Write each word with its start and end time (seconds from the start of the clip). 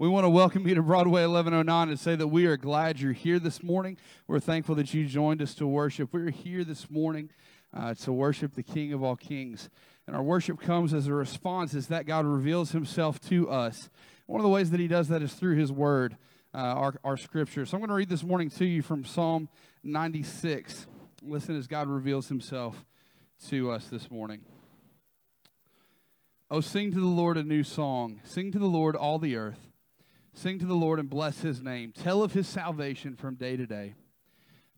We 0.00 0.06
want 0.06 0.26
to 0.26 0.30
welcome 0.30 0.68
you 0.68 0.76
to 0.76 0.82
Broadway 0.82 1.22
1109 1.22 1.88
and 1.88 1.98
say 1.98 2.14
that 2.14 2.28
we 2.28 2.46
are 2.46 2.56
glad 2.56 3.00
you're 3.00 3.12
here 3.12 3.40
this 3.40 3.64
morning. 3.64 3.98
We're 4.28 4.38
thankful 4.38 4.76
that 4.76 4.94
you 4.94 5.06
joined 5.06 5.42
us 5.42 5.56
to 5.56 5.66
worship. 5.66 6.10
We're 6.12 6.30
here 6.30 6.62
this 6.62 6.88
morning 6.88 7.30
uh, 7.74 7.94
to 7.94 8.12
worship 8.12 8.54
the 8.54 8.62
King 8.62 8.92
of 8.92 9.02
all 9.02 9.16
kings. 9.16 9.68
And 10.06 10.14
our 10.14 10.22
worship 10.22 10.60
comes 10.60 10.94
as 10.94 11.08
a 11.08 11.14
response 11.14 11.74
as 11.74 11.88
that 11.88 12.06
God 12.06 12.26
reveals 12.26 12.70
himself 12.70 13.18
to 13.22 13.50
us. 13.50 13.90
One 14.26 14.38
of 14.38 14.44
the 14.44 14.50
ways 14.50 14.70
that 14.70 14.78
he 14.78 14.86
does 14.86 15.08
that 15.08 15.20
is 15.20 15.34
through 15.34 15.56
his 15.56 15.72
word, 15.72 16.16
uh, 16.54 16.58
our, 16.58 16.94
our 17.02 17.16
scripture. 17.16 17.66
So 17.66 17.76
I'm 17.76 17.80
going 17.80 17.88
to 17.88 17.94
read 17.94 18.08
this 18.08 18.22
morning 18.22 18.50
to 18.50 18.64
you 18.64 18.82
from 18.82 19.04
Psalm 19.04 19.48
96. 19.82 20.86
Listen 21.24 21.58
as 21.58 21.66
God 21.66 21.88
reveals 21.88 22.28
himself 22.28 22.84
to 23.48 23.72
us 23.72 23.88
this 23.88 24.12
morning. 24.12 24.42
Oh, 26.52 26.60
sing 26.60 26.92
to 26.92 27.00
the 27.00 27.06
Lord 27.06 27.36
a 27.36 27.42
new 27.42 27.64
song. 27.64 28.20
Sing 28.22 28.52
to 28.52 28.60
the 28.60 28.66
Lord 28.66 28.94
all 28.94 29.18
the 29.18 29.34
earth. 29.34 29.67
Sing 30.34 30.58
to 30.58 30.66
the 30.66 30.74
Lord 30.74 30.98
and 30.98 31.10
bless 31.10 31.40
his 31.40 31.60
name. 31.60 31.92
Tell 31.92 32.22
of 32.22 32.32
his 32.32 32.46
salvation 32.46 33.16
from 33.16 33.34
day 33.34 33.56
to 33.56 33.66
day. 33.66 33.94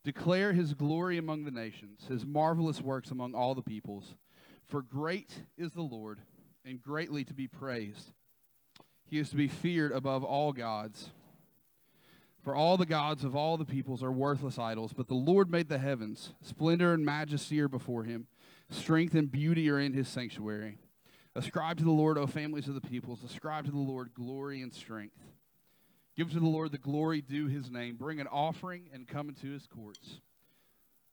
Declare 0.02 0.54
his 0.54 0.72
glory 0.72 1.18
among 1.18 1.44
the 1.44 1.50
nations, 1.50 2.06
his 2.08 2.24
marvelous 2.24 2.80
works 2.80 3.10
among 3.10 3.34
all 3.34 3.54
the 3.54 3.62
peoples. 3.62 4.14
For 4.66 4.80
great 4.80 5.42
is 5.58 5.72
the 5.72 5.82
Lord, 5.82 6.20
and 6.64 6.80
greatly 6.80 7.24
to 7.24 7.34
be 7.34 7.46
praised. 7.46 8.12
He 9.04 9.18
is 9.18 9.28
to 9.30 9.36
be 9.36 9.48
feared 9.48 9.92
above 9.92 10.24
all 10.24 10.52
gods. 10.52 11.10
For 12.42 12.54
all 12.54 12.78
the 12.78 12.86
gods 12.86 13.24
of 13.24 13.36
all 13.36 13.58
the 13.58 13.66
peoples 13.66 14.02
are 14.02 14.12
worthless 14.12 14.58
idols, 14.58 14.94
but 14.94 15.08
the 15.08 15.14
Lord 15.14 15.50
made 15.50 15.68
the 15.68 15.78
heavens. 15.78 16.32
Splendor 16.40 16.94
and 16.94 17.04
majesty 17.04 17.60
are 17.60 17.68
before 17.68 18.04
him, 18.04 18.28
strength 18.70 19.14
and 19.14 19.30
beauty 19.30 19.68
are 19.68 19.78
in 19.78 19.92
his 19.92 20.08
sanctuary. 20.08 20.78
Ascribe 21.34 21.76
to 21.78 21.84
the 21.84 21.90
Lord, 21.90 22.16
O 22.16 22.26
families 22.26 22.68
of 22.68 22.74
the 22.74 22.80
peoples. 22.80 23.22
Ascribe 23.22 23.66
to 23.66 23.70
the 23.70 23.76
Lord 23.76 24.14
glory 24.14 24.62
and 24.62 24.72
strength. 24.72 25.18
Give 26.20 26.32
to 26.32 26.38
the 26.38 26.44
Lord 26.44 26.70
the 26.70 26.76
glory 26.76 27.22
due 27.22 27.46
his 27.46 27.70
name. 27.70 27.96
Bring 27.96 28.20
an 28.20 28.26
offering 28.26 28.90
and 28.92 29.08
come 29.08 29.30
into 29.30 29.50
his 29.50 29.66
courts. 29.66 30.20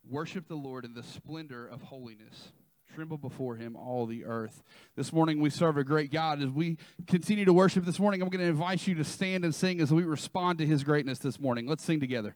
Worship 0.06 0.50
the 0.50 0.56
Lord 0.56 0.84
in 0.84 0.96
the 0.96 1.02
splendor 1.02 1.66
of 1.66 1.82
holiness. 1.82 2.52
Tremble 2.94 3.18
before 3.18 3.56
him, 3.56 3.78
all 3.78 4.06
the 4.06 4.26
earth. 4.26 4.62
This 4.98 5.14
morning 5.14 5.40
we 5.40 5.50
serve 5.50 5.78
a 5.78 5.86
great 5.86 6.12
God. 6.12 6.42
As 6.42 6.50
we 6.50 6.78
continue 7.08 7.46
to 7.46 7.54
worship 7.54 7.86
this 7.86 8.00
morning, 8.00 8.22
I'm 8.22 8.28
going 8.28 8.44
to 8.44 8.50
invite 8.50 8.86
you 8.86 8.96
to 8.96 9.06
stand 9.06 9.46
and 9.46 9.56
sing 9.56 9.80
as 9.80 9.94
we 9.94 10.04
respond 10.04 10.60
to 10.60 10.66
his 10.66 10.84
greatness 10.84 11.20
this 11.20 11.40
morning. 11.40 11.68
Let's 11.68 11.86
sing 11.86 12.02
together. 12.02 12.36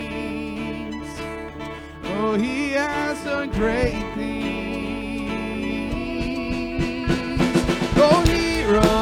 He 2.21 2.71
has 2.71 3.23
done 3.23 3.49
great 3.49 3.93
things. 4.15 5.31
Oh, 7.97 8.23
hero 8.27 9.00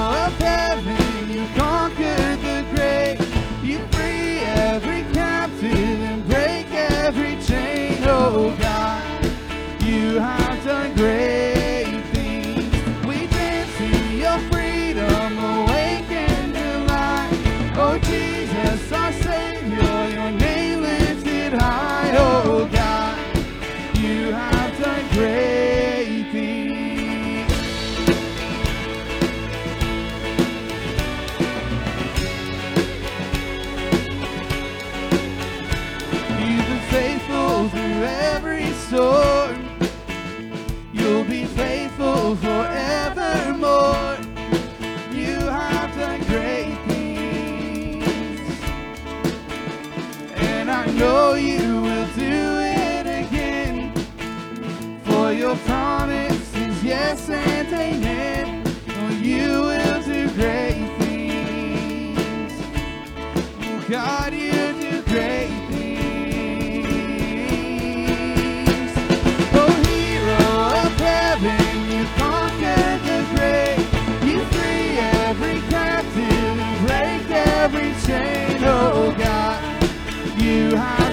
every 75.30 75.62
captive 75.70 76.88
break 76.88 77.30
every 77.30 77.94
chain. 78.06 78.58
Oh, 78.64 79.14
God, 79.18 80.42
you 80.42 80.76
have 80.76 81.09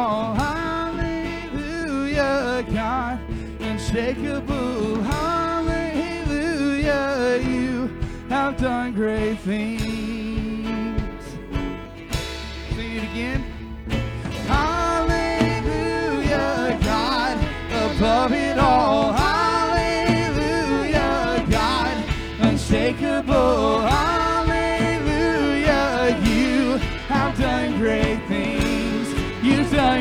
all. 0.00 0.34
Hallelujah, 0.34 1.54
God, 2.72 3.18
unshakable. 3.60 5.02
Hallelujah, 5.02 6.20
you 7.46 7.90
have 8.28 8.56
done 8.56 8.92
great 8.94 9.38
things. 9.40 9.79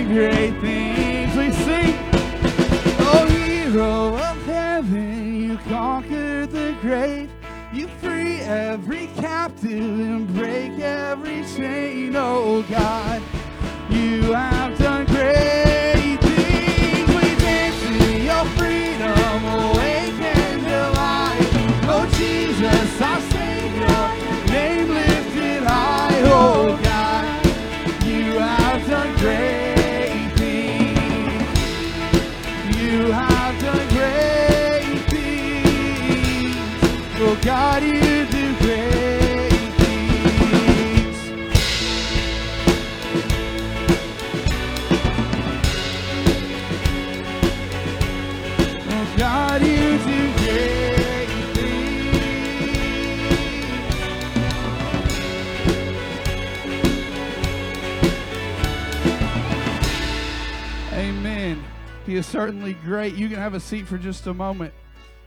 Great 0.09 0.59
things. 0.59 1.35
We 1.35 1.51
sing. 1.51 1.95
Oh, 3.01 3.27
hero 3.29 4.15
of 4.15 4.43
heaven, 4.45 5.43
you 5.43 5.57
conquered 5.69 6.49
the 6.49 6.75
grave. 6.81 7.29
You 7.71 7.87
free 8.01 8.39
every 8.39 9.05
captive 9.17 9.99
and 9.99 10.27
break 10.33 10.79
every 10.79 11.43
chain. 11.55 12.15
Oh, 12.15 12.63
God, 12.63 13.21
you 13.91 14.33
have 14.33 14.75
done 14.79 15.05
great 15.05 16.17
things. 16.21 17.07
We 17.07 17.35
dance 17.45 17.83
in 17.83 18.23
your 18.25 18.45
freedom, 18.57 19.45
awaken 19.45 20.63
to 20.63 20.91
life. 20.95 21.51
Oh, 21.87 22.09
Jesus, 22.17 23.01
our 23.01 23.38
God, 37.49 37.81
you 37.81 38.25
do 38.27 38.55
great. 38.59 39.51
Oh 48.87 49.15
God, 49.17 49.61
you 49.63 49.97
great. 50.37 51.29
Amen. 60.93 61.63
He 62.05 62.15
is 62.15 62.27
certainly 62.27 62.73
great. 62.75 63.15
You 63.15 63.27
can 63.27 63.39
have 63.39 63.55
a 63.55 63.59
seat 63.59 63.87
for 63.87 63.97
just 63.97 64.27
a 64.27 64.35
moment. 64.35 64.71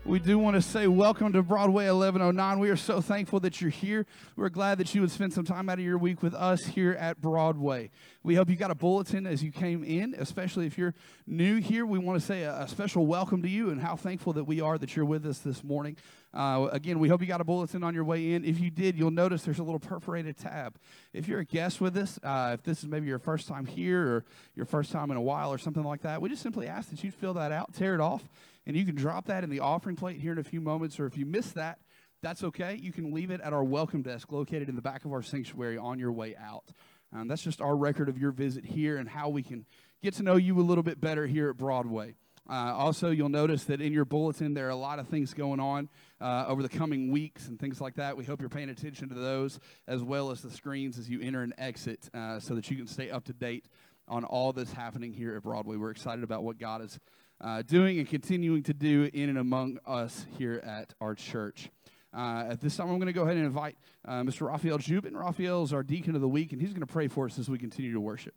We 0.05 0.19
do 0.19 0.37
want 0.37 0.57
to 0.57 0.63
say 0.63 0.89
welcome 0.89 1.33
to 1.33 1.45
Broadway 1.45 1.85
1109. 1.85 2.59
We 2.59 2.71
are 2.71 2.77
so 2.77 3.01
thankful 3.01 3.39
that 3.39 3.61
you're 3.61 3.71
here. 3.71 4.05
We're 4.35 4.49
glad 4.49 4.79
that 4.79 4.93
you 4.97 5.01
would 5.01 5.13
spend 5.13 5.33
some 5.33 5.45
time 5.45 5.69
out 5.69 5.79
of 5.79 5.85
your 5.85 5.97
week 5.97 6.25
with 6.25 6.35
us 6.35 6.65
here 6.65 6.95
at 6.95 7.21
Broadway. 7.21 7.93
We 8.25 8.35
hope 8.35 8.51
you 8.51 8.57
got 8.57 8.73
a 8.73 8.75
bulletin 8.75 9.29
as 9.29 9.45
you 9.45 9.53
came 9.53 9.85
in, 9.85 10.17
especially 10.19 10.67
if 10.67 10.77
you're 10.77 10.95
new 11.25 11.61
here. 11.61 11.87
We 11.87 12.01
want 12.01 12.21
to 12.21 12.27
say 12.27 12.43
a, 12.43 12.67
special 12.67 13.07
welcome 13.07 13.43
to 13.43 13.49
you 13.49 13.71
and 13.71 13.81
how 13.81 13.95
thankful 13.95 14.33
that 14.33 14.45
we 14.45 14.61
are 14.61 14.77
that 14.77 14.97
you're 14.97 15.05
with 15.05 15.25
us 15.25 15.39
this 15.39 15.63
morning. 15.63 15.97
Uh, 16.35 16.69
again, 16.73 16.99
we 16.99 17.09
hope 17.09 17.21
you 17.21 17.29
got 17.29 17.41
a 17.41 17.45
bulletin 17.45 17.85
on 17.85 17.95
your 17.95 18.05
way 18.05 18.33
in. 18.33 18.45
If 18.45 18.59
you 18.59 18.71
did, 18.71 18.99
you'll 18.99 19.13
notice 19.13 19.45
there's 19.45 19.61
a 19.61 19.65
little 19.65 19.79
perforated 19.79 20.37
tab. 20.37 20.79
If 21.13 21.29
you're 21.29 21.41
a 21.41 21.45
guest 21.45 21.81
with 21.81 21.97
us, 21.97 22.19
uh, 22.25 22.53
if 22.55 22.65
this 22.65 22.81
is 22.81 22.89
maybe 22.89 23.07
your 23.07 23.21
first 23.21 23.47
time 23.47 23.67
here 23.67 24.03
or 24.03 24.25
your 24.57 24.67
first 24.67 24.91
time 24.91 25.13
in 25.13 25.17
a 25.17 25.23
while 25.23 25.53
or 25.53 25.59
something 25.59 25.85
like 25.85 26.03
that, 26.03 26.21
we 26.21 26.29
just 26.29 26.43
simply 26.43 26.67
ask 26.67 26.91
that 26.91 27.05
you 27.05 27.13
fill 27.13 27.35
that 27.35 27.53
out, 27.53 27.73
tear 27.75 27.95
it 27.95 28.01
off, 28.01 28.29
and 28.67 28.77
you 28.77 28.85
can 28.85 28.95
drop 28.95 29.27
that 29.27 29.45
in 29.45 29.51
the 29.51 29.61
offering 29.61 29.97
plate 29.97 30.21
here 30.21 30.33
in 30.33 30.39
a 30.39 30.45
few 30.45 30.61
moments. 30.61 31.01
Or 31.01 31.07
if 31.07 31.17
you 31.17 31.27
miss 31.27 31.53
that, 31.53 31.79
that's 32.23 32.45
okay. 32.45 32.79
You 32.81 32.93
can 32.93 33.13
leave 33.13 33.31
it 33.31 33.41
at 33.41 33.53
our 33.53 33.65
welcome 33.65 34.03
desk 34.03 34.31
located 34.31 34.69
in 34.69 34.77
the 34.77 34.83
back 34.83 35.05
of 35.05 35.13
our 35.13 35.23
sanctuary 35.23 35.77
on 35.77 35.99
your 35.99 36.13
way 36.13 36.37
out. 36.37 36.73
Um, 37.13 37.29
that's 37.29 37.43
just 37.43 37.61
our 37.61 37.77
record 37.77 38.09
of 38.09 38.17
your 38.17 38.31
visit 38.31 38.65
here 38.65 38.97
and 38.97 39.09
how 39.09 39.29
we 39.29 39.43
can 39.43 39.67
get 40.03 40.15
to 40.15 40.23
know 40.23 40.37
you 40.37 40.59
a 40.59 40.63
little 40.63 40.85
bit 40.85 41.01
better 41.01 41.27
here 41.27 41.51
at 41.51 41.57
Broadway. 41.57 42.15
Uh, 42.49 42.75
also, 42.75 43.11
you'll 43.11 43.29
notice 43.29 43.65
that 43.65 43.81
in 43.81 43.93
your 43.93 44.05
bulletin 44.05 44.55
there 44.55 44.67
are 44.67 44.71
a 44.71 44.77
lot 44.77 44.99
of 44.99 45.09
things 45.09 45.33
going 45.33 45.61
on 45.61 45.89
uh, 46.21 46.45
over 46.49 46.63
the 46.63 46.69
coming 46.69 47.11
weeks 47.11 47.47
and 47.49 47.59
things 47.59 47.81
like 47.81 47.95
that. 47.95 48.17
We 48.17 48.25
hope 48.25 48.41
you're 48.41 48.49
paying 48.49 48.71
attention 48.71 49.09
to 49.11 49.15
those 49.15 49.61
as 49.87 50.03
well 50.03 50.31
as 50.31 50.43
the 50.43 50.51
screens 50.51 50.99
as 50.99 51.09
you 51.09 51.21
enter 51.21 51.43
and 51.43 51.55
exit 51.57 52.09
uh, 52.15 52.41
so 52.41 52.55
that 52.55 52.71
you 52.71 52.77
can 52.77 52.87
stay 52.87 53.11
up 53.11 53.25
to 53.25 53.33
date 53.33 53.67
on 54.09 54.25
all 54.25 54.53
that's 54.53 54.73
happening 54.73 55.13
here 55.13 55.37
at 55.37 55.43
Broadway. 55.43 55.77
We're 55.77 55.91
excited 55.91 56.25
about 56.25 56.43
what 56.43 56.59
God 56.59 56.83
is 56.83 56.99
uh, 57.43 57.63
doing 57.63 57.99
and 57.99 58.09
continuing 58.09 58.63
to 58.63 58.73
do 58.73 59.11
in 59.13 59.29
and 59.29 59.39
among 59.39 59.79
us 59.85 60.27
here 60.39 60.63
at 60.65 60.95
our 61.01 61.15
church. 61.15 61.71
Uh, 62.15 62.45
at 62.51 62.61
this 62.61 62.77
time, 62.77 62.89
I'm 62.89 62.99
going 62.99 63.07
to 63.07 63.13
go 63.13 63.23
ahead 63.23 63.37
and 63.37 63.47
invite 63.47 63.77
uh, 64.07 64.23
Mr. 64.23 64.47
Raphael 64.47 64.79
Jubin. 64.79 65.17
Raphael 65.17 65.63
is 65.65 65.73
our 65.73 65.83
deacon 65.83 66.15
of 66.15 66.21
the 66.21 66.29
week, 66.29 66.53
and 66.53 66.61
he's 66.61 66.71
going 66.71 66.81
to 66.81 66.87
pray 66.87 67.09
for 67.09 67.27
us 67.27 67.39
as 67.39 67.49
we 67.49 67.59
continue 67.59 67.93
to 67.93 68.01
worship. 68.01 68.35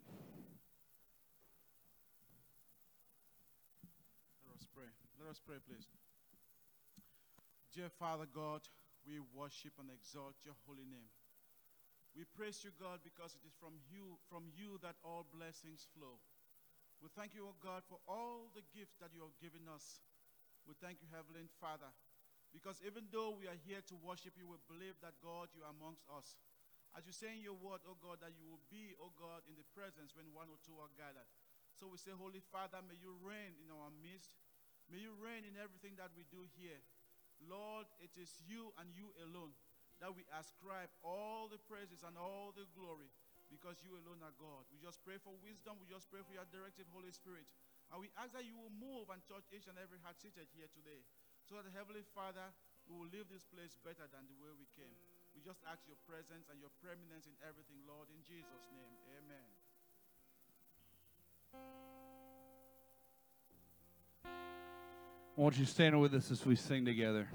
Let 4.48 4.56
us 4.56 4.66
pray. 4.74 4.88
Let 5.22 5.30
us 5.30 5.40
pray, 5.46 5.56
please. 5.68 5.86
Dear 7.74 7.90
Father 7.98 8.24
God, 8.34 8.62
we 9.06 9.20
worship 9.34 9.72
and 9.78 9.90
exalt 9.92 10.34
your 10.42 10.54
holy 10.66 10.86
name. 10.88 11.12
We 12.16 12.24
praise 12.34 12.64
you, 12.64 12.70
God, 12.80 13.00
because 13.04 13.36
it 13.36 13.46
is 13.46 13.52
from 13.60 13.74
you, 13.92 14.16
from 14.30 14.44
you 14.56 14.80
that 14.82 14.96
all 15.04 15.26
blessings 15.30 15.86
flow. 15.92 16.16
We 17.02 17.12
thank 17.12 17.36
you, 17.36 17.44
O 17.46 17.54
God, 17.60 17.84
for 17.84 18.00
all 18.08 18.48
the 18.56 18.64
gifts 18.72 18.96
that 18.98 19.12
you 19.12 19.20
have 19.20 19.36
given 19.36 19.68
us. 19.68 20.00
We 20.64 20.74
thank 20.80 20.98
you, 20.98 21.08
Heavenly 21.12 21.46
Father, 21.62 21.92
because 22.50 22.82
even 22.82 23.06
though 23.14 23.36
we 23.36 23.46
are 23.46 23.60
here 23.68 23.84
to 23.86 23.94
worship 24.00 24.34
you, 24.34 24.48
we 24.50 24.58
believe 24.66 24.98
that, 25.04 25.14
God, 25.22 25.52
you 25.54 25.62
are 25.62 25.70
amongst 25.70 26.02
us. 26.10 26.34
As 26.96 27.04
you 27.04 27.12
say 27.12 27.36
in 27.36 27.44
your 27.44 27.58
word, 27.60 27.84
O 27.84 27.94
God, 28.00 28.24
that 28.24 28.32
you 28.34 28.48
will 28.48 28.64
be, 28.72 28.96
O 28.98 29.12
God, 29.14 29.44
in 29.46 29.54
the 29.54 29.68
presence 29.76 30.16
when 30.16 30.32
one 30.32 30.48
or 30.48 30.56
two 30.64 30.74
are 30.80 30.90
gathered. 30.96 31.28
So 31.76 31.86
we 31.86 32.00
say, 32.00 32.16
Holy 32.16 32.40
Father, 32.40 32.80
may 32.80 32.96
you 32.96 33.12
reign 33.20 33.52
in 33.60 33.68
our 33.68 33.92
midst. 34.00 34.32
May 34.88 35.04
you 35.04 35.12
reign 35.20 35.44
in 35.44 35.60
everything 35.60 36.00
that 36.00 36.16
we 36.16 36.24
do 36.32 36.48
here. 36.56 36.80
Lord, 37.44 37.84
it 38.00 38.16
is 38.16 38.32
you 38.48 38.72
and 38.80 38.88
you 38.96 39.12
alone 39.20 39.52
that 40.00 40.12
we 40.16 40.24
ascribe 40.32 40.88
all 41.04 41.52
the 41.52 41.60
praises 41.68 42.00
and 42.00 42.16
all 42.16 42.56
the 42.56 42.64
glory 42.72 43.12
because 43.48 43.78
you 43.82 43.94
alone 43.94 44.22
are 44.22 44.34
God. 44.36 44.66
We 44.70 44.78
just 44.82 45.02
pray 45.06 45.18
for 45.22 45.34
wisdom. 45.42 45.78
We 45.78 45.86
just 45.86 46.10
pray 46.10 46.22
for 46.26 46.34
your 46.34 46.46
directive 46.50 46.86
Holy 46.90 47.10
Spirit. 47.14 47.46
And 47.94 48.02
we 48.02 48.10
ask 48.18 48.34
that 48.34 48.42
you 48.42 48.58
will 48.58 48.74
move 48.74 49.10
and 49.14 49.22
touch 49.30 49.46
each 49.54 49.70
and 49.70 49.78
every 49.78 50.02
heart 50.02 50.18
seated 50.18 50.50
here 50.54 50.66
today. 50.74 51.06
So 51.46 51.58
that, 51.62 51.70
Heavenly 51.70 52.02
Father, 52.10 52.50
we 52.90 52.98
will 52.98 53.10
leave 53.10 53.30
this 53.30 53.46
place 53.46 53.78
better 53.82 54.10
than 54.10 54.26
the 54.26 54.38
way 54.42 54.50
we 54.54 54.66
came. 54.74 54.94
We 55.34 55.42
just 55.44 55.62
ask 55.70 55.84
your 55.86 55.98
presence 56.08 56.50
and 56.50 56.58
your 56.58 56.72
preeminence 56.82 57.30
in 57.30 57.36
everything, 57.46 57.78
Lord, 57.86 58.10
in 58.10 58.18
Jesus' 58.26 58.66
name. 58.74 58.94
Amen. 59.14 59.46
Won't 65.36 65.58
you 65.58 65.66
stand 65.66 66.00
with 66.00 66.14
us 66.14 66.30
as 66.30 66.44
we 66.46 66.56
sing 66.56 66.84
together? 66.84 67.28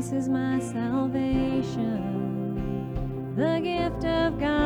Grace 0.00 0.12
is 0.12 0.28
my 0.28 0.60
salvation, 0.60 2.04
the 3.34 3.58
gift 3.60 4.04
of 4.04 4.38
God, 4.38 4.57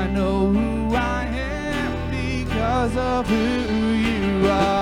I 0.00 0.06
know 0.06 0.46
who 0.46 0.94
I 0.94 1.26
am 1.26 2.10
because 2.10 2.96
of 2.96 3.26
who 3.28 3.36
you 3.36 4.48
are. 4.48 4.80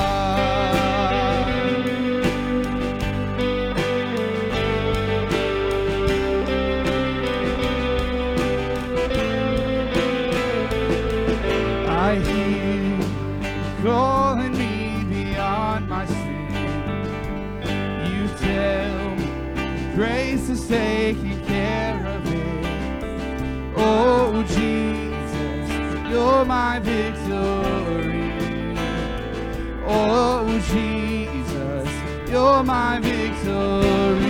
I 11.89 12.15
hear 12.15 12.75
you 12.85 13.83
calling 13.83 14.53
me 14.57 15.03
beyond 15.13 15.89
my 15.89 16.07
sin. 16.07 16.47
You 18.07 18.29
tell 18.39 19.17
me 19.17 19.29
grace 19.97 20.49
is 20.49 20.69
taking 20.69 21.28
my 26.45 26.79
victory. 26.81 28.33
Oh, 29.87 30.47
Jesus, 30.73 32.31
you're 32.31 32.63
my 32.63 33.01
victory. 33.01 34.28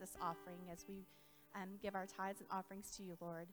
This 0.00 0.16
offering 0.20 0.68
as 0.72 0.84
we 0.88 1.04
um, 1.54 1.78
give 1.80 1.94
our 1.94 2.06
tithes 2.06 2.40
and 2.40 2.48
offerings 2.50 2.90
to 2.96 3.02
you, 3.02 3.16
Lord. 3.20 3.48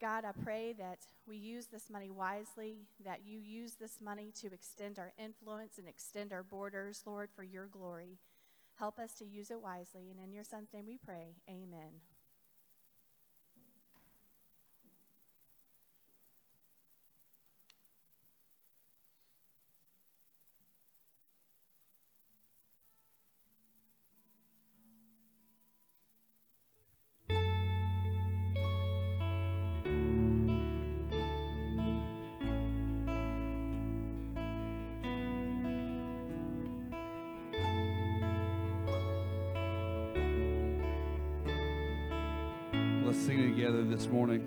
God, 0.00 0.24
I 0.24 0.30
pray 0.44 0.74
that 0.78 0.98
we 1.26 1.36
use 1.36 1.66
this 1.66 1.90
money 1.90 2.10
wisely, 2.10 2.86
that 3.04 3.22
you 3.24 3.40
use 3.40 3.74
this 3.74 3.98
money 4.00 4.32
to 4.40 4.52
extend 4.52 4.98
our 4.98 5.12
influence 5.18 5.78
and 5.78 5.88
extend 5.88 6.32
our 6.32 6.44
borders, 6.44 7.02
Lord, 7.04 7.30
for 7.34 7.42
your 7.42 7.66
glory. 7.66 8.18
Help 8.78 9.00
us 9.00 9.14
to 9.14 9.24
use 9.24 9.50
it 9.50 9.60
wisely. 9.60 10.10
And 10.10 10.20
in 10.24 10.32
your 10.32 10.44
Son's 10.44 10.72
name 10.72 10.86
we 10.86 10.98
pray. 10.98 11.34
Amen. 11.48 12.07
Together 43.68 43.84
this 43.84 44.08
morning. 44.08 44.42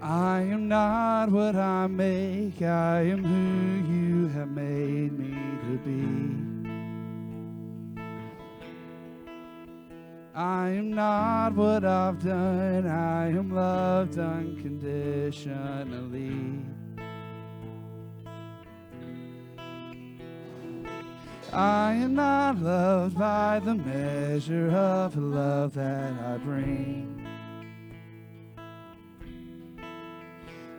I 0.00 0.42
am 0.42 0.68
not 0.68 1.30
what 1.30 1.56
I 1.56 1.88
make, 1.88 2.62
I 2.62 3.00
am 3.02 3.24
who 3.24 3.82
you 3.92 4.28
have 4.28 4.50
made 4.50 5.18
me 5.18 5.36
to 5.62 5.78
be. 5.84 6.06
I 10.32 10.68
am 10.68 10.94
not 10.94 11.54
what 11.54 11.84
I've 11.84 12.22
done, 12.22 12.86
I 12.86 13.30
am 13.30 13.52
loved 13.52 14.16
unconditionally. 14.18 16.62
I 21.52 21.94
am 21.94 22.14
not 22.14 22.60
loved 22.60 23.18
by 23.18 23.60
the 23.64 23.74
measure 23.74 24.70
of 24.70 25.16
love 25.16 25.74
that 25.74 26.12
I 26.12 26.36
bring. 26.38 27.26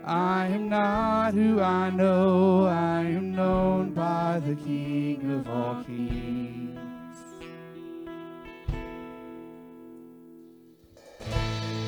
I 0.05 0.47
am 0.47 0.69
not 0.69 1.33
who 1.33 1.59
I 1.59 1.89
know, 1.89 2.65
I 2.67 3.01
am 3.01 3.35
known 3.35 3.93
by 3.93 4.41
the 4.45 4.55
King 4.55 5.31
of 5.31 5.49
all 5.49 5.83
kings. 5.83 6.79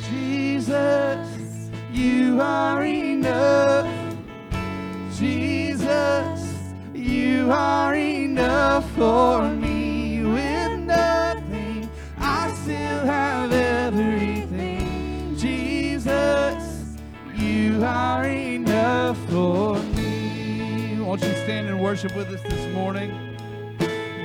Jesus, 0.09 1.69
you 1.91 2.39
are 2.41 2.83
enough. 2.83 3.87
Jesus, 5.17 6.52
you 7.03 7.51
are 7.51 7.95
enough 7.95 8.89
for 8.91 9.49
me. 9.49 10.23
With 10.23 10.79
nothing, 10.79 11.89
I 12.17 12.53
still 12.63 13.05
have 13.05 13.51
everything. 13.51 15.35
Jesus, 15.37 16.97
you 17.35 17.83
are 17.83 18.25
enough 18.25 19.17
for 19.29 19.75
me. 19.95 20.97
Won't 21.01 21.21
you 21.21 21.33
stand 21.43 21.67
and 21.67 21.81
worship 21.81 22.15
with 22.15 22.29
us 22.29 22.41
this 22.41 22.73
morning? 22.73 23.11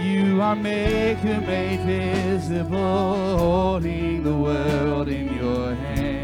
You 0.01 0.41
are 0.41 0.55
maker 0.55 1.41
made 1.41 1.81
visible, 1.81 3.39
holding 3.39 4.23
the 4.23 4.35
world 4.35 5.09
in 5.09 5.35
your 5.35 5.75
hands. 5.75 6.19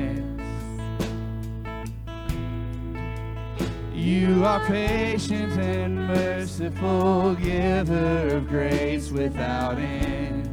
You 3.93 4.45
are 4.45 4.61
patient 4.67 5.53
and 5.59 5.74
merciful, 6.59 7.35
giver 7.35 8.37
of 8.37 8.49
grace 8.49 9.11
without 9.11 9.77
end. 9.77 10.49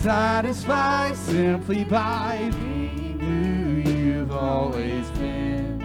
Satisfied 0.00 1.16
simply 1.16 1.84
by 1.84 2.50
being 2.60 3.18
who 3.20 3.90
you've 3.90 4.32
always 4.32 5.08
been. 5.12 5.80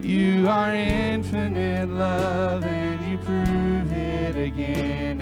You 0.00 0.48
are 0.48 0.74
infinite 0.74 1.88
love, 1.88 2.64
and 2.64 3.10
you 3.10 3.18
prove 3.18 3.92
it 3.92 4.36
again 4.36 4.58
again. 4.58 5.17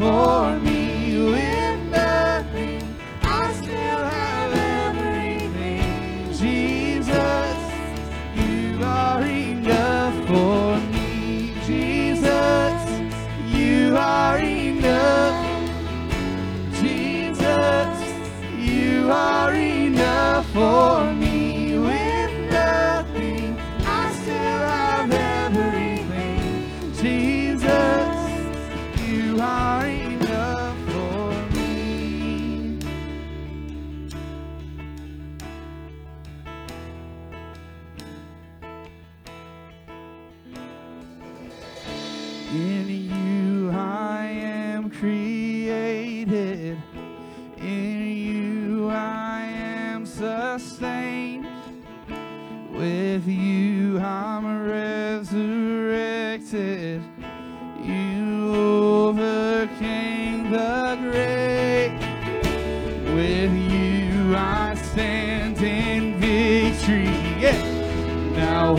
For 0.00 0.58
me. 0.60 0.69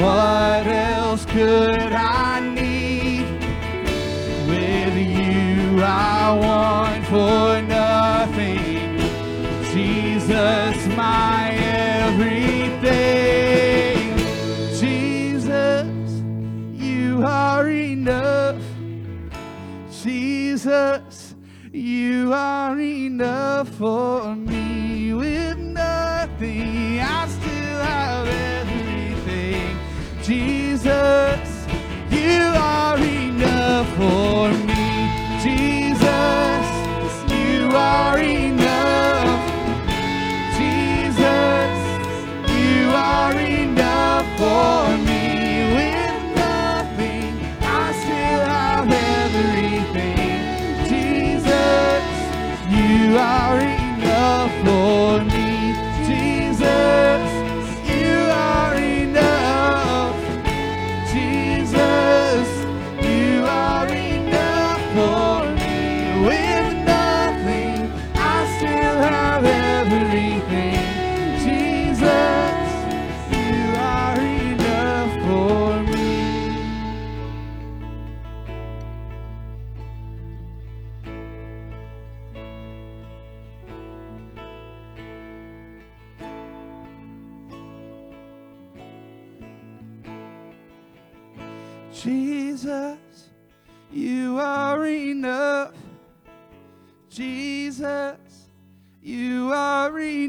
What 0.02 0.66
else 0.66 1.26
could 1.26 1.94
I 1.94 2.40
need? 2.40 3.26
With 4.48 4.96
you 4.98 5.82
I 5.84 6.34
want 6.46 7.06
for 7.06 7.62
nothing. 7.62 8.98
Jesus, 9.74 10.88
my 10.98 11.52
everything. 11.52 12.92
Jesus, 14.80 15.88
you 16.74 17.24
are 17.24 17.68
enough. 17.70 18.62
Jesus, 20.02 21.36
you 21.72 22.34
are 22.34 22.80
enough 22.80 23.70
for 23.70 24.36
me. 24.36 25.14
With 25.14 25.58
nothing, 25.60 27.00
I 27.00 27.28
Jesus, 30.84 31.67
you 32.10 32.41
are 32.56 32.98
enough 32.98 33.88
for 33.96 34.52
me. 34.65 34.71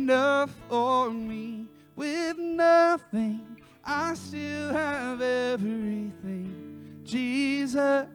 Enough 0.03 0.51
for 0.69 1.11
me. 1.11 1.69
With 1.95 2.37
nothing, 2.37 3.61
I 3.85 4.15
still 4.15 4.73
have 4.73 5.21
everything. 5.21 7.03
Jesus, 7.05 8.09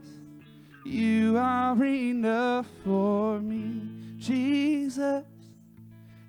you 0.83 1.37
are 1.37 1.81
enough 1.81 2.67
for 2.83 3.39
me. 3.39 3.89
Jesus, 4.17 5.23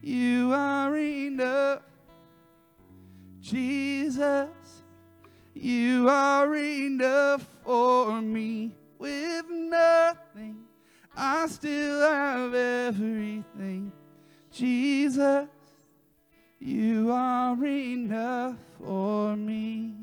you 0.01 0.53
are 0.53 0.97
enough. 0.97 1.83
Jesus, 3.41 4.49
you 5.55 6.09
are 6.09 6.55
enough 6.55 7.45
for 7.65 8.23
me. 8.23 8.77
With 8.97 9.47
nothing, 9.51 10.59
I 11.17 11.49
still 11.49 12.01
have 12.01 12.55
everything. 12.55 13.93
Jesus, 14.51 15.49
you 16.59 17.11
are 17.13 17.65
enough 17.65 18.57
for 18.79 19.37
me. 19.37 19.95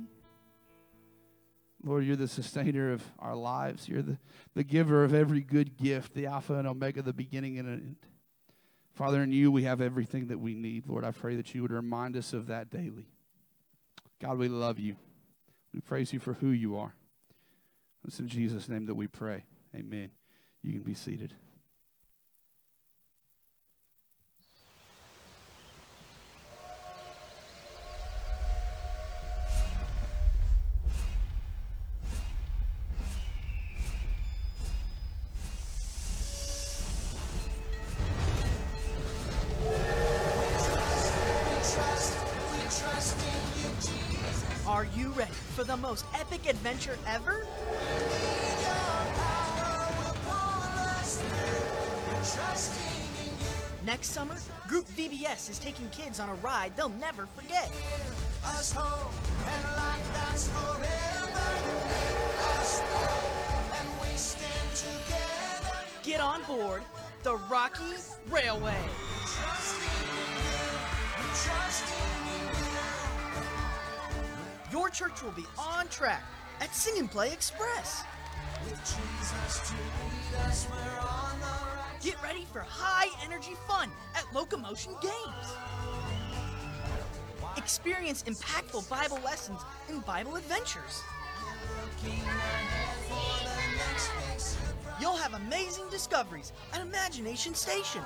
Lord, 1.84 2.04
you're 2.04 2.16
the 2.16 2.28
sustainer 2.28 2.92
of 2.92 3.04
our 3.20 3.36
lives. 3.36 3.88
You're 3.88 4.02
the, 4.02 4.18
the 4.56 4.64
giver 4.64 5.04
of 5.04 5.14
every 5.14 5.42
good 5.42 5.78
gift, 5.78 6.16
the 6.16 6.26
Alpha 6.26 6.56
and 6.56 6.68
Omega, 6.68 7.02
the 7.04 7.14
beginning 7.14 7.60
and 7.60 7.70
end. 7.70 7.96
Father, 8.96 9.22
in 9.22 9.32
you 9.32 9.52
we 9.52 9.64
have 9.64 9.82
everything 9.82 10.28
that 10.28 10.40
we 10.40 10.56
need. 10.56 10.88
Lord, 10.88 11.04
I 11.04 11.12
pray 11.12 11.36
that 11.36 11.54
you 11.54 11.62
would 11.62 11.72
remind 11.72 12.16
us 12.16 12.34
of 12.34 12.48
that 12.48 12.70
daily. 12.70 13.08
God, 14.20 14.38
we 14.38 14.48
love 14.48 14.80
you. 14.80 14.96
We 15.74 15.82
praise 15.82 16.12
you 16.14 16.20
for 16.20 16.34
who 16.34 16.48
you 16.48 16.78
are. 16.78 16.96
It's 18.08 18.20
in 18.20 18.28
Jesus' 18.28 18.70
name 18.70 18.86
that 18.86 18.96
we 18.96 19.08
pray. 19.08 19.44
Amen. 19.76 20.10
You 20.64 20.74
can 20.74 20.82
be 20.82 20.94
seated. 20.94 21.34
Adventure 46.66 46.98
ever? 47.08 47.46
Next 53.86 54.08
summer, 54.08 54.36
Group 54.68 54.88
VBS 54.88 55.52
is 55.52 55.60
taking 55.60 55.88
kids 55.90 56.20
on 56.20 56.28
a 56.28 56.34
ride 56.36 56.76
they'll 56.76 56.90
never 56.90 57.28
forget. 57.28 57.72
Get 66.02 66.20
on 66.20 66.42
board 66.46 66.82
the 67.22 67.36
Rocky 67.48 67.84
Railway. 68.32 68.74
Your 74.72 74.90
church 74.90 75.22
will 75.22 75.32
be 75.32 75.46
on 75.60 75.88
track 75.90 76.24
at 76.62 76.74
Sing 76.74 76.98
and 77.00 77.10
Play 77.10 77.32
Express. 77.32 78.04
Get 82.02 82.22
ready 82.24 82.46
for 82.52 82.60
high 82.60 83.10
energy 83.24 83.54
fun 83.68 83.90
at 84.16 84.26
Locomotion 84.34 84.94
Games. 85.02 85.54
Experience 87.58 88.24
impactful 88.24 88.90
Bible 88.90 89.20
lessons 89.24 89.62
and 89.90 90.06
Bible 90.06 90.36
adventures. 90.36 91.04
You'll 95.00 95.18
have 95.18 95.34
amazing 95.34 95.86
discoveries 95.90 96.54
at 96.74 96.82
Imagination 96.82 97.54
Station. 97.54 98.02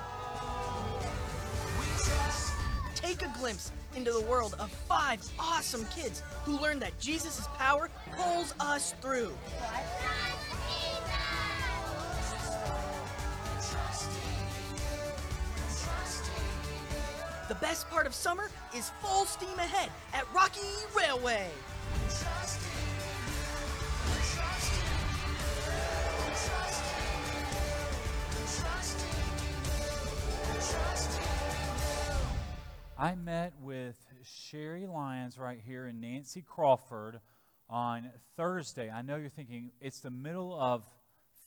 Take 2.95 3.21
a 3.21 3.31
glimpse 3.37 3.71
into 3.95 4.11
the 4.11 4.21
world 4.21 4.55
of 4.59 4.71
five 4.71 5.19
awesome 5.39 5.85
kids 5.95 6.23
who 6.43 6.59
learn 6.59 6.79
that 6.79 6.97
Jesus' 6.99 7.47
power 7.57 7.89
pulls 8.11 8.53
us 8.59 8.93
through. 9.01 9.31
The 17.47 17.55
best 17.55 17.89
part 17.89 18.05
of 18.05 18.13
summer 18.13 18.49
is 18.75 18.91
full 19.01 19.25
steam 19.25 19.57
ahead 19.57 19.89
at 20.13 20.23
Rocky 20.35 20.59
Railway. 20.95 21.49
I 33.01 33.15
met 33.15 33.53
with 33.61 33.95
Sherry 34.23 34.85
Lyons 34.85 35.37
right 35.37 35.61
here 35.65 35.85
and 35.85 36.01
Nancy 36.01 36.41
Crawford 36.41 37.21
on 37.69 38.09
Thursday. 38.35 38.91
I 38.91 39.03
know 39.03 39.15
you're 39.15 39.29
thinking 39.29 39.71
it's 39.79 40.01
the 40.01 40.11
middle 40.11 40.53
of 40.59 40.83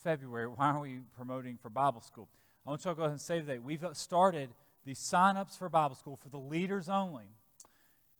February. 0.02 0.46
Why 0.46 0.70
are 0.70 0.80
we 0.80 1.00
promoting 1.14 1.58
for 1.58 1.68
Bible 1.68 2.00
school? 2.00 2.30
I 2.66 2.70
want 2.70 2.82
you 2.86 2.90
to 2.90 2.94
go 2.94 3.02
ahead 3.02 3.10
and 3.10 3.20
say 3.20 3.40
that 3.40 3.62
we've 3.62 3.84
started 3.92 4.48
the 4.86 4.94
sign-ups 4.94 5.54
for 5.54 5.68
Bible 5.68 5.94
school 5.94 6.16
for 6.16 6.30
the 6.30 6.38
leaders 6.38 6.88
only. 6.88 7.26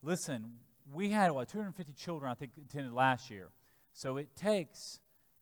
Listen, 0.03 0.57
we 0.93 1.09
had 1.09 1.31
what 1.31 1.49
250 1.49 1.95
children 1.95 2.31
I 2.31 2.35
think 2.35 2.53
attended 2.63 2.93
last 2.93 3.31
year, 3.31 3.49
so 3.95 4.19
it 4.19 4.37
takes 4.37 5.01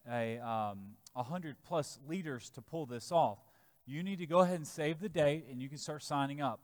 a 0.09 0.39
um, 0.39 0.93
100 1.15 1.57
plus 1.67 1.99
leaders 2.07 2.51
to 2.51 2.63
pull 2.63 2.87
this 2.87 3.11
off. 3.11 3.39
You 3.85 4.05
need 4.05 4.21
to 4.21 4.27
go 4.27 4.39
ahead 4.39 4.59
and 4.59 4.67
save 4.67 5.01
the 5.01 5.09
date, 5.09 5.47
and 5.51 5.61
you 5.61 5.69
can 5.69 5.79
start 5.79 6.05
signing 6.05 6.41
up 6.41 6.61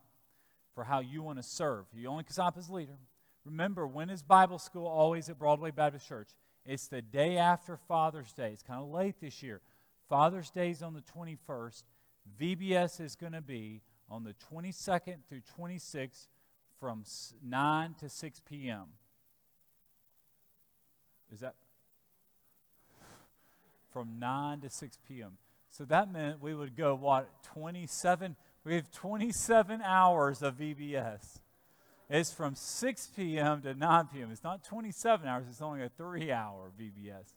for 0.77 0.85
how 0.85 1.01
you 1.01 1.23
want 1.23 1.39
to 1.39 1.43
serve. 1.43 1.87
You 1.93 2.09
only 2.09 2.25
up 2.39 2.57
as 2.59 2.69
leader. 2.71 2.99
Remember, 3.47 3.87
when 3.87 4.11
is 4.11 4.23
Bible 4.23 4.59
school 4.59 4.87
always 4.87 5.29
at 5.31 5.39
Broadway 5.39 5.71
Baptist 5.71 6.07
Church? 6.07 6.29
It's 6.67 6.87
the 6.87 7.01
day 7.01 7.39
after 7.39 7.79
Father's 7.89 8.33
Day. 8.33 8.51
It's 8.53 8.63
kind 8.63 8.83
of 8.83 8.91
late 8.91 9.17
this 9.19 9.43
year. 9.43 9.63
Father's 10.09 10.51
Day 10.51 10.71
is 10.71 10.83
on 10.83 10.93
the 10.93 11.01
21st. 11.01 11.83
VBS 12.39 13.01
is 13.01 13.17
going 13.17 13.33
to 13.33 13.41
be 13.41 13.81
on 14.11 14.23
the 14.23 14.35
22nd 14.53 15.17
through 15.29 15.41
26th 15.59 16.27
from 16.79 17.05
9 17.43 17.95
to 18.01 18.09
6 18.11 18.43
p.m. 18.49 18.85
Is 21.33 21.41
that? 21.41 21.55
From 23.93 24.19
9 24.19 24.61
to 24.61 24.69
6 24.69 24.99
p.m. 25.09 25.39
So 25.71 25.85
that 25.87 26.13
meant 26.13 26.43
we 26.43 26.55
would 26.55 26.77
go, 26.77 26.95
what, 26.95 27.31
27? 27.45 28.37
We 28.67 28.75
have 28.75 28.91
27 28.91 29.81
hours 29.81 30.43
of 30.43 30.57
VBS. 30.57 31.39
It's 32.11 32.33
from 32.33 32.57
6 32.57 33.11
p.m. 33.15 33.63
to 33.63 33.75
9 33.75 34.09
p.m. 34.13 34.31
It's 34.33 34.43
not 34.43 34.65
27 34.65 35.29
hours, 35.29 35.45
it's 35.49 35.63
only 35.63 35.85
a 35.85 35.89
three 35.89 36.33
hour 36.33 36.73
VBS 36.77 37.29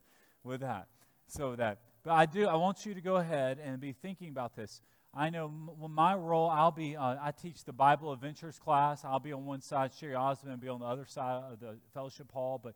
with 0.43 0.61
that. 0.61 0.87
So 1.27 1.55
that, 1.55 1.81
but 2.03 2.13
I 2.13 2.25
do, 2.25 2.47
I 2.47 2.55
want 2.55 2.83
you 2.83 2.95
to 2.95 3.01
go 3.01 3.17
ahead 3.17 3.59
and 3.63 3.79
be 3.79 3.91
thinking 3.91 4.29
about 4.29 4.55
this. 4.55 4.81
I 5.13 5.29
know 5.29 5.49
my 5.87 6.15
role, 6.15 6.49
I'll 6.49 6.71
be, 6.71 6.97
uh, 6.97 7.17
I 7.21 7.29
teach 7.29 7.63
the 7.63 7.73
Bible 7.73 8.11
Adventures 8.11 8.57
class. 8.57 9.05
I'll 9.05 9.19
be 9.19 9.31
on 9.31 9.45
one 9.45 9.61
side, 9.61 9.91
Sherry 9.93 10.15
Osmond 10.15 10.55
will 10.55 10.61
be 10.61 10.69
on 10.69 10.79
the 10.79 10.87
other 10.87 11.05
side 11.05 11.43
of 11.51 11.59
the 11.59 11.77
fellowship 11.93 12.31
hall. 12.31 12.59
But 12.63 12.73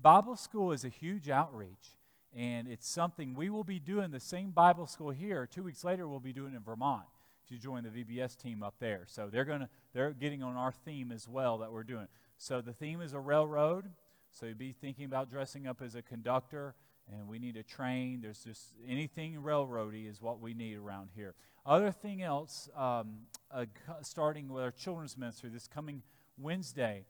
Bible 0.00 0.36
school 0.36 0.70
is 0.70 0.84
a 0.84 0.88
huge 0.90 1.28
outreach, 1.28 1.96
and 2.36 2.68
it's 2.68 2.88
something 2.88 3.34
we 3.34 3.50
will 3.50 3.64
be 3.64 3.80
doing 3.80 4.12
the 4.12 4.20
same 4.20 4.50
Bible 4.50 4.86
school 4.86 5.10
here. 5.10 5.44
Two 5.44 5.64
weeks 5.64 5.82
later, 5.82 6.06
we'll 6.06 6.20
be 6.20 6.32
doing 6.32 6.54
in 6.54 6.60
Vermont 6.60 7.02
to 7.48 7.56
join 7.56 7.84
the 7.84 7.90
VBS 7.90 8.36
team 8.36 8.62
up 8.62 8.74
there. 8.78 9.04
So 9.06 9.28
they're 9.30 9.44
going 9.44 9.60
to, 9.60 9.68
they're 9.92 10.12
getting 10.12 10.42
on 10.42 10.56
our 10.56 10.72
theme 10.72 11.12
as 11.12 11.28
well 11.28 11.58
that 11.58 11.72
we're 11.72 11.84
doing. 11.84 12.08
So 12.38 12.60
the 12.60 12.72
theme 12.72 13.00
is 13.00 13.12
a 13.12 13.20
railroad. 13.20 13.90
So 14.30 14.46
you'd 14.46 14.58
be 14.58 14.72
thinking 14.72 15.04
about 15.04 15.30
dressing 15.30 15.66
up 15.66 15.80
as 15.80 15.94
a 15.94 16.02
conductor 16.02 16.74
and 17.12 17.28
we 17.28 17.38
need 17.38 17.56
a 17.56 17.62
train. 17.62 18.20
There's 18.20 18.42
just 18.42 18.74
anything 18.86 19.34
railroady 19.42 20.08
is 20.08 20.20
what 20.20 20.40
we 20.40 20.54
need 20.54 20.76
around 20.76 21.10
here. 21.14 21.34
Other 21.64 21.90
thing 21.90 22.22
else, 22.22 22.68
um, 22.76 23.18
uh, 23.50 23.66
starting 24.02 24.48
with 24.48 24.62
our 24.62 24.70
children's 24.70 25.16
ministry 25.16 25.50
this 25.50 25.68
coming 25.68 26.02
Wednesday, 26.38 27.04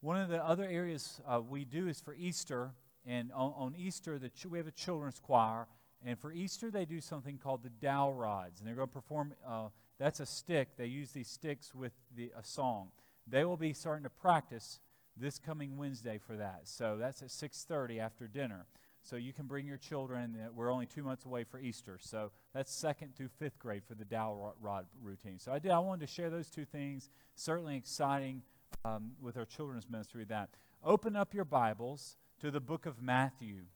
one 0.00 0.20
of 0.20 0.28
the 0.28 0.44
other 0.44 0.64
areas 0.64 1.20
uh, 1.26 1.40
we 1.40 1.64
do 1.64 1.88
is 1.88 2.00
for 2.00 2.14
Easter, 2.14 2.72
and 3.04 3.32
on, 3.32 3.52
on 3.56 3.74
Easter 3.76 4.18
the 4.18 4.28
ch- 4.28 4.46
we 4.46 4.58
have 4.58 4.66
a 4.66 4.72
children's 4.72 5.18
choir, 5.18 5.66
and 6.04 6.18
for 6.18 6.32
Easter 6.32 6.70
they 6.70 6.84
do 6.84 7.00
something 7.00 7.38
called 7.38 7.62
the 7.62 7.70
dowel 7.70 8.14
rods, 8.14 8.60
and 8.60 8.68
they're 8.68 8.76
going 8.76 8.88
to 8.88 8.94
perform. 8.94 9.34
Uh, 9.46 9.68
that's 9.98 10.20
a 10.20 10.26
stick. 10.26 10.76
They 10.76 10.86
use 10.86 11.12
these 11.12 11.28
sticks 11.28 11.74
with 11.74 11.92
the, 12.14 12.30
a 12.38 12.44
song. 12.44 12.90
They 13.26 13.44
will 13.44 13.56
be 13.56 13.72
starting 13.72 14.04
to 14.04 14.10
practice 14.10 14.80
this 15.16 15.38
coming 15.38 15.76
Wednesday 15.76 16.18
for 16.18 16.36
that. 16.36 16.62
So 16.64 16.96
that's 16.98 17.22
at 17.22 17.28
6:30 17.28 17.98
after 17.98 18.28
dinner. 18.28 18.66
So 19.02 19.14
you 19.14 19.32
can 19.32 19.46
bring 19.46 19.66
your 19.66 19.76
children. 19.76 20.36
We're 20.52 20.72
only 20.72 20.86
two 20.86 21.04
months 21.04 21.24
away 21.24 21.44
for 21.44 21.60
Easter. 21.60 21.96
So 22.00 22.32
that's 22.52 22.72
second 22.72 23.14
through 23.14 23.28
fifth 23.28 23.56
grade 23.58 23.84
for 23.86 23.94
the 23.94 24.04
dowel 24.04 24.56
rod 24.60 24.86
routine. 25.00 25.38
So 25.38 25.52
I 25.52 25.60
did. 25.60 25.70
I 25.70 25.78
wanted 25.78 26.06
to 26.08 26.12
share 26.12 26.28
those 26.28 26.50
two 26.50 26.64
things. 26.64 27.08
Certainly 27.36 27.76
exciting 27.76 28.42
um, 28.84 29.12
with 29.20 29.36
our 29.36 29.44
children's 29.44 29.88
ministry. 29.88 30.24
That 30.24 30.50
open 30.84 31.14
up 31.14 31.34
your 31.34 31.44
Bibles 31.44 32.16
to 32.40 32.50
the 32.50 32.60
book 32.60 32.84
of 32.84 33.00
Matthew. 33.00 33.66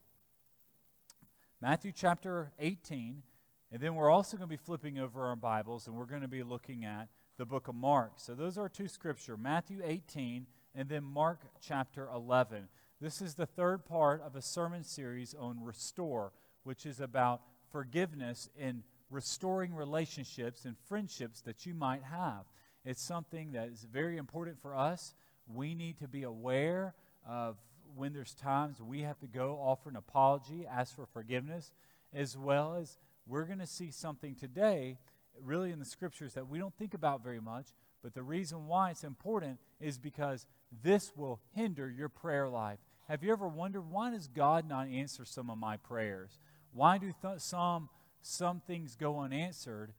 Matthew 1.62 1.92
chapter 1.94 2.52
18. 2.58 3.22
And 3.70 3.82
then 3.82 3.94
we're 3.94 4.08
also 4.08 4.38
going 4.38 4.48
to 4.48 4.56
be 4.56 4.56
flipping 4.56 4.98
over 4.98 5.26
our 5.26 5.36
Bibles 5.36 5.86
and 5.86 5.94
we're 5.94 6.06
going 6.06 6.22
to 6.22 6.28
be 6.28 6.42
looking 6.42 6.86
at 6.86 7.08
the 7.36 7.44
book 7.44 7.68
of 7.68 7.74
Mark. 7.74 8.12
So 8.16 8.34
those 8.34 8.56
are 8.56 8.68
two 8.68 8.88
scripture, 8.88 9.36
Matthew 9.36 9.82
18 9.84 10.46
and 10.74 10.88
then 10.88 11.04
Mark 11.04 11.40
chapter 11.60 12.08
11. 12.14 12.68
This 12.98 13.20
is 13.20 13.34
the 13.34 13.44
third 13.44 13.84
part 13.84 14.22
of 14.22 14.36
a 14.36 14.42
sermon 14.42 14.84
series 14.84 15.34
on 15.38 15.62
restore, 15.62 16.32
which 16.64 16.86
is 16.86 16.98
about 16.98 17.42
forgiveness 17.70 18.48
and 18.58 18.82
restoring 19.10 19.74
relationships 19.74 20.64
and 20.64 20.76
friendships 20.88 21.42
that 21.42 21.66
you 21.66 21.74
might 21.74 22.04
have. 22.04 22.46
It's 22.86 23.02
something 23.02 23.52
that 23.52 23.68
is 23.68 23.86
very 23.92 24.16
important 24.16 24.62
for 24.62 24.74
us. 24.74 25.14
We 25.46 25.74
need 25.74 25.98
to 25.98 26.08
be 26.08 26.22
aware 26.22 26.94
of 27.28 27.58
when 27.94 28.12
there's 28.12 28.34
times 28.34 28.80
we 28.80 29.02
have 29.02 29.18
to 29.20 29.26
go 29.26 29.58
offer 29.60 29.90
an 29.90 29.96
apology, 29.96 30.66
ask 30.66 30.94
for 30.94 31.06
forgiveness, 31.06 31.72
as 32.12 32.36
well 32.36 32.74
as 32.74 32.98
we're 33.26 33.44
going 33.44 33.58
to 33.58 33.66
see 33.66 33.90
something 33.90 34.34
today, 34.34 34.98
really 35.42 35.70
in 35.70 35.78
the 35.78 35.84
scriptures, 35.84 36.34
that 36.34 36.48
we 36.48 36.58
don't 36.58 36.76
think 36.76 36.94
about 36.94 37.22
very 37.22 37.40
much. 37.40 37.66
But 38.02 38.14
the 38.14 38.22
reason 38.22 38.66
why 38.66 38.90
it's 38.90 39.04
important 39.04 39.58
is 39.80 39.98
because 39.98 40.46
this 40.82 41.12
will 41.16 41.40
hinder 41.54 41.90
your 41.90 42.08
prayer 42.08 42.48
life. 42.48 42.78
Have 43.08 43.22
you 43.22 43.32
ever 43.32 43.48
wondered 43.48 43.90
why 43.90 44.10
does 44.10 44.28
God 44.28 44.68
not 44.68 44.86
answer 44.86 45.24
some 45.24 45.50
of 45.50 45.58
my 45.58 45.76
prayers? 45.76 46.38
Why 46.72 46.98
do 46.98 47.12
th- 47.20 47.40
some 47.40 47.88
some 48.22 48.60
things 48.66 48.94
go 48.96 49.18
unanswered? 49.18 49.92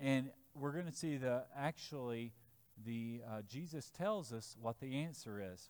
And 0.00 0.30
we're 0.54 0.72
going 0.72 0.86
to 0.86 0.96
see 0.96 1.16
the 1.16 1.44
actually 1.56 2.32
the 2.84 3.20
uh, 3.28 3.42
Jesus 3.48 3.90
tells 3.90 4.32
us 4.32 4.56
what 4.60 4.80
the 4.80 4.96
answer 4.96 5.42
is. 5.52 5.68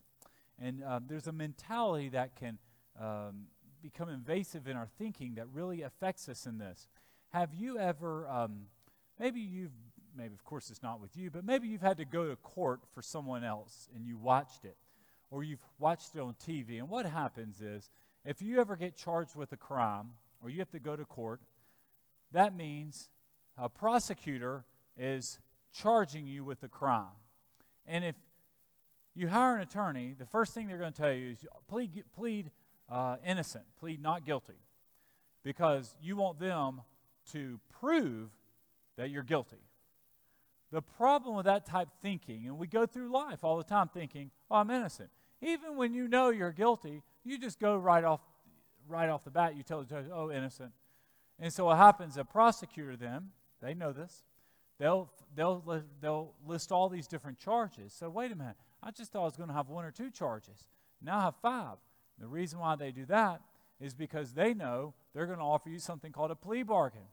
And 0.60 0.82
um, 0.84 1.04
there's 1.08 1.26
a 1.26 1.32
mentality 1.32 2.10
that 2.10 2.36
can 2.36 2.58
um, 3.00 3.46
become 3.82 4.08
invasive 4.08 4.66
in 4.66 4.76
our 4.76 4.88
thinking 4.98 5.34
that 5.34 5.46
really 5.52 5.82
affects 5.82 6.28
us 6.28 6.46
in 6.46 6.58
this. 6.58 6.88
Have 7.30 7.52
you 7.54 7.78
ever, 7.78 8.28
um, 8.28 8.66
maybe 9.18 9.40
you've, 9.40 9.72
maybe 10.16 10.34
of 10.34 10.44
course 10.44 10.70
it's 10.70 10.82
not 10.82 11.00
with 11.00 11.16
you, 11.16 11.30
but 11.30 11.44
maybe 11.44 11.68
you've 11.68 11.82
had 11.82 11.98
to 11.98 12.04
go 12.04 12.28
to 12.28 12.36
court 12.36 12.80
for 12.94 13.02
someone 13.02 13.44
else 13.44 13.88
and 13.94 14.06
you 14.06 14.16
watched 14.16 14.64
it 14.64 14.76
or 15.30 15.42
you've 15.42 15.64
watched 15.78 16.14
it 16.14 16.20
on 16.20 16.34
TV. 16.34 16.78
And 16.78 16.88
what 16.88 17.06
happens 17.06 17.60
is, 17.60 17.90
if 18.24 18.40
you 18.40 18.60
ever 18.60 18.76
get 18.76 18.96
charged 18.96 19.34
with 19.34 19.52
a 19.52 19.56
crime 19.56 20.10
or 20.42 20.48
you 20.48 20.60
have 20.60 20.70
to 20.70 20.78
go 20.78 20.96
to 20.96 21.04
court, 21.04 21.40
that 22.32 22.56
means 22.56 23.10
a 23.58 23.68
prosecutor 23.68 24.64
is 24.96 25.40
charging 25.72 26.26
you 26.26 26.44
with 26.44 26.62
a 26.62 26.68
crime. 26.68 27.18
And 27.86 28.04
if 28.04 28.14
you 29.14 29.28
hire 29.28 29.56
an 29.56 29.62
attorney, 29.62 30.14
the 30.18 30.26
first 30.26 30.54
thing 30.54 30.66
they're 30.66 30.78
going 30.78 30.92
to 30.92 31.02
tell 31.02 31.12
you 31.12 31.30
is 31.30 31.46
plead, 31.68 32.04
plead 32.14 32.50
uh, 32.90 33.16
innocent, 33.24 33.64
plead 33.78 34.02
not 34.02 34.26
guilty, 34.26 34.58
because 35.42 35.94
you 36.02 36.16
want 36.16 36.38
them 36.38 36.82
to 37.32 37.60
prove 37.80 38.30
that 38.96 39.10
you're 39.10 39.22
guilty. 39.22 39.62
The 40.72 40.82
problem 40.82 41.36
with 41.36 41.46
that 41.46 41.66
type 41.66 41.88
of 41.88 42.00
thinking, 42.02 42.46
and 42.46 42.58
we 42.58 42.66
go 42.66 42.86
through 42.86 43.12
life 43.12 43.44
all 43.44 43.56
the 43.56 43.64
time 43.64 43.88
thinking, 43.88 44.30
oh, 44.50 44.56
I'm 44.56 44.70
innocent. 44.70 45.10
Even 45.40 45.76
when 45.76 45.94
you 45.94 46.08
know 46.08 46.30
you're 46.30 46.52
guilty, 46.52 47.02
you 47.22 47.38
just 47.38 47.60
go 47.60 47.76
right 47.76 48.02
off, 48.02 48.20
right 48.88 49.08
off 49.08 49.24
the 49.24 49.30
bat. 49.30 49.56
You 49.56 49.62
tell 49.62 49.80
the 49.80 49.86
judge, 49.86 50.06
"Oh, 50.12 50.30
innocent." 50.30 50.72
And 51.38 51.52
so 51.52 51.66
what 51.66 51.76
happens? 51.76 52.16
A 52.16 52.24
prosecutor 52.24 52.96
then 52.96 53.30
they 53.60 53.74
know 53.74 53.92
this. 53.92 54.24
They'll 54.78 55.10
they'll 55.34 55.84
they'll 56.00 56.32
list 56.46 56.72
all 56.72 56.88
these 56.88 57.06
different 57.06 57.38
charges. 57.38 57.92
So 57.92 58.08
wait 58.08 58.32
a 58.32 58.36
minute. 58.36 58.56
I 58.84 58.90
just 58.90 59.12
thought 59.12 59.22
I 59.22 59.24
was 59.24 59.36
going 59.36 59.48
to 59.48 59.54
have 59.54 59.68
one 59.68 59.84
or 59.84 59.90
two 59.90 60.10
charges. 60.10 60.66
Now 61.00 61.18
I 61.18 61.22
have 61.22 61.36
five. 61.40 61.76
The 62.20 62.26
reason 62.26 62.58
why 62.58 62.76
they 62.76 62.92
do 62.92 63.06
that 63.06 63.40
is 63.80 63.94
because 63.94 64.32
they 64.32 64.52
know 64.52 64.94
they're 65.14 65.26
going 65.26 65.38
to 65.38 65.44
offer 65.44 65.70
you 65.70 65.78
something 65.78 66.12
called 66.12 66.30
a 66.30 66.36
plea 66.36 66.62
bargain. 66.62 67.08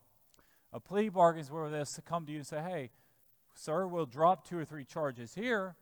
A 0.73 0.79
plea 0.79 1.09
bargain 1.09 1.41
is 1.41 1.49
where 1.49 1.69
they'll 1.69 1.85
come 2.05 2.25
to 2.25 2.31
you 2.31 2.39
and 2.39 2.47
say, 2.47 2.61
"Hey, 2.61 2.91
sir, 3.55 3.87
we'll 3.87 4.05
drop 4.05 4.47
two 4.47 4.57
or 4.57 4.65
three 4.65 4.85
charges 4.85 5.33
here, 5.33 5.75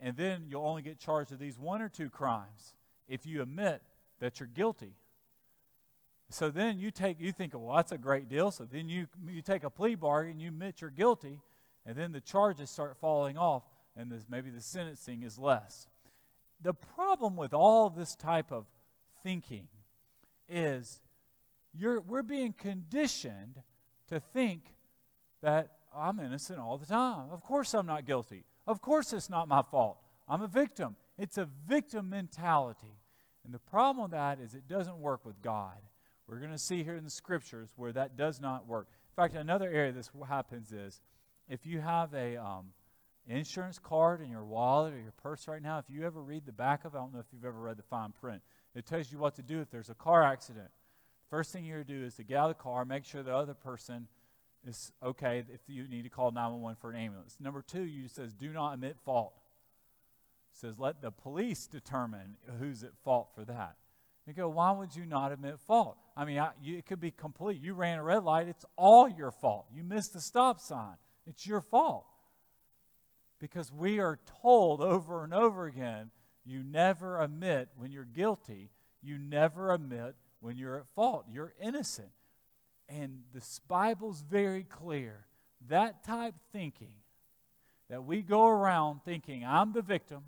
and 0.00 0.16
then 0.16 0.46
you'll 0.48 0.66
only 0.66 0.82
get 0.82 0.98
charged 0.98 1.30
with 1.30 1.40
these 1.40 1.58
one 1.58 1.82
or 1.82 1.88
two 1.88 2.10
crimes 2.10 2.74
if 3.08 3.26
you 3.26 3.42
admit 3.42 3.82
that 4.20 4.40
you're 4.40 4.48
guilty. 4.48 4.94
So 6.30 6.50
then 6.50 6.78
you 6.78 6.90
take 6.90 7.20
you 7.20 7.32
think, 7.32 7.54
well, 7.54 7.76
that's 7.76 7.92
a 7.92 7.98
great 7.98 8.28
deal. 8.28 8.50
So 8.50 8.64
then 8.64 8.88
you 8.88 9.06
you 9.26 9.42
take 9.42 9.64
a 9.64 9.70
plea 9.70 9.94
bargain, 9.94 10.40
you 10.40 10.48
admit 10.48 10.80
you're 10.80 10.90
guilty, 10.90 11.40
and 11.86 11.96
then 11.96 12.12
the 12.12 12.20
charges 12.20 12.70
start 12.70 12.96
falling 13.00 13.38
off, 13.38 13.62
and 13.98 14.10
this, 14.12 14.24
maybe 14.30 14.48
the 14.48 14.60
sentencing 14.60 15.24
is 15.24 15.38
less. 15.38 15.88
The 16.62 16.72
problem 16.72 17.36
with 17.36 17.52
all 17.52 17.90
this 17.90 18.14
type 18.14 18.52
of 18.52 18.66
thinking 19.22 19.66
is 20.48 21.00
you're, 21.74 22.00
we're 22.00 22.22
being 22.22 22.52
conditioned 22.52 23.56
to 24.08 24.20
think 24.20 24.74
that 25.42 25.72
I'm 25.94 26.20
innocent 26.20 26.60
all 26.60 26.78
the 26.78 26.86
time. 26.86 27.30
Of 27.30 27.42
course, 27.42 27.74
I'm 27.74 27.86
not 27.86 28.06
guilty. 28.06 28.44
Of 28.66 28.80
course, 28.80 29.12
it's 29.12 29.28
not 29.28 29.48
my 29.48 29.62
fault. 29.62 29.98
I'm 30.28 30.42
a 30.42 30.48
victim. 30.48 30.96
It's 31.18 31.38
a 31.38 31.48
victim 31.66 32.08
mentality. 32.08 32.98
And 33.44 33.52
the 33.52 33.58
problem 33.58 34.04
with 34.04 34.12
that 34.12 34.38
is 34.40 34.54
it 34.54 34.68
doesn't 34.68 34.98
work 34.98 35.24
with 35.24 35.40
God. 35.42 35.78
We're 36.28 36.38
going 36.38 36.52
to 36.52 36.58
see 36.58 36.84
here 36.84 36.96
in 36.96 37.04
the 37.04 37.10
scriptures 37.10 37.70
where 37.76 37.92
that 37.92 38.16
does 38.16 38.40
not 38.40 38.66
work. 38.66 38.88
In 39.10 39.22
fact, 39.22 39.34
another 39.34 39.70
area 39.70 39.90
this 39.90 40.10
happens 40.28 40.72
is 40.72 41.00
if 41.48 41.64
you 41.64 41.80
have 41.80 42.12
a 42.12 42.36
um, 42.36 42.66
insurance 43.34 43.78
card 43.78 44.20
in 44.20 44.30
your 44.30 44.44
wallet 44.44 44.94
or 44.94 44.98
your 44.98 45.12
purse 45.12 45.46
right 45.48 45.62
now, 45.62 45.78
if 45.78 45.84
you 45.88 46.04
ever 46.04 46.20
read 46.22 46.46
the 46.46 46.52
back 46.52 46.84
of 46.84 46.94
it, 46.94 46.96
I 46.96 47.00
don't 47.00 47.12
know 47.12 47.20
if 47.20 47.26
you've 47.32 47.44
ever 47.44 47.58
read 47.58 47.76
the 47.76 47.82
fine 47.82 48.12
print, 48.12 48.42
it 48.74 48.86
tells 48.86 49.12
you 49.12 49.18
what 49.18 49.34
to 49.36 49.42
do 49.42 49.60
if 49.60 49.70
there's 49.70 49.90
a 49.90 49.94
car 49.94 50.22
accident. 50.22 50.68
First 51.28 51.52
thing 51.52 51.64
you're 51.64 51.78
to 51.78 51.84
do 51.84 52.04
is 52.04 52.14
to 52.14 52.24
get 52.24 52.38
out 52.38 52.50
of 52.50 52.56
the 52.56 52.62
car, 52.62 52.84
make 52.84 53.04
sure 53.04 53.22
the 53.22 53.34
other 53.34 53.54
person 53.54 54.08
is 54.66 54.92
okay 55.02 55.44
if 55.52 55.60
you 55.66 55.86
need 55.88 56.02
to 56.02 56.08
call 56.08 56.30
911 56.30 56.76
for 56.80 56.90
an 56.90 56.96
ambulance. 56.96 57.36
Number 57.38 57.62
two, 57.62 57.82
you 57.82 58.08
says 58.08 58.32
do 58.32 58.52
not 58.52 58.74
admit 58.74 58.96
fault. 59.04 59.34
It 60.52 60.58
says 60.58 60.78
let 60.78 61.02
the 61.02 61.10
police 61.10 61.66
determine 61.66 62.36
who's 62.58 62.82
at 62.82 62.96
fault 63.04 63.28
for 63.34 63.44
that. 63.44 63.76
You 64.26 64.34
go, 64.34 64.48
why 64.48 64.72
would 64.72 64.94
you 64.94 65.06
not 65.06 65.32
admit 65.32 65.58
fault? 65.58 65.96
I 66.14 66.26
mean, 66.26 66.38
I, 66.38 66.50
you, 66.60 66.76
it 66.76 66.84
could 66.84 67.00
be 67.00 67.10
complete. 67.10 67.62
You 67.62 67.72
ran 67.72 67.98
a 67.98 68.02
red 68.02 68.24
light, 68.24 68.46
it's 68.46 68.66
all 68.76 69.08
your 69.08 69.30
fault. 69.30 69.66
You 69.74 69.82
missed 69.82 70.12
the 70.12 70.20
stop 70.20 70.60
sign, 70.60 70.96
it's 71.26 71.46
your 71.46 71.62
fault. 71.62 72.04
Because 73.38 73.72
we 73.72 73.98
are 74.00 74.18
told 74.42 74.80
over 74.80 75.24
and 75.24 75.32
over 75.32 75.66
again 75.66 76.10
you 76.44 76.62
never 76.62 77.20
admit 77.20 77.68
when 77.76 77.92
you're 77.92 78.04
guilty, 78.04 78.70
you 79.02 79.18
never 79.18 79.72
admit 79.72 80.14
when 80.40 80.56
you're 80.56 80.78
at 80.78 80.86
fault. 80.94 81.26
You're 81.30 81.52
innocent. 81.60 82.10
And 82.88 83.20
the 83.34 83.42
Bible's 83.68 84.22
very 84.22 84.64
clear. 84.64 85.26
That 85.68 86.04
type 86.04 86.34
thinking, 86.52 86.92
that 87.90 88.04
we 88.04 88.22
go 88.22 88.46
around 88.46 89.00
thinking, 89.04 89.44
I'm 89.44 89.72
the 89.72 89.82
victim, 89.82 90.22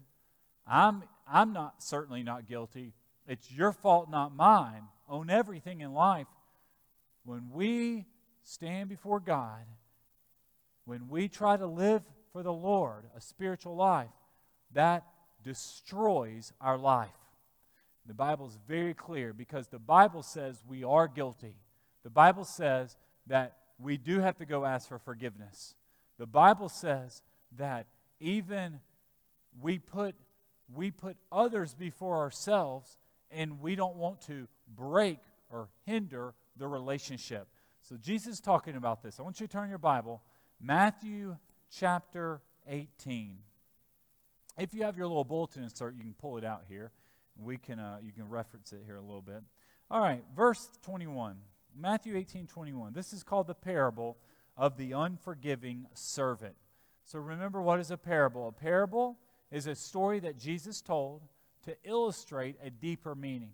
I'm, 0.67 1.05
I'm 1.27 1.53
not 1.53 1.83
certainly 1.83 2.23
not 2.23 2.47
guilty, 2.47 2.93
it's 3.27 3.51
your 3.51 3.73
fault, 3.73 4.11
not 4.11 4.35
mine, 4.35 4.83
own 5.09 5.31
everything 5.31 5.81
in 5.81 5.95
life. 5.95 6.27
When 7.25 7.51
we 7.51 8.07
stand 8.43 8.89
before 8.89 9.21
God, 9.21 9.65
when 10.85 11.09
we 11.09 11.29
try 11.29 11.57
to 11.57 11.67
live 11.67 12.03
for 12.33 12.43
the 12.43 12.53
Lord 12.53 13.05
a 13.17 13.21
spiritual 13.21 13.77
life, 13.77 14.11
that 14.73 15.05
destroys 15.43 16.53
our 16.61 16.79
life. 16.79 17.09
The 18.07 18.15
Bible 18.15 18.47
is 18.47 18.59
very 18.67 18.95
clear 18.95 19.33
because 19.33 19.69
the 19.69 19.79
Bible 19.79 20.23
says 20.23 20.63
we 20.67 20.85
are 20.85 21.09
guilty. 21.09 21.57
The 22.03 22.11
Bible 22.11 22.45
says 22.45 22.97
that 23.27 23.57
we 23.79 23.97
do 23.97 24.21
have 24.21 24.37
to 24.39 24.47
go 24.47 24.65
ask 24.65 24.89
for 24.89 24.99
forgiveness. 24.99 25.75
The 26.19 26.27
Bible 26.27 26.69
says 26.69 27.23
that 27.57 27.87
even 28.21 28.81
we 29.61 29.79
put 29.79 30.15
we 30.73 30.91
put 30.93 31.17
others 31.33 31.75
before 31.75 32.19
ourselves 32.19 32.97
and 33.31 33.61
we 33.61 33.75
don't 33.75 33.97
want 33.97 34.21
to 34.23 34.47
break 34.69 35.19
or 35.51 35.69
hinder 35.85 36.35
the 36.57 36.69
relationship. 36.69 37.49
So 37.83 37.97
Jesus 37.97 38.35
is 38.35 38.41
talking 38.41 38.77
about 38.77 39.03
this. 39.03 39.19
I 39.19 39.23
want 39.23 39.41
you 39.41 39.47
to 39.47 39.53
turn 39.53 39.69
your 39.69 39.79
Bible 39.79 40.23
Matthew 40.61 41.37
chapter 41.71 42.41
18. 42.69 43.39
If 44.59 44.75
you 44.75 44.83
have 44.83 44.97
your 44.97 45.07
little 45.07 45.25
bulletin 45.25 45.63
insert, 45.63 45.95
you 45.95 46.03
can 46.03 46.15
pull 46.15 46.37
it 46.37 46.45
out 46.45 46.63
here. 46.69 46.93
We 47.39 47.57
can 47.57 47.79
uh, 47.79 47.99
you 48.03 48.13
can 48.13 48.29
reference 48.29 48.73
it 48.73 48.83
here 48.85 48.97
a 48.97 49.01
little 49.01 49.23
bit. 49.23 49.43
All 49.91 50.01
right, 50.01 50.23
verse 50.35 50.69
21. 50.83 51.37
Matthew 51.77 52.17
18, 52.17 52.47
21. 52.47 52.93
This 52.93 53.13
is 53.13 53.23
called 53.23 53.47
the 53.47 53.55
parable 53.55 54.19
of 54.57 54.77
the 54.77 54.93
unforgiving 54.93 55.87
servant. 55.95 56.55
So 57.05 57.19
remember, 57.19 57.63
what 57.63 57.81
is 57.81 57.91
a 57.91 57.97
parable? 57.97 58.49
A 58.49 58.53
parable 58.53 59.19
is 59.51 59.67
a 59.67 59.75
story 59.75 60.21
that 60.21 60.39
Jesus 60.39 60.81
told 60.81 61.23
to 61.65 61.77
illustrate 61.85 62.57
a 62.63 62.71
deeper 62.71 63.15
meaning. 63.15 63.53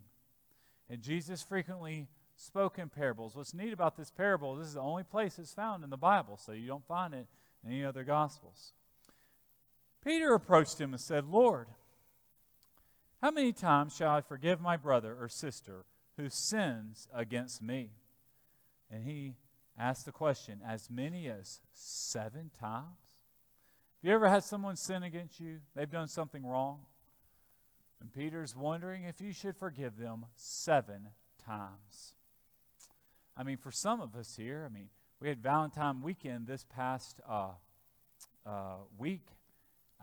And 0.88 1.02
Jesus 1.02 1.42
frequently 1.42 2.08
spoke 2.36 2.78
in 2.78 2.88
parables. 2.88 3.34
What's 3.34 3.54
neat 3.54 3.72
about 3.72 3.96
this 3.96 4.10
parable, 4.10 4.56
this 4.56 4.68
is 4.68 4.74
the 4.74 4.80
only 4.80 5.04
place 5.04 5.38
it's 5.38 5.54
found 5.54 5.84
in 5.84 5.90
the 5.90 5.96
Bible, 5.96 6.36
so 6.36 6.52
you 6.52 6.66
don't 6.66 6.86
find 6.86 7.14
it 7.14 7.26
any 7.66 7.84
other 7.84 8.04
Gospels. 8.04 8.72
Peter 10.04 10.34
approached 10.34 10.80
him 10.80 10.92
and 10.92 11.00
said, 11.00 11.24
Lord, 11.26 11.66
how 13.20 13.30
many 13.30 13.52
times 13.52 13.96
shall 13.96 14.10
I 14.10 14.20
forgive 14.20 14.60
my 14.60 14.76
brother 14.76 15.16
or 15.18 15.28
sister 15.28 15.84
who 16.16 16.28
sins 16.28 17.08
against 17.12 17.60
me? 17.60 17.90
And 18.90 19.04
he 19.04 19.34
asked 19.78 20.04
the 20.04 20.12
question, 20.12 20.60
as 20.66 20.88
many 20.90 21.28
as 21.28 21.60
seven 21.72 22.50
times? 22.60 22.86
Have 24.02 24.08
you 24.08 24.14
ever 24.14 24.28
had 24.28 24.44
someone 24.44 24.76
sin 24.76 25.02
against 25.02 25.40
you? 25.40 25.58
They've 25.74 25.90
done 25.90 26.08
something 26.08 26.46
wrong? 26.46 26.80
And 28.00 28.12
Peter's 28.12 28.54
wondering 28.54 29.04
if 29.04 29.20
you 29.20 29.32
should 29.32 29.56
forgive 29.56 29.96
them 29.96 30.26
seven 30.36 31.08
times. 31.44 32.14
I 33.36 33.42
mean, 33.42 33.56
for 33.56 33.72
some 33.72 34.00
of 34.00 34.14
us 34.14 34.36
here, 34.36 34.66
I 34.68 34.72
mean, 34.72 34.88
we 35.20 35.28
had 35.28 35.42
Valentine 35.42 36.02
weekend 36.02 36.46
this 36.46 36.64
past 36.74 37.20
uh, 37.28 37.50
uh, 38.44 38.76
week. 38.98 39.26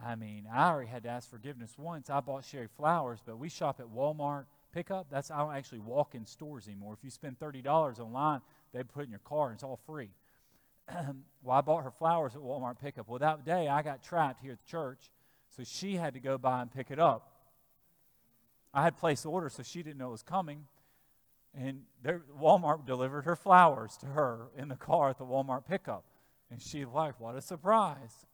I 0.03 0.15
mean, 0.15 0.47
I 0.51 0.69
already 0.69 0.89
had 0.89 1.03
to 1.03 1.09
ask 1.09 1.29
forgiveness 1.29 1.75
once. 1.77 2.09
I 2.09 2.19
bought 2.19 2.45
Sherry 2.45 2.67
flowers, 2.67 3.19
but 3.23 3.37
we 3.37 3.47
shop 3.47 3.79
at 3.79 3.85
Walmart 3.85 4.45
pickup. 4.73 5.07
That's 5.11 5.29
I 5.29 5.37
don't 5.37 5.53
actually 5.53 5.79
walk 5.79 6.15
in 6.15 6.25
stores 6.25 6.67
anymore. 6.67 6.93
If 6.93 7.03
you 7.03 7.11
spend 7.11 7.39
thirty 7.39 7.61
dollars 7.61 7.99
online, 7.99 8.41
they 8.73 8.83
put 8.83 9.05
in 9.05 9.11
your 9.11 9.19
car 9.19 9.47
and 9.47 9.55
it's 9.55 9.63
all 9.63 9.79
free. 9.85 10.09
well, 11.43 11.57
I 11.57 11.61
bought 11.61 11.83
her 11.83 11.91
flowers 11.91 12.35
at 12.35 12.41
Walmart 12.41 12.79
pickup. 12.79 13.07
Well, 13.07 13.19
that 13.19 13.45
day 13.45 13.67
I 13.67 13.83
got 13.83 14.03
trapped 14.03 14.41
here 14.41 14.53
at 14.53 14.59
the 14.65 14.69
church, 14.69 15.11
so 15.55 15.63
she 15.63 15.95
had 15.95 16.15
to 16.15 16.19
go 16.19 16.39
by 16.39 16.63
and 16.63 16.71
pick 16.71 16.89
it 16.89 16.99
up. 16.99 17.29
I 18.73 18.81
had 18.83 18.97
placed 18.97 19.27
orders, 19.27 19.53
so 19.53 19.61
she 19.61 19.83
didn't 19.83 19.99
know 19.99 20.09
it 20.09 20.13
was 20.13 20.23
coming. 20.23 20.65
And 21.55 21.81
there, 22.01 22.21
Walmart 22.39 22.85
delivered 22.85 23.25
her 23.25 23.35
flowers 23.35 23.95
to 23.97 24.07
her 24.07 24.47
in 24.57 24.69
the 24.69 24.75
car 24.75 25.09
at 25.09 25.17
the 25.17 25.25
Walmart 25.25 25.65
pickup. 25.65 26.03
And 26.49 26.61
she 26.61 26.85
like, 26.85 27.19
what 27.19 27.35
a 27.35 27.41
surprise. 27.41 28.25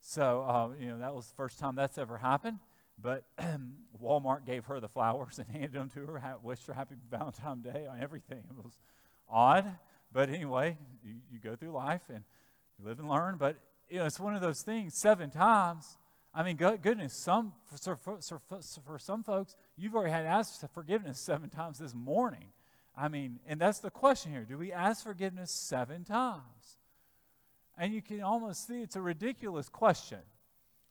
So, 0.00 0.42
uh, 0.42 0.70
you 0.80 0.88
know, 0.88 0.98
that 0.98 1.14
was 1.14 1.26
the 1.28 1.34
first 1.34 1.58
time 1.58 1.76
that's 1.76 1.98
ever 1.98 2.18
happened. 2.18 2.58
But 3.00 3.24
Walmart 4.02 4.46
gave 4.46 4.64
her 4.66 4.80
the 4.80 4.88
flowers 4.88 5.38
and 5.38 5.48
handed 5.48 5.72
them 5.72 5.90
to 5.90 6.06
her, 6.06 6.36
wished 6.42 6.66
her 6.66 6.74
happy 6.74 6.96
Valentine's 7.10 7.64
Day 7.64 7.86
on 7.86 8.00
everything. 8.00 8.38
It 8.38 8.64
was 8.64 8.78
odd. 9.28 9.66
But 10.12 10.28
anyway, 10.28 10.76
you, 11.04 11.14
you 11.32 11.38
go 11.38 11.54
through 11.54 11.70
life 11.70 12.02
and 12.08 12.24
you 12.78 12.86
live 12.86 12.98
and 12.98 13.08
learn. 13.08 13.36
But, 13.38 13.56
you 13.88 13.98
know, 13.98 14.06
it's 14.06 14.18
one 14.18 14.34
of 14.34 14.40
those 14.40 14.62
things 14.62 14.94
seven 14.94 15.30
times. 15.30 15.98
I 16.32 16.44
mean, 16.44 16.56
goodness, 16.56 17.12
some, 17.12 17.52
for, 17.96 17.96
for, 17.96 18.40
for, 18.86 18.98
some 18.98 19.24
folks, 19.24 19.56
you've 19.76 19.96
already 19.96 20.12
had 20.12 20.26
asked 20.26 20.64
forgiveness 20.72 21.18
seven 21.20 21.50
times 21.50 21.78
this 21.78 21.94
morning. 21.94 22.52
I 22.96 23.08
mean, 23.08 23.40
and 23.46 23.60
that's 23.60 23.78
the 23.78 23.90
question 23.90 24.30
here. 24.30 24.44
Do 24.44 24.58
we 24.58 24.72
ask 24.72 25.02
forgiveness 25.02 25.50
seven 25.50 26.04
times? 26.04 26.78
And 27.76 27.92
you 27.92 28.02
can 28.02 28.22
almost 28.22 28.66
see 28.66 28.82
it's 28.82 28.96
a 28.96 29.00
ridiculous 29.00 29.68
question. 29.68 30.20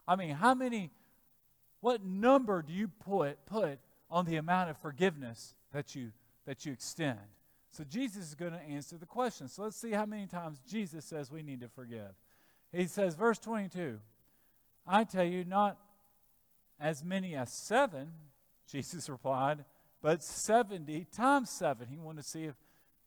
I 0.08 0.16
mean, 0.16 0.32
how 0.32 0.54
many 0.54 0.92
what 1.82 2.04
number 2.04 2.62
do 2.62 2.74
you 2.74 2.88
put, 2.88 3.46
put 3.46 3.80
on 4.10 4.26
the 4.26 4.36
amount 4.36 4.70
of 4.70 4.78
forgiveness 4.78 5.56
that 5.72 5.96
you, 5.96 6.12
that 6.46 6.66
you 6.66 6.74
extend? 6.74 7.20
So 7.72 7.84
Jesus 7.84 8.28
is 8.28 8.36
going 8.36 8.52
to 8.52 8.62
answer 8.62 8.98
the 8.98 9.06
question. 9.06 9.48
So 9.48 9.64
let's 9.64 9.78
see 9.78 9.92
how 9.92 10.06
many 10.06 10.26
times 10.26 10.60
Jesus 10.68 11.06
says 11.06 11.32
we 11.32 11.44
need 11.44 11.62
to 11.62 11.70
forgive. 11.70 12.12
He 12.74 12.88
says, 12.88 13.16
verse 13.16 13.40
22, 13.40 14.00
I 14.90 15.04
tell 15.04 15.24
you, 15.24 15.46
not 15.46 15.78
as 16.80 17.04
many 17.04 17.36
as 17.36 17.54
seven, 17.54 18.12
Jesus 18.72 19.08
replied, 19.08 19.64
but 20.02 20.24
70 20.24 21.06
times 21.16 21.50
seven. 21.50 21.88
He 21.88 22.00
wanted 22.00 22.24
to 22.24 22.28
see 22.28 22.46
if 22.46 22.56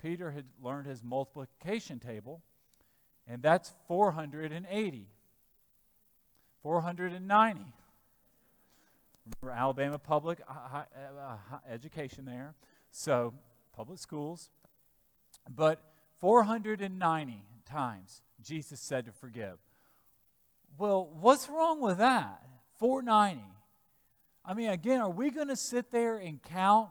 Peter 0.01 0.31
had 0.31 0.45
learned 0.63 0.87
his 0.87 1.03
multiplication 1.03 1.99
table, 1.99 2.43
and 3.27 3.43
that's 3.43 3.73
480. 3.89 5.09
490. 6.63 7.61
Remember 9.41 9.57
Alabama 9.57 9.99
public 9.99 10.41
uh, 10.49 10.83
uh, 11.21 11.37
education 11.69 12.25
there, 12.25 12.55
so 12.91 13.35
public 13.73 13.99
schools. 13.99 14.51
But 15.49 15.83
490 16.21 17.45
times 17.65 18.23
Jesus 18.43 18.81
said 18.81 19.07
to 19.07 19.13
forgive. 19.13 19.59
Well, 20.79 21.09
what's 21.21 21.49
wrong 21.49 21.81
with 21.81 21.99
that? 21.99 22.43
490. 22.79 23.43
I 24.45 24.55
mean, 24.55 24.71
again, 24.71 25.01
are 25.01 25.11
we 25.11 25.31
going 25.31 25.49
to 25.49 25.57
sit 25.57 25.91
there 25.91 26.19
and 26.19 26.43
count 26.43 26.89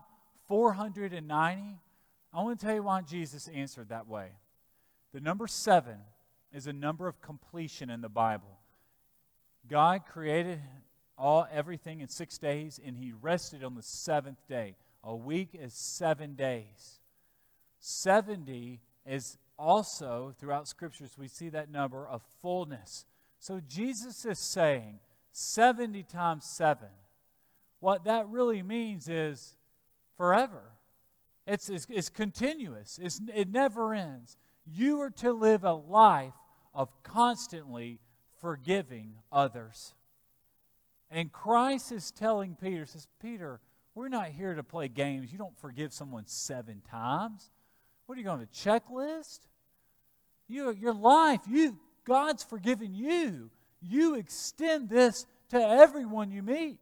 490? 0.47 1.79
I 2.34 2.43
want 2.43 2.59
to 2.59 2.65
tell 2.65 2.75
you 2.75 2.84
why 2.84 3.01
Jesus 3.01 3.49
answered 3.49 3.89
that 3.89 4.07
way. 4.07 4.29
The 5.13 5.19
number 5.19 5.47
seven 5.47 5.97
is 6.53 6.67
a 6.67 6.73
number 6.73 7.07
of 7.07 7.21
completion 7.21 7.89
in 7.89 8.01
the 8.01 8.09
Bible. 8.09 8.59
God 9.69 10.05
created 10.05 10.61
all 11.17 11.45
everything 11.51 11.99
in 11.99 12.07
six 12.07 12.38
days, 12.38 12.79
and 12.84 12.97
he 12.97 13.11
rested 13.11 13.63
on 13.63 13.75
the 13.75 13.84
seventh 13.84 14.47
day. 14.47 14.75
A 15.03 15.15
week 15.15 15.49
is 15.53 15.73
seven 15.73 16.36
days. 16.36 16.99
70 17.79 18.79
is 19.05 19.38
also, 19.57 20.34
throughout 20.39 20.67
scriptures, 20.67 21.17
we 21.17 21.27
see 21.27 21.49
that 21.49 21.69
number 21.69 22.07
of 22.07 22.21
fullness. 22.41 23.05
So 23.41 23.59
Jesus 23.67 24.23
is 24.23 24.37
saying 24.37 24.99
70 25.31 26.03
times 26.03 26.45
7. 26.45 26.87
What 27.79 28.03
that 28.03 28.29
really 28.29 28.61
means 28.61 29.09
is 29.09 29.55
forever. 30.15 30.61
It's, 31.47 31.67
it's, 31.67 31.87
it's 31.89 32.07
continuous, 32.07 32.99
it's, 33.01 33.19
it 33.33 33.49
never 33.49 33.95
ends. 33.95 34.37
You 34.63 35.01
are 35.01 35.09
to 35.09 35.33
live 35.33 35.63
a 35.63 35.73
life 35.73 36.35
of 36.75 36.89
constantly 37.01 37.99
forgiving 38.39 39.15
others. 39.31 39.95
And 41.09 41.31
Christ 41.31 41.91
is 41.91 42.11
telling 42.11 42.55
Peter, 42.61 42.85
says, 42.85 43.07
Peter, 43.19 43.59
we're 43.95 44.07
not 44.07 44.27
here 44.27 44.53
to 44.53 44.61
play 44.61 44.87
games. 44.87 45.31
You 45.31 45.39
don't 45.39 45.57
forgive 45.57 45.93
someone 45.93 46.27
seven 46.27 46.83
times. 46.89 47.49
What 48.05 48.15
are 48.15 48.21
you 48.21 48.25
going 48.25 48.39
to 48.39 48.45
checklist? 48.45 49.39
You, 50.47 50.71
your 50.73 50.93
life, 50.93 51.41
you, 51.49 51.79
God's 52.06 52.43
forgiven 52.43 52.93
you. 52.93 53.49
You 53.82 54.16
extend 54.16 54.89
this 54.89 55.26
to 55.49 55.58
everyone 55.58 56.32
you 56.32 56.43
meet. 56.43 56.80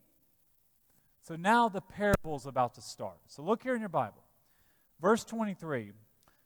So 1.24 1.36
now 1.36 1.70
the 1.70 1.82
parable 1.82 2.36
is 2.36 2.46
about 2.46 2.76
to 2.76 2.82
start. 2.82 3.20
So 3.28 3.44
look 3.44 3.64
here 3.64 3.76
in 3.76 3.82
your 3.82 3.90
Bible. 3.90 4.24
Verse 5.02 5.24
23 5.24 5.92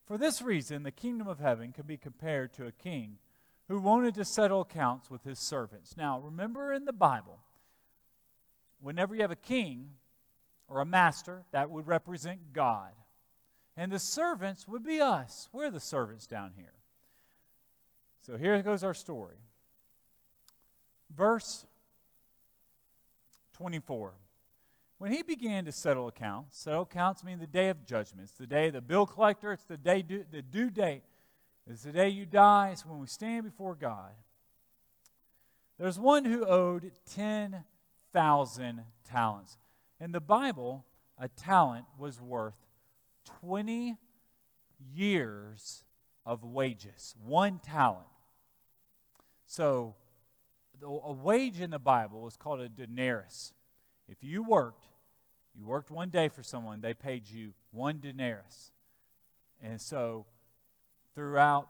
For 0.06 0.18
this 0.18 0.42
reason, 0.42 0.84
the 0.84 0.92
kingdom 0.92 1.28
of 1.28 1.40
heaven 1.40 1.72
can 1.72 1.86
be 1.86 1.98
compared 1.98 2.54
to 2.54 2.68
a 2.68 2.72
king 2.72 3.18
who 3.68 3.80
wanted 3.80 4.16
to 4.16 4.26
settle 4.26 4.62
accounts 4.62 5.10
with 5.10 5.24
his 5.24 5.40
servants. 5.40 5.96
Now, 5.96 6.20
remember 6.20 6.74
in 6.74 6.86
the 6.86 6.94
Bible, 6.94 7.40
whenever 8.82 9.16
you 9.16 9.22
have 9.22 9.32
a 9.32 9.36
king 9.36 9.92
or 10.68 10.82
a 10.82 10.86
master, 10.86 11.46
that 11.52 11.70
would 11.70 11.88
represent 11.88 12.54
God. 12.54 12.92
And 13.76 13.92
the 13.92 14.00
servants 14.00 14.68
would 14.68 14.84
be 14.84 15.00
us. 15.00 15.50
We're 15.52 15.72
the 15.72 15.80
servants 15.80 16.28
down 16.28 16.52
here. 16.56 16.74
So 18.26 18.38
here 18.38 18.62
goes 18.62 18.84
our 18.84 18.94
story. 18.94 19.36
Verse 21.16 21.66
24. 23.54 24.14
When 24.98 25.12
he 25.12 25.22
began 25.22 25.66
to 25.66 25.72
settle 25.74 26.08
accounts, 26.08 26.58
settle 26.58 26.84
accounts 26.84 27.24
mean 27.24 27.40
the 27.40 27.48
day 27.48 27.68
of 27.68 27.86
judgment. 27.86 28.30
It's 28.30 28.38
the 28.38 28.48
day 28.48 28.68
of 28.68 28.74
the 28.74 28.82
bill 28.82 29.06
collector, 29.06 29.52
it's 29.52 29.66
the 29.66 29.78
day 29.78 30.02
due, 30.02 30.24
the 30.32 30.42
due 30.42 30.70
date. 30.70 31.04
It's 31.70 31.84
the 31.84 31.92
day 31.92 32.10
you 32.10 32.26
die, 32.26 32.70
it's 32.72 32.86
when 32.86 33.00
we 33.00 33.08
stand 33.08 33.44
before 33.44 33.76
God. 33.76 34.12
There's 35.78 36.00
one 36.00 36.24
who 36.24 36.46
owed 36.46 36.92
10,000 37.14 38.82
talents. 39.10 39.58
In 40.00 40.12
the 40.14 40.22
Bible, 40.22 40.86
a 41.18 41.28
talent 41.28 41.86
was 41.98 42.22
worth 42.22 42.56
20 43.42 43.98
years 44.94 45.84
of 46.26 46.44
wages. 46.44 47.16
One 47.22 47.60
talent. 47.60 48.08
So, 49.46 49.96
a 50.82 51.14
wage 51.14 51.62
in 51.62 51.70
the 51.70 51.80
Bible 51.80 52.22
was 52.22 52.36
called 52.36 52.60
a 52.60 52.68
denarius. 52.68 53.54
If 54.08 54.24
you 54.24 54.44
worked, 54.44 54.86
you 55.56 55.66
worked 55.66 55.92
one 55.92 56.10
day 56.10 56.30
for 56.30 56.44
someone, 56.44 56.82
they 56.82 56.94
paid 56.94 57.30
you 57.30 57.54
one 57.72 58.00
denarius. 58.00 58.72
And 59.62 59.80
so, 59.80 60.26
throughout, 61.16 61.70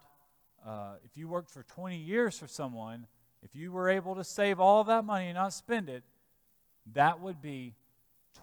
uh, 0.66 0.96
if 1.04 1.18
you 1.18 1.28
worked 1.28 1.52
for 1.52 1.64
20 1.64 1.98
years 1.98 2.38
for 2.38 2.48
someone, 2.48 3.06
if 3.44 3.56
you 3.56 3.72
were 3.72 3.90
able 3.90 4.16
to 4.16 4.24
save 4.24 4.60
all 4.60 4.84
that 4.86 5.04
money 5.04 5.28
and 5.28 5.36
not 5.36 5.54
spend 5.54 5.90
it, 5.90 6.04
that 6.94 7.20
would 7.20 7.42
be 7.42 7.76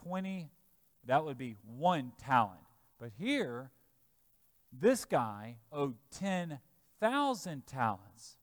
20, 0.04 0.50
that 1.06 1.24
would 1.24 1.38
be 1.38 1.56
one 1.66 2.12
talent. 2.18 2.60
But 2.98 3.10
here, 3.18 3.70
this 4.72 5.04
guy 5.04 5.56
owed 5.72 5.94
10,000 6.12 7.66
talents. 7.66 8.36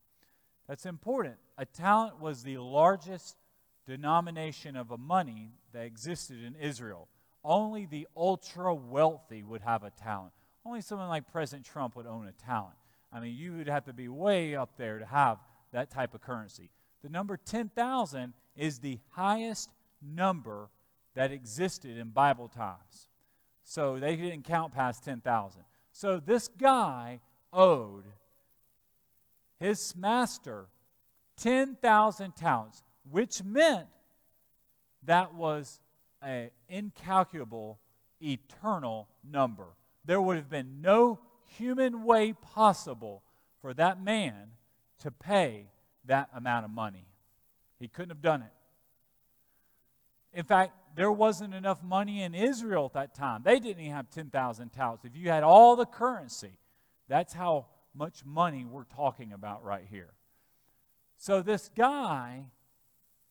That's 0.68 0.86
important. 0.86 1.36
A 1.58 1.66
talent 1.66 2.20
was 2.20 2.44
the 2.44 2.58
largest 2.58 3.38
denomination 3.86 4.76
of 4.76 4.92
a 4.92 4.98
money 4.98 5.54
that 5.74 5.86
existed 5.86 6.44
in 6.44 6.56
Israel. 6.56 7.08
Only 7.44 7.86
the 7.86 8.08
ultra 8.16 8.74
wealthy 8.76 9.44
would 9.44 9.62
have 9.62 9.84
a 9.84 9.92
talent. 9.92 10.34
Only 10.66 10.82
someone 10.82 11.08
like 11.08 11.32
President 11.32 11.66
Trump 11.66 11.96
would 11.96 12.06
own 12.06 12.28
a 12.28 12.34
talent. 12.34 12.76
I 13.14 13.22
mean, 13.22 13.36
you 13.36 13.54
would 13.54 13.70
have 13.70 13.86
to 13.86 13.94
be 13.94 14.10
way 14.10 14.56
up 14.56 14.76
there 14.78 15.00
to 15.00 15.06
have 15.06 15.40
that 15.72 15.90
type 15.90 16.14
of 16.14 16.22
currency. 16.22 16.70
The 17.02 17.10
number 17.10 17.38
10,000 17.38 18.34
is 18.58 18.80
the 18.80 19.00
highest 19.12 19.70
number 20.02 20.70
that 21.16 21.32
existed 21.32 21.98
in 21.98 22.10
Bible 22.10 22.50
times. 22.50 23.08
So 23.64 23.98
they 24.00 24.16
didn't 24.18 24.44
count 24.44 24.74
past 24.74 25.06
10,000. 25.06 25.62
So 25.94 26.20
this 26.20 26.50
guy 26.50 27.22
owed 27.54 28.04
his 29.60 29.96
master 29.96 30.68
10,000 31.38 32.36
talents, 32.36 32.84
which 33.10 33.44
meant 33.44 33.88
that 35.04 35.34
was 35.34 35.80
an 36.22 36.50
incalculable, 36.68 37.80
eternal 38.22 39.08
number. 39.24 39.68
There 40.06 40.22
would 40.22 40.38
have 40.38 40.50
been 40.50 40.82
no 40.82 41.20
human 41.58 42.04
way 42.04 42.34
possible 42.34 43.24
for 43.62 43.74
that 43.76 44.02
man 44.02 44.52
to 45.00 45.12
pay 45.12 45.68
that 46.06 46.30
amount 46.34 46.66
of 46.66 46.72
money. 46.72 47.06
He 47.80 47.88
couldn't 47.88 48.10
have 48.10 48.22
done 48.22 48.42
it. 48.42 48.52
In 50.34 50.44
fact, 50.44 50.74
there 50.96 51.12
wasn't 51.12 51.54
enough 51.54 51.84
money 51.84 52.24
in 52.24 52.34
Israel 52.34 52.86
at 52.86 52.94
that 52.94 53.16
time. 53.16 53.42
They 53.44 53.60
didn't 53.60 53.82
even 53.82 53.94
have 53.94 54.10
10,000 54.10 54.70
talents. 54.70 55.06
If 55.06 55.16
you 55.16 55.30
had 55.30 55.44
all 55.44 55.76
the 55.76 55.86
currency, 55.86 56.58
that's 57.08 57.34
how 57.34 57.68
much 57.98 58.24
money 58.26 58.66
we're 58.66 58.84
talking 58.84 59.34
about 59.34 59.64
right 59.64 59.86
here. 59.90 60.14
So 61.18 61.42
this 61.42 61.70
guy 61.76 62.46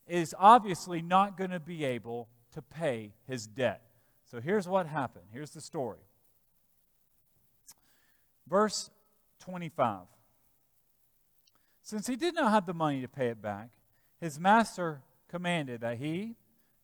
is 0.06 0.34
obviously 0.38 1.02
not 1.02 1.36
going 1.36 1.50
to 1.50 1.60
be 1.60 1.84
able 1.84 2.28
to 2.52 2.62
pay 2.62 3.12
his 3.26 3.46
debt. 3.46 3.82
So 4.30 4.40
here's 4.40 4.68
what 4.68 4.86
happened. 4.86 5.26
Here's 5.32 5.50
the 5.50 5.60
story. 5.60 6.00
Verse 8.48 8.90
25. 9.40 10.00
Since 11.82 12.06
he 12.08 12.16
did 12.16 12.34
not 12.34 12.50
have 12.50 12.66
the 12.66 12.74
money 12.74 13.00
to 13.00 13.08
pay 13.08 13.28
it 13.28 13.40
back, 13.40 13.70
his 14.20 14.40
master 14.40 15.02
commanded 15.28 15.82
that 15.82 15.98
he, 15.98 16.34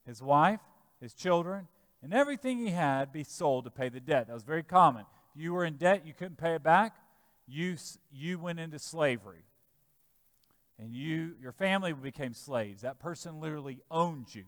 his 0.06 0.22
wife, 0.22 0.60
his 1.00 1.14
children, 1.14 1.66
and 2.02 2.12
everything 2.12 2.58
he 2.58 2.70
had 2.70 3.12
be 3.12 3.24
sold 3.24 3.64
to 3.64 3.70
pay 3.70 3.88
the 3.88 4.00
debt. 4.00 4.28
That 4.28 4.34
was 4.34 4.44
very 4.44 4.62
common. 4.62 5.04
If 5.34 5.40
you 5.40 5.52
were 5.52 5.64
in 5.64 5.76
debt, 5.76 6.06
you 6.06 6.12
couldn't 6.12 6.36
pay 6.36 6.54
it 6.54 6.62
back, 6.62 6.94
you, 7.46 7.76
you 8.10 8.38
went 8.38 8.60
into 8.60 8.78
slavery 8.78 9.44
and 10.78 10.94
you, 10.94 11.32
your 11.40 11.52
family 11.52 11.92
became 11.92 12.34
slaves. 12.34 12.82
That 12.82 12.98
person 12.98 13.40
literally 13.40 13.80
owned 13.90 14.34
you. 14.34 14.44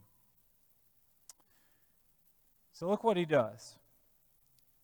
So 2.73 2.89
look 2.89 3.05
what 3.05 3.17
he 3.17 3.25
does. 3.25 3.79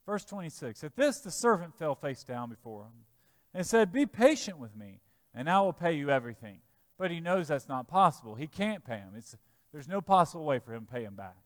Verse 0.06 0.24
26 0.24 0.84
At 0.84 0.96
this, 0.96 1.20
the 1.20 1.30
servant 1.30 1.76
fell 1.76 1.94
face 1.94 2.22
down 2.22 2.50
before 2.50 2.84
him 2.84 3.04
and 3.52 3.66
said, 3.66 3.92
Be 3.92 4.06
patient 4.06 4.58
with 4.58 4.76
me, 4.76 5.00
and 5.34 5.50
I 5.50 5.60
will 5.60 5.72
pay 5.72 5.92
you 5.92 6.10
everything. 6.10 6.60
But 6.98 7.10
he 7.10 7.20
knows 7.20 7.48
that's 7.48 7.68
not 7.68 7.88
possible. 7.88 8.34
He 8.34 8.46
can't 8.46 8.84
pay 8.84 8.98
him. 8.98 9.14
It's, 9.16 9.36
there's 9.72 9.88
no 9.88 10.00
possible 10.00 10.44
way 10.44 10.58
for 10.58 10.74
him 10.74 10.86
to 10.86 10.92
pay 10.92 11.02
him 11.02 11.14
back. 11.14 11.36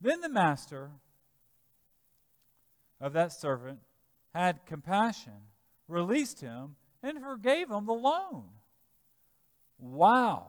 Then 0.00 0.20
the 0.20 0.28
master 0.28 0.90
of 3.00 3.12
that 3.14 3.32
servant 3.32 3.78
had 4.36 4.66
compassion, 4.66 5.32
released 5.88 6.40
him, 6.40 6.76
and 7.02 7.20
forgave 7.20 7.70
him 7.70 7.86
the 7.86 7.94
loan. 7.94 8.44
Wow. 9.78 10.48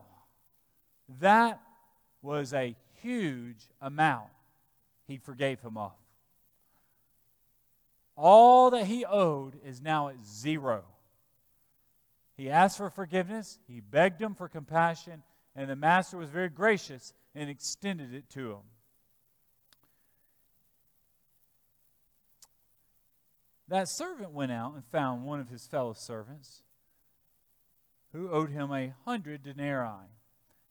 That 1.21 1.61
was 2.21 2.53
a 2.53 2.75
huge 3.01 3.69
amount 3.81 4.29
he 5.07 5.17
forgave 5.17 5.61
him 5.61 5.77
of. 5.77 5.93
All 8.17 8.71
that 8.71 8.87
he 8.87 9.05
owed 9.05 9.57
is 9.63 9.81
now 9.81 10.09
at 10.09 10.25
zero. 10.25 10.83
He 12.35 12.49
asked 12.49 12.77
for 12.77 12.89
forgiveness, 12.89 13.57
he 13.67 13.79
begged 13.79 14.21
him 14.21 14.35
for 14.35 14.49
compassion, 14.49 15.23
and 15.55 15.69
the 15.69 15.75
master 15.75 16.17
was 16.17 16.29
very 16.29 16.49
gracious 16.49 17.13
and 17.33 17.49
extended 17.49 18.13
it 18.13 18.29
to 18.31 18.51
him. 18.51 18.63
That 23.67 23.89
servant 23.89 24.31
went 24.31 24.51
out 24.51 24.73
and 24.73 24.85
found 24.85 25.25
one 25.25 25.39
of 25.39 25.49
his 25.49 25.67
fellow 25.67 25.93
servants 25.93 26.63
who 28.13 28.31
owed 28.31 28.49
him 28.49 28.71
a 28.71 28.93
hundred 29.05 29.43
denarii. 29.43 30.09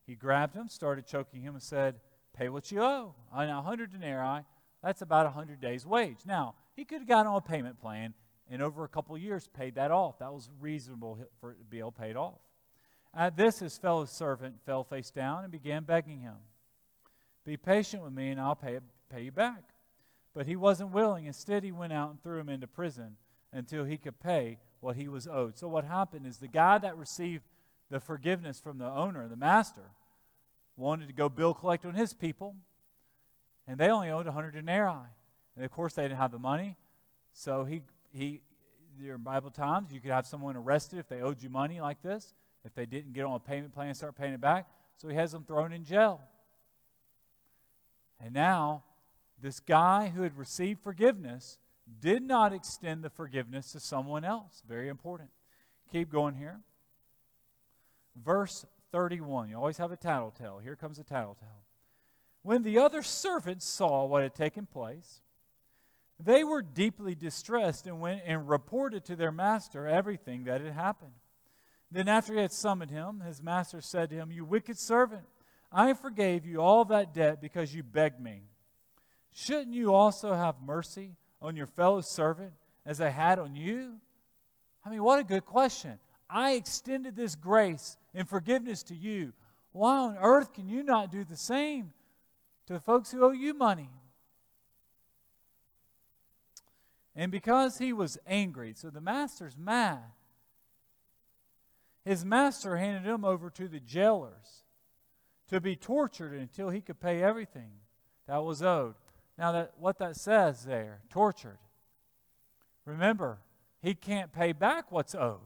He 0.06 0.14
grabbed 0.14 0.54
him, 0.54 0.68
started 0.68 1.06
choking 1.06 1.42
him, 1.42 1.54
and 1.54 1.62
said, 1.62 1.96
Pay 2.36 2.48
what 2.48 2.70
you 2.70 2.82
owe. 2.82 3.14
Uh, 3.32 3.38
on 3.38 3.48
a 3.48 3.62
hundred 3.62 3.92
denarii, 3.92 4.44
that's 4.82 5.02
about 5.02 5.26
a 5.26 5.30
hundred 5.30 5.60
days' 5.60 5.86
wage. 5.86 6.18
Now, 6.24 6.54
he 6.74 6.84
could 6.84 7.00
have 7.00 7.08
gotten 7.08 7.26
on 7.26 7.38
a 7.38 7.40
payment 7.40 7.80
plan 7.80 8.14
and 8.50 8.62
over 8.62 8.84
a 8.84 8.88
couple 8.88 9.14
of 9.14 9.22
years 9.22 9.48
paid 9.48 9.74
that 9.74 9.90
off. 9.90 10.18
That 10.18 10.32
was 10.32 10.50
reasonable 10.60 11.18
for 11.40 11.52
it 11.52 11.58
to 11.58 11.64
be 11.64 11.78
able 11.78 11.92
paid 11.92 12.16
off. 12.16 12.38
At 13.14 13.36
this, 13.36 13.58
his 13.58 13.78
fellow 13.78 14.04
servant 14.04 14.56
fell 14.64 14.84
face 14.84 15.10
down 15.10 15.42
and 15.42 15.50
began 15.50 15.84
begging 15.84 16.20
him, 16.20 16.36
Be 17.44 17.56
patient 17.56 18.02
with 18.02 18.12
me, 18.12 18.30
and 18.30 18.40
I'll 18.40 18.54
pay, 18.54 18.78
pay 19.10 19.22
you 19.22 19.32
back. 19.32 19.62
But 20.36 20.46
he 20.46 20.54
wasn't 20.54 20.90
willing. 20.90 21.24
Instead, 21.24 21.64
he 21.64 21.72
went 21.72 21.94
out 21.94 22.10
and 22.10 22.22
threw 22.22 22.38
him 22.38 22.50
into 22.50 22.66
prison 22.66 23.16
until 23.54 23.84
he 23.84 23.96
could 23.96 24.20
pay 24.20 24.58
what 24.80 24.96
he 24.96 25.08
was 25.08 25.26
owed. 25.26 25.56
So, 25.56 25.66
what 25.66 25.86
happened 25.86 26.26
is 26.26 26.36
the 26.36 26.46
guy 26.46 26.76
that 26.76 26.98
received 26.98 27.44
the 27.88 28.00
forgiveness 28.00 28.60
from 28.60 28.76
the 28.76 28.84
owner, 28.84 29.28
the 29.28 29.36
master, 29.36 29.92
wanted 30.76 31.06
to 31.06 31.14
go 31.14 31.30
bill 31.30 31.54
collect 31.54 31.86
on 31.86 31.94
his 31.94 32.12
people. 32.12 32.54
and 33.66 33.78
they 33.78 33.88
only 33.88 34.10
owed 34.10 34.26
100 34.26 34.52
denarii. 34.52 35.08
And 35.56 35.64
of 35.64 35.70
course, 35.70 35.94
they 35.94 36.02
didn't 36.02 36.18
have 36.18 36.32
the 36.32 36.38
money. 36.38 36.76
So 37.32 37.64
he, 37.64 37.80
he, 38.12 38.42
in 39.02 39.22
Bible 39.22 39.50
times, 39.50 39.90
you 39.90 40.00
could 40.00 40.10
have 40.10 40.26
someone 40.26 40.54
arrested 40.54 40.98
if 40.98 41.08
they 41.08 41.22
owed 41.22 41.42
you 41.42 41.48
money 41.48 41.80
like 41.80 42.02
this, 42.02 42.34
if 42.62 42.74
they 42.74 42.84
didn't 42.84 43.14
get 43.14 43.24
on 43.24 43.36
a 43.36 43.40
payment 43.40 43.72
plan 43.72 43.88
and 43.88 43.96
start 43.96 44.14
paying 44.16 44.34
it 44.34 44.40
back. 44.42 44.68
So 44.98 45.08
he 45.08 45.14
has 45.14 45.32
them 45.32 45.44
thrown 45.44 45.72
in 45.72 45.82
jail. 45.82 46.20
And 48.20 48.34
now, 48.34 48.82
this 49.40 49.60
guy 49.60 50.08
who 50.08 50.22
had 50.22 50.36
received 50.36 50.80
forgiveness 50.80 51.58
did 52.00 52.22
not 52.22 52.52
extend 52.52 53.02
the 53.02 53.10
forgiveness 53.10 53.72
to 53.72 53.80
someone 53.80 54.24
else. 54.24 54.62
Very 54.66 54.88
important. 54.88 55.30
Keep 55.92 56.10
going 56.10 56.34
here. 56.34 56.60
Verse 58.16 58.64
31. 58.92 59.50
You 59.50 59.56
always 59.56 59.78
have 59.78 59.92
a 59.92 59.96
tattletale. 59.96 60.58
Here 60.58 60.76
comes 60.76 60.98
a 60.98 61.04
tattletale. 61.04 61.62
When 62.42 62.62
the 62.62 62.78
other 62.78 63.02
servants 63.02 63.66
saw 63.66 64.04
what 64.04 64.22
had 64.22 64.34
taken 64.34 64.66
place, 64.66 65.20
they 66.18 66.44
were 66.44 66.62
deeply 66.62 67.14
distressed 67.14 67.86
and 67.86 68.00
went 68.00 68.22
and 68.24 68.48
reported 68.48 69.04
to 69.04 69.16
their 69.16 69.32
master 69.32 69.86
everything 69.86 70.44
that 70.44 70.60
had 70.60 70.72
happened. 70.72 71.12
Then, 71.90 72.08
after 72.08 72.34
he 72.34 72.40
had 72.40 72.52
summoned 72.52 72.90
him, 72.90 73.20
his 73.20 73.42
master 73.42 73.80
said 73.80 74.10
to 74.10 74.16
him, 74.16 74.32
You 74.32 74.44
wicked 74.44 74.78
servant, 74.78 75.24
I 75.70 75.92
forgave 75.92 76.46
you 76.46 76.60
all 76.60 76.84
that 76.86 77.14
debt 77.14 77.40
because 77.40 77.74
you 77.74 77.82
begged 77.82 78.20
me. 78.20 78.42
Shouldn't 79.38 79.74
you 79.74 79.92
also 79.92 80.32
have 80.32 80.62
mercy 80.64 81.14
on 81.42 81.56
your 81.56 81.66
fellow 81.66 82.00
servant 82.00 82.54
as 82.86 83.02
I 83.02 83.10
had 83.10 83.38
on 83.38 83.54
you? 83.54 83.96
I 84.82 84.88
mean, 84.88 85.02
what 85.02 85.18
a 85.18 85.24
good 85.24 85.44
question. 85.44 85.98
I 86.30 86.52
extended 86.52 87.14
this 87.14 87.34
grace 87.34 87.98
and 88.14 88.26
forgiveness 88.26 88.82
to 88.84 88.94
you. 88.94 89.34
Why 89.72 89.98
on 89.98 90.16
earth 90.18 90.54
can 90.54 90.70
you 90.70 90.82
not 90.82 91.12
do 91.12 91.22
the 91.22 91.36
same 91.36 91.92
to 92.66 92.72
the 92.72 92.80
folks 92.80 93.10
who 93.10 93.26
owe 93.26 93.30
you 93.30 93.52
money? 93.52 93.90
And 97.14 97.30
because 97.30 97.76
he 97.76 97.92
was 97.92 98.16
angry, 98.26 98.72
so 98.74 98.88
the 98.88 99.02
master's 99.02 99.58
mad, 99.58 100.12
his 102.06 102.24
master 102.24 102.78
handed 102.78 103.04
him 103.04 103.22
over 103.22 103.50
to 103.50 103.68
the 103.68 103.80
jailers 103.80 104.64
to 105.48 105.60
be 105.60 105.76
tortured 105.76 106.32
until 106.32 106.70
he 106.70 106.80
could 106.80 107.00
pay 107.00 107.22
everything 107.22 107.72
that 108.26 108.42
was 108.42 108.62
owed. 108.62 108.94
Now, 109.38 109.52
that, 109.52 109.72
what 109.78 109.98
that 109.98 110.16
says 110.16 110.64
there, 110.64 111.00
tortured. 111.10 111.58
Remember, 112.84 113.38
he 113.82 113.94
can't 113.94 114.32
pay 114.32 114.52
back 114.52 114.90
what's 114.90 115.14
owed. 115.14 115.40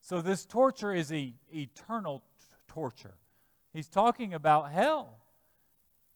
So, 0.00 0.20
this 0.20 0.44
torture 0.44 0.94
is 0.94 1.12
a 1.12 1.32
eternal 1.52 2.22
t- 2.40 2.46
torture. 2.68 3.14
He's 3.72 3.88
talking 3.88 4.34
about 4.34 4.72
hell. 4.72 5.18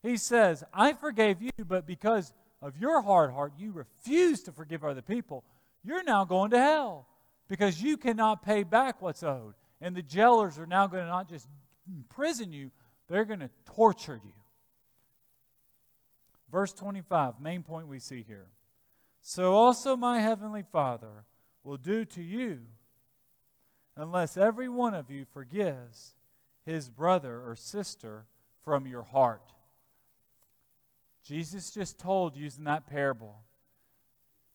He 0.02 0.16
says, 0.16 0.64
I 0.72 0.94
forgave 0.94 1.42
you, 1.42 1.50
but 1.66 1.86
because 1.86 2.32
of 2.62 2.78
your 2.78 3.02
hard 3.02 3.32
heart, 3.32 3.52
you 3.58 3.72
refuse 3.72 4.42
to 4.44 4.52
forgive 4.52 4.84
other 4.84 5.02
people, 5.02 5.44
you're 5.84 6.04
now 6.04 6.24
going 6.24 6.50
to 6.50 6.58
hell 6.58 7.06
because 7.48 7.82
you 7.82 7.96
cannot 7.96 8.42
pay 8.42 8.62
back 8.62 9.02
what's 9.02 9.22
owed. 9.22 9.54
And 9.80 9.94
the 9.94 10.02
jailers 10.02 10.58
are 10.58 10.66
now 10.66 10.86
going 10.86 11.04
to 11.04 11.08
not 11.08 11.28
just 11.28 11.48
imprison 11.86 12.52
you, 12.52 12.70
they're 13.08 13.24
going 13.24 13.40
to 13.40 13.50
torture 13.64 14.20
you. 14.24 14.32
Verse 16.50 16.72
25, 16.72 17.40
main 17.40 17.62
point 17.62 17.86
we 17.86 17.98
see 17.98 18.24
here. 18.26 18.48
So 19.22 19.54
also 19.54 19.96
my 19.96 20.20
heavenly 20.20 20.64
Father 20.72 21.24
will 21.62 21.76
do 21.76 22.04
to 22.06 22.22
you 22.22 22.60
unless 23.96 24.36
every 24.36 24.68
one 24.68 24.94
of 24.94 25.10
you 25.10 25.26
forgives 25.32 26.14
his 26.64 26.88
brother 26.88 27.42
or 27.46 27.54
sister 27.54 28.24
from 28.64 28.86
your 28.86 29.02
heart. 29.02 29.52
Jesus 31.22 31.70
just 31.70 31.98
told, 31.98 32.36
using 32.36 32.64
that 32.64 32.86
parable, 32.86 33.36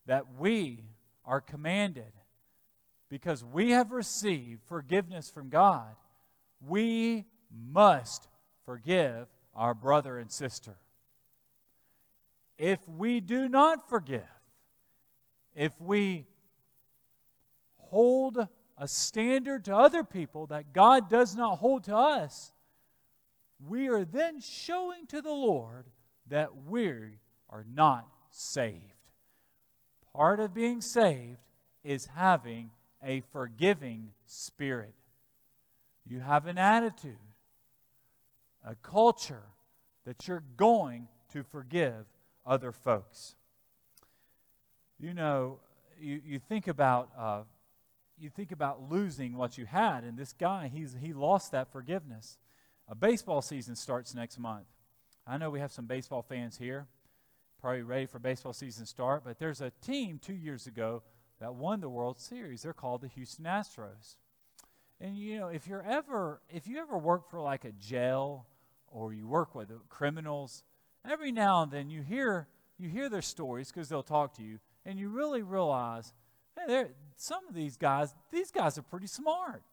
that 0.05 0.25
we 0.37 0.83
are 1.23 1.41
commanded, 1.41 2.11
because 3.09 3.43
we 3.43 3.71
have 3.71 3.91
received 3.91 4.61
forgiveness 4.67 5.29
from 5.29 5.49
God, 5.49 5.95
we 6.59 7.25
must 7.71 8.27
forgive 8.65 9.27
our 9.55 9.73
brother 9.73 10.17
and 10.17 10.31
sister. 10.31 10.75
If 12.57 12.87
we 12.87 13.19
do 13.19 13.49
not 13.49 13.89
forgive, 13.89 14.23
if 15.55 15.71
we 15.79 16.25
hold 17.77 18.47
a 18.77 18.87
standard 18.87 19.65
to 19.65 19.75
other 19.75 20.03
people 20.03 20.47
that 20.47 20.73
God 20.73 21.09
does 21.09 21.35
not 21.35 21.59
hold 21.59 21.85
to 21.85 21.95
us, 21.95 22.51
we 23.65 23.87
are 23.87 24.03
then 24.03 24.39
showing 24.39 25.07
to 25.07 25.21
the 25.21 25.31
Lord 25.31 25.85
that 26.27 26.49
we 26.67 27.19
are 27.49 27.65
not 27.73 28.07
saved. 28.29 28.81
Part 30.13 30.39
of 30.39 30.53
being 30.53 30.81
saved 30.81 31.39
is 31.83 32.07
having 32.15 32.71
a 33.03 33.21
forgiving 33.31 34.11
spirit. 34.25 34.95
You 36.07 36.19
have 36.19 36.47
an 36.47 36.57
attitude, 36.57 37.17
a 38.65 38.75
culture 38.75 39.43
that 40.05 40.27
you're 40.27 40.43
going 40.57 41.07
to 41.31 41.43
forgive 41.43 42.05
other 42.45 42.71
folks. 42.71 43.35
You 44.99 45.13
know, 45.13 45.59
you, 45.99 46.21
you 46.25 46.39
think 46.39 46.67
about 46.67 47.09
uh, 47.17 47.41
you 48.17 48.29
think 48.29 48.51
about 48.51 48.89
losing 48.89 49.35
what 49.35 49.57
you 49.57 49.65
had, 49.65 50.03
and 50.03 50.17
this 50.17 50.33
guy 50.33 50.69
he's 50.73 50.95
he 51.01 51.13
lost 51.13 51.51
that 51.51 51.71
forgiveness. 51.71 52.37
A 52.87 52.95
baseball 52.95 53.41
season 53.41 53.75
starts 53.75 54.13
next 54.13 54.37
month. 54.37 54.67
I 55.27 55.37
know 55.37 55.49
we 55.49 55.59
have 55.59 55.71
some 55.71 55.85
baseball 55.85 56.21
fans 56.21 56.57
here, 56.57 56.85
probably 57.59 57.81
ready 57.81 58.05
for 58.05 58.19
baseball 58.19 58.53
season 58.53 58.85
start, 58.85 59.23
but 59.25 59.39
there's 59.39 59.59
a 59.59 59.71
team 59.81 60.19
two 60.21 60.35
years 60.35 60.67
ago 60.67 61.01
that 61.39 61.55
won 61.55 61.81
the 61.81 61.89
World 61.89 62.19
Series. 62.19 62.61
They're 62.61 62.73
called 62.73 63.01
the 63.01 63.07
Houston 63.07 63.45
Astros. 63.45 64.17
And 65.01 65.17
you 65.17 65.39
know, 65.39 65.47
if 65.47 65.67
you're 65.67 65.83
ever 65.83 66.41
if 66.49 66.67
you 66.67 66.79
ever 66.79 66.97
work 66.97 67.29
for 67.29 67.41
like 67.41 67.65
a 67.65 67.71
jail 67.71 68.45
or 68.87 69.13
you 69.13 69.27
work 69.27 69.55
with 69.55 69.71
criminals, 69.89 70.63
every 71.09 71.31
now 71.31 71.63
and 71.63 71.71
then 71.71 71.89
you 71.89 72.01
hear 72.01 72.47
you 72.77 72.89
hear 72.89 73.09
their 73.09 73.21
stories 73.21 73.71
because 73.71 73.89
they'll 73.89 74.03
talk 74.03 74.33
to 74.35 74.43
you, 74.43 74.59
and 74.85 74.99
you 74.99 75.09
really 75.09 75.41
realize, 75.41 76.13
hey, 76.67 76.87
some 77.15 77.47
of 77.47 77.55
these 77.55 77.77
guys, 77.77 78.13
these 78.31 78.51
guys 78.51 78.77
are 78.77 78.83
pretty 78.83 79.07
smart. 79.07 79.63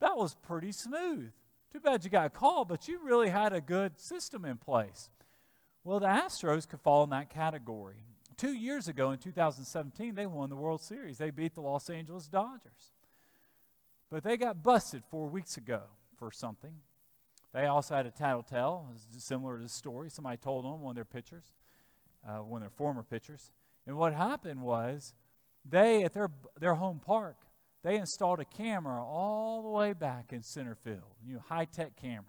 That 0.00 0.16
was 0.16 0.34
pretty 0.34 0.72
smooth. 0.72 1.32
Too 1.72 1.80
bad 1.80 2.04
you 2.04 2.10
got 2.10 2.34
called, 2.34 2.68
but 2.68 2.88
you 2.88 3.00
really 3.02 3.30
had 3.30 3.52
a 3.52 3.60
good 3.60 3.98
system 3.98 4.44
in 4.44 4.56
place. 4.56 5.10
Well, 5.84 6.00
the 6.00 6.06
Astros 6.06 6.68
could 6.68 6.80
fall 6.80 7.04
in 7.04 7.10
that 7.10 7.30
category. 7.30 8.04
Two 8.36 8.52
years 8.52 8.88
ago 8.88 9.10
in 9.10 9.18
2017, 9.18 10.14
they 10.14 10.26
won 10.26 10.50
the 10.50 10.56
World 10.56 10.82
Series. 10.82 11.18
They 11.18 11.30
beat 11.30 11.54
the 11.54 11.60
Los 11.60 11.88
Angeles 11.88 12.26
Dodgers. 12.26 12.92
But 14.10 14.24
they 14.24 14.36
got 14.36 14.62
busted 14.62 15.04
four 15.10 15.28
weeks 15.28 15.56
ago 15.56 15.82
for 16.18 16.32
something. 16.32 16.74
They 17.52 17.66
also 17.66 17.96
had 17.96 18.06
a 18.06 18.10
tattletale, 18.10 18.88
similar 19.16 19.56
to 19.56 19.62
the 19.64 19.68
story. 19.68 20.08
Somebody 20.10 20.36
told 20.36 20.64
them, 20.64 20.80
one 20.80 20.92
of 20.92 20.94
their 20.94 21.04
pitchers, 21.04 21.52
uh, 22.26 22.38
one 22.38 22.62
of 22.62 22.68
their 22.68 22.76
former 22.76 23.02
pitchers. 23.02 23.50
And 23.86 23.96
what 23.96 24.14
happened 24.14 24.62
was 24.62 25.14
they, 25.68 26.04
at 26.04 26.14
their, 26.14 26.30
their 26.60 26.74
home 26.74 27.00
park, 27.04 27.36
they 27.82 27.96
installed 27.96 28.40
a 28.40 28.44
camera 28.44 29.02
all 29.02 29.62
the 29.62 29.68
way 29.68 29.94
back 29.94 30.32
in 30.32 30.42
center 30.42 30.74
field, 30.74 31.14
know, 31.34 31.42
high 31.48 31.64
tech 31.64 31.96
camera, 31.96 32.24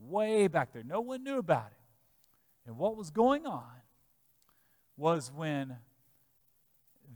way 0.00 0.48
back 0.48 0.72
there. 0.72 0.82
No 0.82 1.00
one 1.00 1.22
knew 1.22 1.38
about 1.38 1.66
it. 1.66 2.66
And 2.66 2.78
what 2.78 2.96
was 2.96 3.10
going 3.10 3.46
on 3.46 3.82
was 4.96 5.30
when 5.32 5.76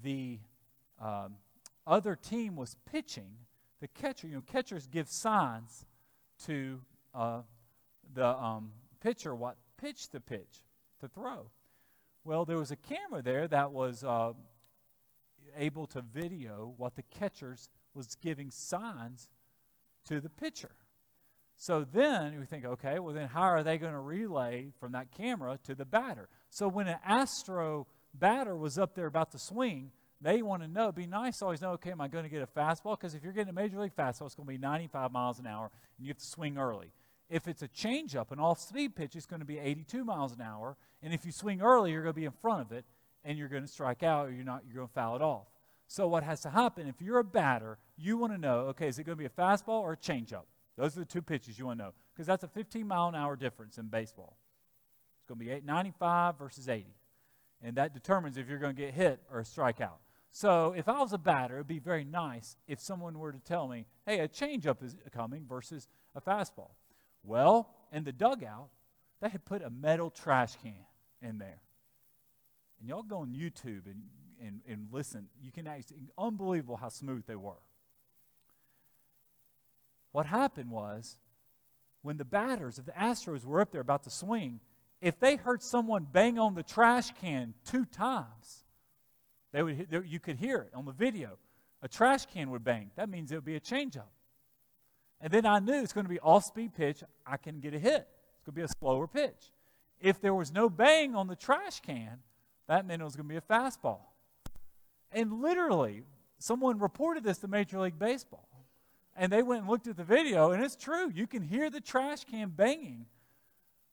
the 0.03 0.39
um, 1.01 1.37
other 1.87 2.15
team 2.15 2.57
was 2.57 2.77
pitching, 2.91 3.31
the 3.81 3.89
catcher, 3.89 4.29
you 4.29 4.35
know, 4.35 4.43
catchers 4.43 4.87
give 4.87 5.09
signs 5.09 5.87
to 6.45 6.81
uh, 7.17 7.41
the 8.13 8.27
um, 8.27 8.73
pitcher 9.01 9.35
what 9.35 9.57
pitch 9.79 10.09
to 10.11 10.21
pitch, 10.21 10.63
to 11.01 11.09
throw. 11.09 11.51
Well, 12.25 12.45
there 12.45 12.59
was 12.59 12.71
a 12.71 12.77
camera 12.77 13.23
there 13.23 13.49
that 13.49 13.73
was 13.73 14.05
uh, 14.05 14.33
able 15.57 15.87
to 15.89 16.03
video 16.03 16.75
what 16.77 16.97
the 16.97 17.03
catchers 17.03 17.69
was 17.95 18.17
giving 18.17 18.51
signs 18.51 19.29
to 20.07 20.21
the 20.21 20.29
pitcher. 20.29 20.73
So 21.57 21.87
then 21.91 22.39
we 22.39 22.45
think, 22.45 22.65
okay, 22.65 22.99
well 22.99 23.15
then 23.15 23.29
how 23.29 23.43
are 23.43 23.63
they 23.63 23.79
going 23.79 23.95
to 23.95 24.01
relay 24.01 24.73
from 24.79 24.93
that 24.93 25.11
camera 25.11 25.59
to 25.65 25.75
the 25.75 25.87
batter? 25.87 26.29
So 26.51 26.69
when 26.69 26.87
an 26.87 26.99
Astro 27.05 27.87
batter 28.13 28.57
was 28.57 28.77
up 28.77 28.95
there 28.95 29.07
about 29.07 29.33
to 29.33 29.39
swing, 29.39 29.91
they 30.21 30.43
want 30.43 30.63
to 30.63 30.69
know, 30.69 30.93
be 30.93 31.07
nice 31.07 31.43
always 31.43 31.61
know, 31.61 31.73
okay, 31.73 31.91
am 31.91 32.01
I 32.01 32.09
going 32.09 32.25
to 32.25 32.31
get 32.31 32.43
a 32.43 32.47
fastball? 32.47 32.99
Because 32.99 33.15
if 33.15 33.23
you're 33.23 33.33
getting 33.33 33.51
a 33.51 33.55
major 33.55 33.79
league 33.79 33.95
fastball, 33.97 34.27
it's 34.27 34.35
going 34.35 34.47
to 34.47 34.53
be 34.53 34.59
95 34.59 35.13
miles 35.13 35.39
an 35.39 35.47
hour, 35.47 35.71
and 35.97 36.07
you 36.07 36.11
have 36.11 36.19
to 36.19 36.27
swing 36.27 36.59
early. 36.59 36.93
If 37.29 37.49
it's 37.49 37.63
a 37.63 37.69
changeup, 37.69 38.31
an 38.31 38.39
off-speed 38.39 38.95
pitch, 38.95 39.17
it's 39.17 39.27
going 39.27 39.41
to 39.41 39.47
be 39.47 39.59
82 39.59 40.05
miles 40.05 40.33
an 40.33 40.41
hour, 40.41 40.77
and 41.03 41.13
if 41.13 41.27
you 41.27 41.33
swing 41.33 41.61
early, 41.61 41.91
you're 41.91 42.03
going 42.03 42.15
to 42.15 42.21
be 42.21 42.27
in 42.27 42.33
front 42.33 42.61
of 42.61 42.73
it, 42.73 42.85
and 43.25 43.37
you're 43.37 43.49
going 43.49 43.65
to 43.65 43.69
strike 43.69 44.03
out, 44.03 44.29
or 44.29 44.33
you're 44.33 44.45
not. 44.45 44.63
You're 44.67 44.77
going 44.77 44.89
to 44.89 44.95
foul 44.95 45.17
it 45.17 45.23
off. 45.23 45.47
So 45.89 46.07
what 46.09 46.23
has 46.23 46.41
to 46.43 46.51
happen 46.51 46.87
if 46.87 47.01
you're 47.01 47.19
a 47.19 47.25
batter, 47.25 47.79
you 47.97 48.17
want 48.17 48.33
to 48.33 48.39
know, 48.39 48.61
okay, 48.69 48.89
is 48.89 48.99
it 48.99 49.05
going 49.05 49.17
to 49.17 49.21
be 49.21 49.27
a 49.27 49.29
fastball 49.29 49.81
or 49.81 49.93
a 49.93 49.97
changeup? 49.97 50.45
Those 50.77 50.97
are 50.97 51.01
the 51.01 51.07
two 51.07 51.23
pitches 51.23 51.59
you 51.59 51.67
want 51.67 51.79
to 51.79 51.87
know 51.87 51.93
because 52.13 52.27
that's 52.27 52.45
a 52.45 52.49
15 52.49 52.87
mile 52.87 53.09
an 53.09 53.15
hour 53.15 53.37
difference 53.37 53.79
in 53.79 53.87
baseball. 53.87 54.37
It's 55.21 55.29
going 55.29 55.39
to 55.39 55.45
be 55.45 55.51
8, 55.51 55.65
95 55.65 56.39
versus 56.39 56.69
80. 56.69 56.87
And 57.63 57.77
that 57.77 57.95
determines 57.95 58.37
if 58.37 58.49
you're 58.49 58.59
going 58.59 58.77
to 58.77 58.83
get 58.83 58.95
hit 58.95 59.21
or 59.33 59.43
strike 59.45 59.81
out. 59.81 59.99
So 60.31 60.75
if 60.77 60.89
I 60.89 61.01
was 61.01 61.13
a 61.13 61.19
batter, 61.19 61.55
it 61.55 61.61
would 61.61 61.67
be 61.67 61.79
very 61.79 62.05
nice 62.05 62.57
if 62.69 62.79
someone 62.81 63.19
were 63.19 63.33
to 63.33 63.39
tell 63.39 63.69
me, 63.69 63.87
hey, 64.05 64.19
a 64.19 64.29
changeup 64.29 64.83
is 64.83 64.95
coming 65.11 65.47
versus 65.49 65.89
a 66.15 66.21
fastball. 66.21 66.71
Well, 67.27 67.69
in 67.93 68.05
the 68.05 68.13
dugout, 68.13 68.69
they 69.21 69.29
had 69.29 69.45
put 69.45 69.63
a 69.63 69.71
metal 69.71 70.11
trash 70.11 70.55
can 70.63 70.75
in 71.21 71.39
there. 71.39 71.61
And 72.81 72.89
y'all 72.89 73.03
go 73.03 73.19
on 73.19 73.29
YouTube 73.29 73.87
and, 73.87 74.03
and, 74.41 74.61
and 74.69 74.89
listen. 74.93 75.29
You 75.43 75.51
can 75.51 75.67
actually, 75.67 75.99
unbelievable 76.17 76.77
how 76.77 76.89
smooth 76.89 77.25
they 77.27 77.37
were. 77.37 77.61
What 80.13 80.27
happened 80.27 80.71
was, 80.71 81.17
when 82.03 82.17
the 82.17 82.25
batters 82.25 82.79
of 82.79 82.87
the 82.87 82.93
Astros 82.93 83.45
were 83.45 83.61
up 83.61 83.73
there 83.73 83.81
about 83.81 84.05
to 84.05 84.11
swing, 84.11 84.61
if 85.01 85.19
they 85.19 85.37
heard 85.37 85.63
someone 85.63 86.07
bang 86.11 86.39
on 86.39 86.55
the 86.55 86.63
trash 86.63 87.11
can 87.21 87.55
two 87.65 87.85
times, 87.85 88.65
they 89.53 89.63
would, 89.63 90.05
you 90.07 90.21
could 90.21 90.37
hear 90.37 90.59
it 90.59 90.71
on 90.75 90.85
the 90.85 90.93
video. 90.93 91.39
A 91.83 91.89
trash 91.89 92.27
can 92.27 92.51
would 92.51 92.65
bang. 92.65 92.91
That 92.97 93.09
means 93.09 93.33
it 93.33 93.35
would 93.35 93.45
be 93.45 93.57
a 93.57 93.61
changeup. 93.61 94.09
And 95.21 95.33
then 95.33 95.47
I 95.47 95.59
knew 95.59 95.83
it's 95.83 95.93
going 95.93 96.05
to 96.05 96.13
be 96.13 96.21
off 96.21 96.45
speed 96.45 96.75
pitch. 96.75 97.03
I 97.27 97.37
can 97.37 97.61
get 97.61 97.75
a 97.75 97.79
hit. 97.79 98.07
It's 98.37 98.45
going 98.45 98.53
to 98.55 98.61
be 98.61 98.63
a 98.63 98.69
slower 98.69 99.07
pitch. 99.07 99.53
If 100.01 100.21
there 100.21 100.35
was 100.35 100.53
no 100.53 100.69
bang 100.69 101.15
on 101.15 101.27
the 101.27 101.37
trash 101.37 101.81
can, 101.81 102.19
that 102.69 102.87
meant 102.87 103.01
it 103.01 103.05
was 103.05 103.17
going 103.17 103.29
to 103.29 103.33
be 103.33 103.39
a 103.39 103.41
fastball. 103.41 104.01
And 105.11 105.41
literally, 105.41 106.03
someone 106.39 106.79
reported 106.79 107.25
this 107.25 107.39
to 107.39 107.49
Major 107.49 107.81
League 107.81 107.99
Baseball. 107.99 108.49
And 109.17 109.33
they 109.33 109.43
went 109.43 109.63
and 109.63 109.71
looked 109.71 109.87
at 109.87 109.97
the 109.97 110.05
video, 110.05 110.51
and 110.51 110.63
it's 110.63 110.77
true. 110.77 111.11
You 111.13 111.27
can 111.27 111.43
hear 111.43 111.71
the 111.71 111.81
trash 111.81 112.25
can 112.25 112.51
banging 112.51 113.07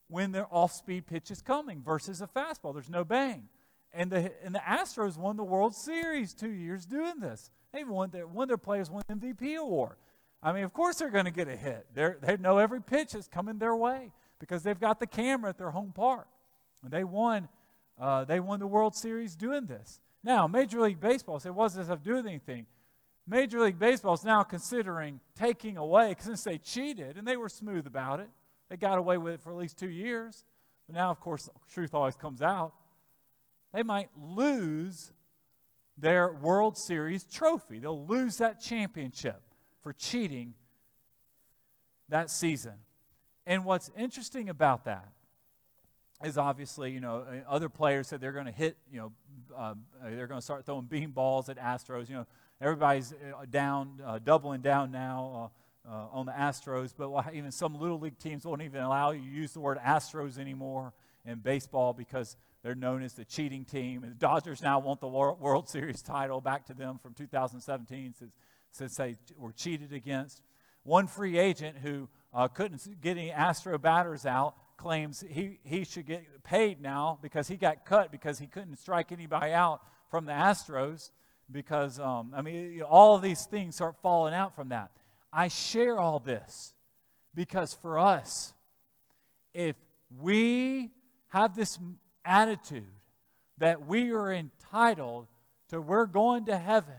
when 0.08 0.32
their 0.32 0.46
off 0.50 0.72
speed 0.72 1.06
pitch 1.06 1.30
is 1.30 1.40
coming 1.40 1.82
versus 1.82 2.20
a 2.20 2.26
fastball. 2.26 2.74
There's 2.74 2.90
no 2.90 3.04
bang. 3.04 3.48
And 3.94 4.10
the, 4.10 4.32
and 4.44 4.54
the 4.54 4.58
Astros 4.58 5.16
won 5.16 5.36
the 5.36 5.44
World 5.44 5.74
Series 5.74 6.34
two 6.34 6.50
years 6.50 6.84
doing 6.84 7.20
this. 7.20 7.50
They 7.72 7.84
won 7.84 8.10
their, 8.10 8.26
of 8.26 8.48
their 8.48 8.58
players 8.58 8.90
won 8.90 9.02
MVP 9.10 9.56
award. 9.56 9.96
I 10.44 10.52
mean, 10.52 10.64
of 10.64 10.74
course 10.74 10.96
they're 10.96 11.10
going 11.10 11.24
to 11.24 11.30
get 11.30 11.48
a 11.48 11.56
hit. 11.56 11.86
They're, 11.94 12.18
they 12.20 12.36
know 12.36 12.58
every 12.58 12.82
pitch 12.82 13.14
is 13.14 13.26
coming 13.26 13.58
their 13.58 13.74
way 13.74 14.12
because 14.38 14.62
they've 14.62 14.78
got 14.78 15.00
the 15.00 15.06
camera 15.06 15.48
at 15.48 15.56
their 15.56 15.70
home 15.70 15.92
park. 15.92 16.28
And 16.82 16.92
they 16.92 17.02
won, 17.02 17.48
uh, 17.98 18.24
they 18.26 18.40
won 18.40 18.60
the 18.60 18.66
World 18.66 18.94
Series 18.94 19.34
doing 19.34 19.64
this. 19.64 20.00
Now, 20.22 20.46
Major 20.46 20.82
League 20.82 21.00
Baseball 21.00 21.40
said, 21.40 21.52
what 21.52 21.68
does 21.68 21.76
this 21.76 21.88
have 21.88 22.02
to 22.02 22.04
do 22.04 22.16
with 22.16 22.26
anything? 22.26 22.66
Major 23.26 23.60
League 23.60 23.78
Baseball 23.78 24.12
is 24.12 24.24
now 24.24 24.42
considering 24.42 25.18
taking 25.34 25.78
away, 25.78 26.14
since 26.18 26.44
they 26.44 26.58
cheated, 26.58 27.16
and 27.16 27.26
they 27.26 27.38
were 27.38 27.48
smooth 27.48 27.86
about 27.86 28.20
it. 28.20 28.28
They 28.68 28.76
got 28.76 28.98
away 28.98 29.16
with 29.16 29.34
it 29.34 29.40
for 29.40 29.50
at 29.50 29.56
least 29.56 29.78
two 29.78 29.88
years. 29.88 30.44
But 30.86 30.96
now, 30.96 31.10
of 31.10 31.20
course, 31.20 31.44
the 31.44 31.52
truth 31.72 31.94
always 31.94 32.16
comes 32.16 32.42
out. 32.42 32.74
They 33.72 33.82
might 33.82 34.10
lose 34.20 35.10
their 35.96 36.34
World 36.34 36.76
Series 36.76 37.24
trophy. 37.24 37.78
They'll 37.78 38.06
lose 38.06 38.36
that 38.38 38.60
championship 38.60 39.40
for 39.84 39.92
cheating 39.92 40.54
that 42.08 42.30
season. 42.30 42.72
And 43.46 43.64
what's 43.64 43.90
interesting 43.96 44.48
about 44.48 44.86
that 44.86 45.06
is 46.24 46.38
obviously, 46.38 46.90
you 46.90 47.00
know, 47.00 47.18
uh, 47.28 47.48
other 47.48 47.68
players 47.68 48.08
said 48.08 48.20
they're 48.20 48.32
going 48.32 48.46
to 48.46 48.52
hit, 48.52 48.78
you 48.90 48.98
know, 48.98 49.12
uh, 49.56 49.74
they're 50.02 50.26
going 50.26 50.40
to 50.40 50.44
start 50.44 50.64
throwing 50.64 50.86
bean 50.86 51.10
balls 51.10 51.50
at 51.50 51.58
Astros. 51.58 52.08
You 52.08 52.16
know, 52.16 52.26
everybody's 52.62 53.12
uh, 53.12 53.44
down, 53.50 54.00
uh, 54.04 54.18
doubling 54.18 54.62
down 54.62 54.90
now 54.90 55.52
uh, 55.86 55.92
uh, 55.92 56.06
on 56.12 56.24
the 56.24 56.32
Astros, 56.32 56.94
but 56.96 57.34
even 57.34 57.52
some 57.52 57.78
little 57.78 58.00
league 58.00 58.18
teams 58.18 58.46
won't 58.46 58.62
even 58.62 58.80
allow 58.80 59.10
you 59.10 59.20
to 59.20 59.26
use 59.26 59.52
the 59.52 59.60
word 59.60 59.78
Astros 59.78 60.38
anymore 60.38 60.94
in 61.26 61.40
baseball 61.40 61.92
because 61.92 62.38
they're 62.62 62.74
known 62.74 63.02
as 63.02 63.12
the 63.12 63.26
cheating 63.26 63.66
team. 63.66 64.02
And 64.02 64.12
the 64.12 64.16
Dodgers 64.16 64.62
now 64.62 64.78
want 64.78 65.00
the 65.00 65.08
World 65.08 65.68
Series 65.68 66.00
title 66.00 66.40
back 66.40 66.64
to 66.66 66.74
them 66.74 66.98
from 67.02 67.12
2017 67.12 68.14
since, 68.18 68.32
since 68.74 68.96
they 68.96 69.16
were 69.38 69.52
cheated 69.52 69.92
against. 69.92 70.42
One 70.82 71.06
free 71.06 71.38
agent 71.38 71.78
who 71.78 72.08
uh, 72.32 72.48
couldn't 72.48 72.86
get 73.00 73.16
any 73.16 73.30
Astro 73.30 73.78
batters 73.78 74.26
out 74.26 74.56
claims 74.76 75.24
he, 75.28 75.60
he 75.62 75.84
should 75.84 76.06
get 76.06 76.42
paid 76.42 76.80
now 76.80 77.18
because 77.22 77.46
he 77.46 77.56
got 77.56 77.86
cut 77.86 78.10
because 78.10 78.38
he 78.38 78.46
couldn't 78.46 78.76
strike 78.76 79.12
anybody 79.12 79.52
out 79.52 79.80
from 80.10 80.26
the 80.26 80.32
Astros 80.32 81.10
because, 81.50 82.00
um, 82.00 82.32
I 82.34 82.42
mean, 82.42 82.82
all 82.82 83.14
of 83.14 83.22
these 83.22 83.46
things 83.46 83.76
start 83.76 83.94
falling 84.02 84.34
out 84.34 84.56
from 84.56 84.70
that. 84.70 84.90
I 85.32 85.48
share 85.48 85.98
all 85.98 86.18
this 86.18 86.74
because 87.34 87.74
for 87.74 87.98
us, 87.98 88.52
if 89.52 89.76
we 90.20 90.90
have 91.28 91.54
this 91.54 91.78
attitude 92.24 92.84
that 93.58 93.86
we 93.86 94.10
are 94.10 94.32
entitled 94.32 95.28
to, 95.68 95.80
we're 95.80 96.06
going 96.06 96.46
to 96.46 96.58
heaven, 96.58 96.94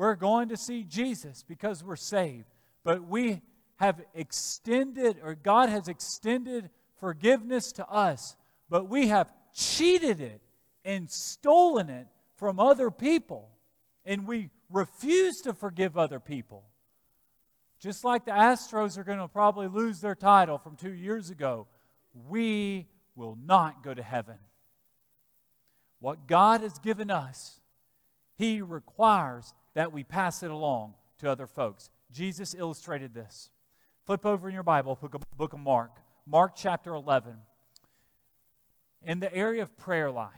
we're 0.00 0.14
going 0.14 0.48
to 0.48 0.56
see 0.56 0.82
Jesus 0.82 1.44
because 1.46 1.84
we're 1.84 1.94
saved, 1.94 2.46
but 2.84 3.06
we 3.06 3.42
have 3.76 4.00
extended, 4.14 5.18
or 5.22 5.34
God 5.34 5.68
has 5.68 5.88
extended 5.88 6.70
forgiveness 7.00 7.70
to 7.72 7.86
us, 7.86 8.34
but 8.70 8.88
we 8.88 9.08
have 9.08 9.30
cheated 9.52 10.22
it 10.22 10.40
and 10.86 11.10
stolen 11.10 11.90
it 11.90 12.06
from 12.36 12.58
other 12.58 12.90
people, 12.90 13.50
and 14.06 14.26
we 14.26 14.48
refuse 14.70 15.42
to 15.42 15.52
forgive 15.52 15.98
other 15.98 16.18
people. 16.18 16.64
Just 17.78 18.02
like 18.02 18.24
the 18.24 18.30
Astros 18.30 18.96
are 18.96 19.04
going 19.04 19.18
to 19.18 19.28
probably 19.28 19.68
lose 19.68 20.00
their 20.00 20.14
title 20.14 20.56
from 20.56 20.76
two 20.76 20.94
years 20.94 21.28
ago, 21.28 21.66
we 22.26 22.86
will 23.14 23.36
not 23.44 23.84
go 23.84 23.92
to 23.92 24.02
heaven. 24.02 24.38
What 25.98 26.26
God 26.26 26.62
has 26.62 26.78
given 26.78 27.10
us, 27.10 27.59
He 28.40 28.62
requires 28.62 29.52
that 29.74 29.92
we 29.92 30.02
pass 30.02 30.42
it 30.42 30.50
along 30.50 30.94
to 31.18 31.30
other 31.30 31.46
folks. 31.46 31.90
Jesus 32.10 32.54
illustrated 32.54 33.12
this. 33.12 33.50
Flip 34.06 34.24
over 34.24 34.48
in 34.48 34.54
your 34.54 34.62
Bible, 34.62 34.98
book 35.36 35.52
of 35.52 35.60
Mark. 35.60 35.90
Mark 36.26 36.52
chapter 36.56 36.94
11. 36.94 37.34
In 39.02 39.20
the 39.20 39.32
area 39.34 39.60
of 39.60 39.76
prayer 39.76 40.10
life, 40.10 40.30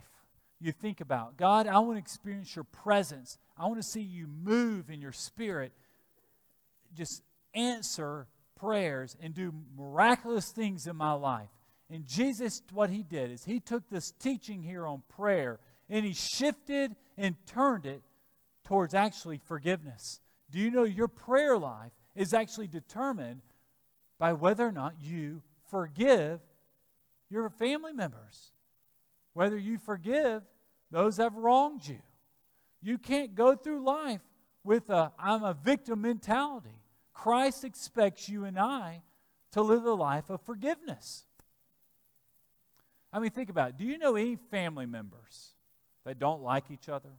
you 0.58 0.72
think 0.72 1.00
about 1.00 1.36
God, 1.36 1.68
I 1.68 1.78
want 1.78 1.94
to 1.94 1.98
experience 2.00 2.56
your 2.56 2.64
presence. 2.64 3.38
I 3.56 3.66
want 3.66 3.76
to 3.76 3.88
see 3.88 4.00
you 4.00 4.26
move 4.26 4.90
in 4.90 5.00
your 5.00 5.12
spirit. 5.12 5.70
Just 6.96 7.22
answer 7.54 8.26
prayers 8.56 9.16
and 9.22 9.32
do 9.32 9.54
miraculous 9.78 10.50
things 10.50 10.88
in 10.88 10.96
my 10.96 11.12
life. 11.12 11.50
And 11.88 12.04
Jesus, 12.04 12.62
what 12.72 12.90
he 12.90 13.04
did 13.04 13.30
is 13.30 13.44
he 13.44 13.60
took 13.60 13.88
this 13.88 14.10
teaching 14.10 14.60
here 14.60 14.88
on 14.88 15.04
prayer 15.08 15.60
and 15.92 16.06
he 16.06 16.14
shifted 16.14 16.96
and 17.18 17.36
turned 17.46 17.84
it 17.84 18.02
towards 18.64 18.94
actually 18.94 19.36
forgiveness. 19.36 20.20
Do 20.50 20.58
you 20.58 20.70
know 20.70 20.84
your 20.84 21.06
prayer 21.06 21.58
life 21.58 21.92
is 22.16 22.32
actually 22.32 22.66
determined 22.66 23.42
by 24.18 24.32
whether 24.32 24.66
or 24.66 24.72
not 24.72 24.94
you 25.02 25.42
forgive 25.70 26.40
your 27.28 27.50
family 27.50 27.92
members, 27.92 28.52
whether 29.34 29.58
you 29.58 29.76
forgive 29.76 30.42
those 30.90 31.18
that 31.18 31.24
have 31.24 31.36
wronged 31.36 31.86
you. 31.86 31.98
You 32.80 32.96
can't 32.96 33.34
go 33.34 33.54
through 33.54 33.84
life 33.84 34.22
with 34.64 34.88
a 34.88 35.12
I'm 35.18 35.44
a 35.44 35.52
victim 35.52 36.00
mentality. 36.00 36.80
Christ 37.12 37.64
expects 37.64 38.30
you 38.30 38.46
and 38.46 38.58
I 38.58 39.02
to 39.52 39.60
live 39.60 39.84
a 39.84 39.92
life 39.92 40.30
of 40.30 40.40
forgiveness. 40.40 41.24
I 43.12 43.18
mean, 43.18 43.30
think 43.30 43.50
about 43.50 43.70
it. 43.70 43.76
Do 43.76 43.84
you 43.84 43.98
know 43.98 44.16
any 44.16 44.36
family 44.36 44.86
members 44.86 45.51
that 46.04 46.18
don't 46.18 46.42
like 46.42 46.70
each 46.70 46.88
other? 46.88 47.10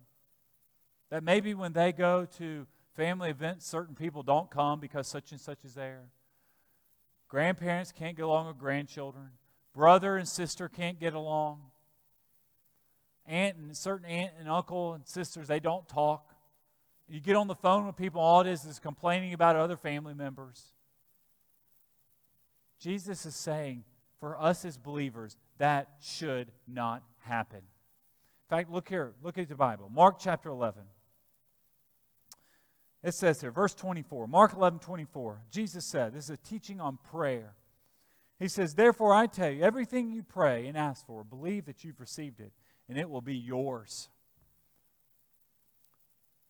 That 1.10 1.24
maybe 1.24 1.54
when 1.54 1.74
they 1.74 1.92
go 1.92 2.26
to 2.38 2.68
family 2.96 3.30
events, 3.30 3.66
certain 3.66 3.96
people 3.96 4.24
don't 4.24 4.50
come 4.50 4.80
because 4.80 5.08
such 5.08 5.32
and 5.32 5.40
such 5.40 5.64
is 5.64 5.74
there? 5.74 6.04
Grandparents 7.28 7.92
can't 7.92 8.16
get 8.16 8.24
along 8.24 8.48
with 8.48 8.58
grandchildren. 8.58 9.30
Brother 9.74 10.18
and 10.18 10.28
sister 10.28 10.70
can't 10.70 11.00
get 11.00 11.14
along. 11.14 11.62
Aunt 13.26 13.58
and 13.58 13.76
certain 13.76 14.06
aunt 14.06 14.34
and 14.40 14.50
uncle 14.50 14.94
and 14.94 15.08
sisters, 15.08 15.48
they 15.48 15.60
don't 15.60 15.88
talk. 15.88 16.34
You 17.08 17.20
get 17.20 17.36
on 17.36 17.48
the 17.48 17.56
phone 17.56 17.86
with 17.86 17.96
people, 17.96 18.22
all 18.22 18.42
it 18.42 18.48
is 18.48 18.66
is 18.66 18.80
complaining 18.80 19.34
about 19.34 19.56
other 19.56 19.78
family 19.78 20.14
members. 20.14 20.74
Jesus 22.80 23.26
is 23.26 23.36
saying, 23.36 23.84
for 24.20 24.40
us 24.42 24.64
as 24.64 24.78
believers, 24.78 25.36
that 25.58 25.90
should 26.02 26.52
not 26.68 27.04
happen. 27.20 27.62
In 28.54 28.60
fact, 28.60 28.70
look 28.70 28.88
here, 28.88 29.14
look 29.24 29.40
at 29.40 29.50
the 29.50 29.56
Bible. 29.56 29.90
Mark 29.92 30.18
chapter 30.20 30.50
11. 30.50 30.84
It 33.02 33.16
says 33.16 33.42
here, 33.42 33.50
verse 33.50 33.74
24, 33.74 34.28
Mark 34.28 34.54
11, 34.54 34.78
24. 34.78 35.42
Jesus 35.50 35.84
said, 35.84 36.14
this 36.14 36.26
is 36.26 36.30
a 36.30 36.38
teaching 36.38 36.80
on 36.80 37.00
prayer. 37.10 37.56
He 38.38 38.48
says, 38.48 38.76
Therefore 38.76 39.12
I 39.12 39.26
tell 39.26 39.50
you, 39.50 39.64
everything 39.64 40.12
you 40.12 40.22
pray 40.22 40.68
and 40.68 40.78
ask 40.78 41.04
for, 41.08 41.24
believe 41.24 41.66
that 41.66 41.84
you've 41.84 42.00
received 42.00 42.40
it, 42.40 42.52
and 42.88 42.96
it 42.96 43.10
will 43.10 43.22
be 43.22 43.36
yours. 43.36 44.08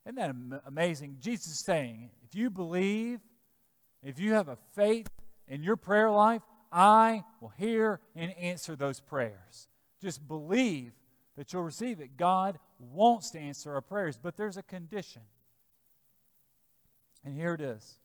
Isn't 0.06 0.16
that 0.16 0.62
amazing? 0.66 1.20
Jesus 1.22 1.54
is 1.54 1.60
saying, 1.60 2.10
if 2.28 2.36
you 2.36 2.50
believe, 2.50 3.22
if 4.04 4.20
you 4.20 4.34
have 4.34 4.50
a 4.50 4.58
faith 4.76 5.08
in 5.48 5.64
your 5.64 5.78
prayer 5.78 6.12
life, 6.12 6.42
I 6.70 7.24
will 7.40 7.54
hear 7.58 8.02
and 8.14 8.38
answer 8.38 8.76
those 8.76 9.00
prayers. 9.00 9.70
Just 10.02 10.28
believe 10.28 10.92
that 11.36 11.52
you'll 11.52 11.64
receive 11.64 12.00
it. 12.00 12.18
God 12.18 12.60
wants 12.80 13.32
to 13.32 13.40
answer 13.40 13.74
our 13.74 13.82
prayers, 13.82 14.20
but 14.22 14.38
there's 14.38 14.58
a 14.58 14.64
condition. 14.64 15.24
And 17.26 17.36
here 17.36 17.54
it 17.54 17.62
is. 17.62 18.00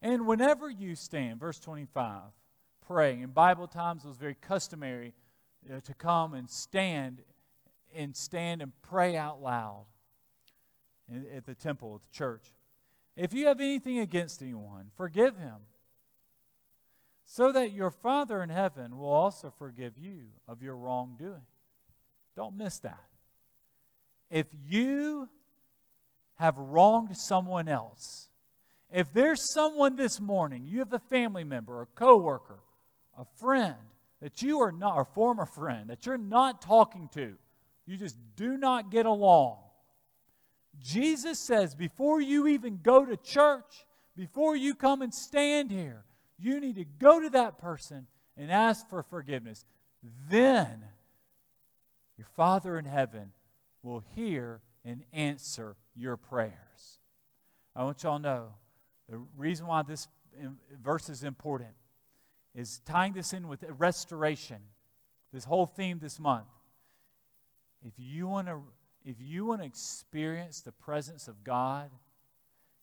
And 0.00 0.26
whenever 0.26 0.70
you 0.70 0.94
stand, 0.94 1.40
verse 1.40 1.58
25, 1.58 2.22
praying, 2.86 3.22
in 3.22 3.30
Bible 3.30 3.66
times 3.66 4.04
it 4.04 4.08
was 4.08 4.16
very 4.16 4.36
customary 4.36 5.14
uh, 5.72 5.80
to 5.80 5.94
come 5.94 6.34
and 6.34 6.48
stand 6.48 7.22
and 7.94 8.14
stand 8.14 8.62
and 8.62 8.72
pray 8.82 9.16
out 9.16 9.42
loud 9.42 9.86
at 11.34 11.46
the 11.46 11.54
temple, 11.54 11.94
at 11.94 12.02
the 12.02 12.16
church. 12.16 12.52
If 13.16 13.32
you 13.32 13.46
have 13.46 13.60
anything 13.60 13.98
against 13.98 14.42
anyone, 14.42 14.90
forgive 14.96 15.38
him, 15.38 15.56
so 17.24 17.50
that 17.52 17.72
your 17.72 17.90
Father 17.90 18.42
in 18.42 18.50
heaven 18.50 18.98
will 18.98 19.12
also 19.12 19.52
forgive 19.58 19.98
you 19.98 20.26
of 20.46 20.62
your 20.62 20.76
wrongdoing. 20.76 21.46
Don't 22.36 22.56
miss 22.56 22.78
that. 22.80 23.02
If 24.30 24.46
you 24.68 25.28
have 26.36 26.58
wronged 26.58 27.16
someone 27.16 27.66
else, 27.66 28.28
if 28.92 29.12
there's 29.12 29.52
someone 29.52 29.96
this 29.96 30.20
morning, 30.20 30.66
you 30.66 30.80
have 30.80 30.92
a 30.92 30.98
family 30.98 31.44
member, 31.44 31.82
a 31.82 31.86
coworker, 31.86 32.60
a 33.18 33.24
friend 33.40 33.74
that 34.20 34.42
you 34.42 34.60
are 34.60 34.72
not, 34.72 34.96
or 34.96 35.04
former 35.04 35.46
friend 35.46 35.88
that 35.90 36.06
you're 36.06 36.18
not 36.18 36.62
talking 36.62 37.08
to, 37.14 37.34
you 37.86 37.96
just 37.96 38.16
do 38.36 38.56
not 38.56 38.90
get 38.90 39.06
along. 39.06 39.58
Jesus 40.78 41.38
says 41.46 41.74
before 41.74 42.20
you 42.20 42.46
even 42.46 42.80
go 42.82 43.04
to 43.04 43.16
church, 43.16 43.86
before 44.16 44.56
you 44.56 44.74
come 44.74 45.02
and 45.02 45.12
stand 45.12 45.70
here, 45.70 46.04
you 46.38 46.60
need 46.60 46.76
to 46.76 46.84
go 46.84 47.20
to 47.20 47.30
that 47.30 47.58
person 47.58 48.06
and 48.36 48.50
ask 48.50 48.88
for 48.88 49.02
forgiveness. 49.02 49.64
Then 50.28 50.84
your 52.16 52.26
Father 52.36 52.78
in 52.78 52.84
heaven 52.84 53.32
will 53.82 54.02
hear 54.14 54.60
and 54.84 55.04
answer 55.12 55.76
your 55.94 56.16
prayers. 56.16 56.98
I 57.74 57.84
want 57.84 58.02
y'all 58.02 58.18
to 58.18 58.22
know 58.22 58.48
the 59.08 59.18
reason 59.36 59.66
why 59.66 59.82
this 59.82 60.08
verse 60.82 61.08
is 61.08 61.22
important 61.22 61.74
is 62.54 62.80
tying 62.86 63.12
this 63.12 63.32
in 63.32 63.48
with 63.48 63.64
restoration, 63.78 64.58
this 65.32 65.44
whole 65.44 65.66
theme 65.66 65.98
this 65.98 66.18
month. 66.18 66.46
If 67.84 67.92
you 67.98 68.26
want 68.26 68.48
to 68.48 68.62
if 69.04 69.16
you 69.20 69.44
want 69.44 69.60
to 69.60 69.66
experience 69.66 70.62
the 70.62 70.72
presence 70.72 71.28
of 71.28 71.44
God, 71.44 71.90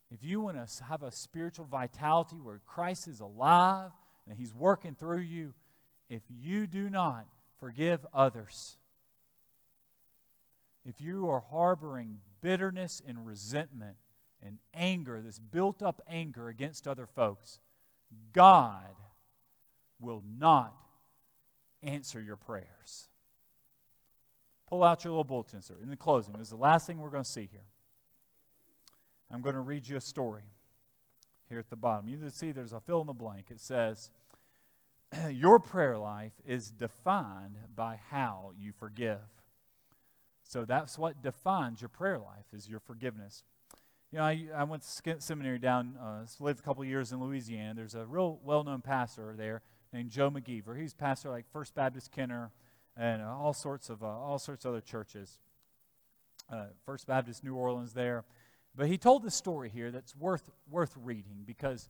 if 0.10 0.24
you 0.24 0.40
want 0.40 0.56
to 0.56 0.84
have 0.86 1.04
a 1.04 1.12
spiritual 1.12 1.66
vitality 1.66 2.38
where 2.42 2.62
Christ 2.66 3.10
is 3.10 3.20
alive 3.20 3.92
and 4.30 4.38
He's 4.38 4.54
working 4.54 4.96
through 4.96 5.20
you, 5.20 5.54
if 6.10 6.22
you 6.30 6.66
do 6.66 6.90
not 6.90 7.26
forgive 7.60 8.06
others, 8.14 8.78
if 10.86 11.00
you 11.00 11.30
are 11.30 11.44
harboring 11.52 12.20
bitterness 12.42 13.02
and 13.08 13.26
resentment 13.26 13.96
and 14.46 14.58
anger, 14.74 15.22
this 15.22 15.40
built 15.40 15.82
up 15.82 16.02
anger 16.08 16.50
against 16.50 16.88
other 16.88 17.06
folks, 17.06 17.60
God 18.34 18.96
will 20.00 20.24
not 20.40 20.76
answer 21.82 22.22
your 22.22 22.36
prayers. 22.36 23.08
Pull 24.68 24.84
out 24.84 25.04
your 25.04 25.12
little 25.12 25.24
bulletin, 25.24 25.62
sir. 25.62 25.76
In 25.82 25.90
the 25.90 25.96
closing, 25.96 26.34
this 26.34 26.44
is 26.44 26.50
the 26.50 26.56
last 26.56 26.88
thing 26.88 27.00
we're 27.00 27.10
going 27.10 27.24
to 27.24 27.30
see 27.30 27.48
here. 27.52 27.66
I'm 29.32 29.42
going 29.42 29.56
to 29.56 29.62
read 29.62 29.88
you 29.88 29.98
a 29.98 30.02
story 30.02 30.44
here 31.50 31.60
at 31.60 31.70
the 31.70 31.76
bottom. 31.76 32.08
You 32.08 32.18
can 32.18 32.30
see 32.32 32.52
there's 32.52 32.74
a 32.74 32.80
fill 32.80 33.02
in 33.02 33.08
the 33.08 33.14
blank. 33.14 33.48
It 33.50 33.60
says, 33.60 34.12
Your 35.32 35.60
prayer 35.60 35.98
life 35.98 36.34
is 36.46 36.70
defined 36.70 37.58
by 37.76 38.00
how 38.10 38.52
you 38.58 38.72
forgive. 38.72 39.20
So 40.44 40.66
that's 40.66 40.98
what 40.98 41.22
defines 41.22 41.82
your 41.82 41.90
prayer 41.90 42.20
life 42.20 42.46
is 42.54 42.68
your 42.68 42.80
forgiveness. 42.80 43.44
You 44.12 44.20
know, 44.20 44.26
I, 44.26 44.46
I 44.56 44.64
went 44.64 44.84
to 44.84 45.16
seminary 45.20 45.58
down, 45.58 45.96
uh, 46.00 46.26
lived 46.40 46.60
a 46.60 46.62
couple 46.64 46.86
years 46.86 47.12
in 47.12 47.20
Louisiana. 47.20 47.74
There's 47.74 47.96
a 47.96 48.06
real 48.06 48.40
well-known 48.44 48.82
pastor 48.82 49.34
there 49.36 49.64
named 49.92 50.12
Joe 50.12 50.30
McKeever. 50.30 50.80
He's 50.80 50.94
pastor 50.94 51.30
like 51.30 51.46
First 51.52 51.74
Baptist 51.74 52.12
Kenner 52.12 52.52
and 52.96 53.22
uh, 53.24 53.26
all 53.26 53.54
sorts 53.54 53.90
of 53.90 54.04
uh, 54.04 54.08
all 54.08 54.38
sorts 54.38 54.66
of 54.66 54.72
other 54.72 54.82
churches. 54.82 55.40
Uh, 56.52 56.66
First 56.86 57.08
Baptist 57.08 57.44
New 57.44 57.56
Orleans 57.56 57.94
there, 57.94 58.26
but 58.76 58.88
he 58.88 58.98
told 58.98 59.24
this 59.24 59.34
story 59.34 59.70
here 59.70 59.90
that's 59.90 60.16
worth 60.16 60.52
worth 60.70 60.94
reading 61.02 61.44
because 61.46 61.90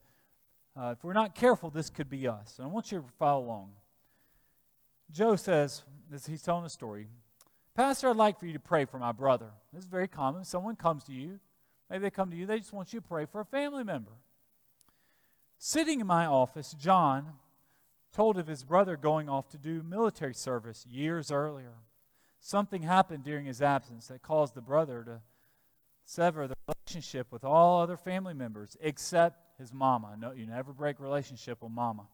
uh, 0.80 0.94
if 0.98 1.04
we're 1.04 1.14
not 1.14 1.36
careful, 1.36 1.70
this 1.70 1.90
could 1.90 2.10
be 2.10 2.28
us. 2.28 2.56
And 2.58 2.68
I 2.68 2.72
want 2.72 2.92
you 2.92 3.00
to 3.00 3.06
follow 3.20 3.44
along. 3.44 3.72
Joe 5.12 5.36
says, 5.36 5.84
this, 6.10 6.26
he's 6.26 6.42
telling 6.42 6.66
a 6.66 6.70
story. 6.70 7.08
Pastor, 7.76 8.10
I'd 8.10 8.16
like 8.16 8.40
for 8.40 8.46
you 8.46 8.54
to 8.54 8.60
pray 8.60 8.86
for 8.86 9.00
my 9.00 9.12
brother. 9.12 9.50
This 9.74 9.84
is 9.84 9.90
very 9.90 10.08
common. 10.08 10.46
Someone 10.46 10.76
comes 10.76 11.04
to 11.06 11.12
you. 11.12 11.40
Maybe 11.90 12.04
they 12.04 12.12
come 12.12 12.30
to 12.30 12.38
you, 12.38 12.46
they 12.46 12.60
just 12.60 12.74
want 12.74 12.94
you 12.94 13.00
to 13.00 13.08
pray 13.08 13.26
for 13.26 13.42
a 13.42 13.46
family 13.46 13.84
member. 13.84 14.12
Sitting 15.58 16.00
in 16.00 16.08
my 16.08 16.26
office, 16.26 16.74
John 16.74 17.34
told 18.14 18.38
of 18.38 18.48
his 18.48 18.64
brother 18.64 18.96
going 18.96 19.30
off 19.30 19.50
to 19.50 19.58
do 19.58 19.84
military 19.84 20.34
service 20.34 20.86
years 20.86 21.32
earlier. 21.32 21.74
Something 22.40 22.84
happened 22.84 23.24
during 23.24 23.46
his 23.46 23.62
absence 23.62 24.08
that 24.08 24.22
caused 24.22 24.56
the 24.56 24.62
brother 24.62 25.04
to 25.04 25.22
sever 26.06 26.48
the 26.48 26.56
relationship 26.68 27.32
with 27.32 27.44
all 27.44 27.82
other 27.82 27.98
family 27.98 28.34
members 28.34 28.78
except 28.82 29.58
his 29.58 29.74
mama. 29.74 30.16
No, 30.20 30.32
you 30.32 30.46
never 30.46 30.74
break 30.74 31.00
relationship 31.00 31.62
with 31.62 31.72
mama. 31.72 32.08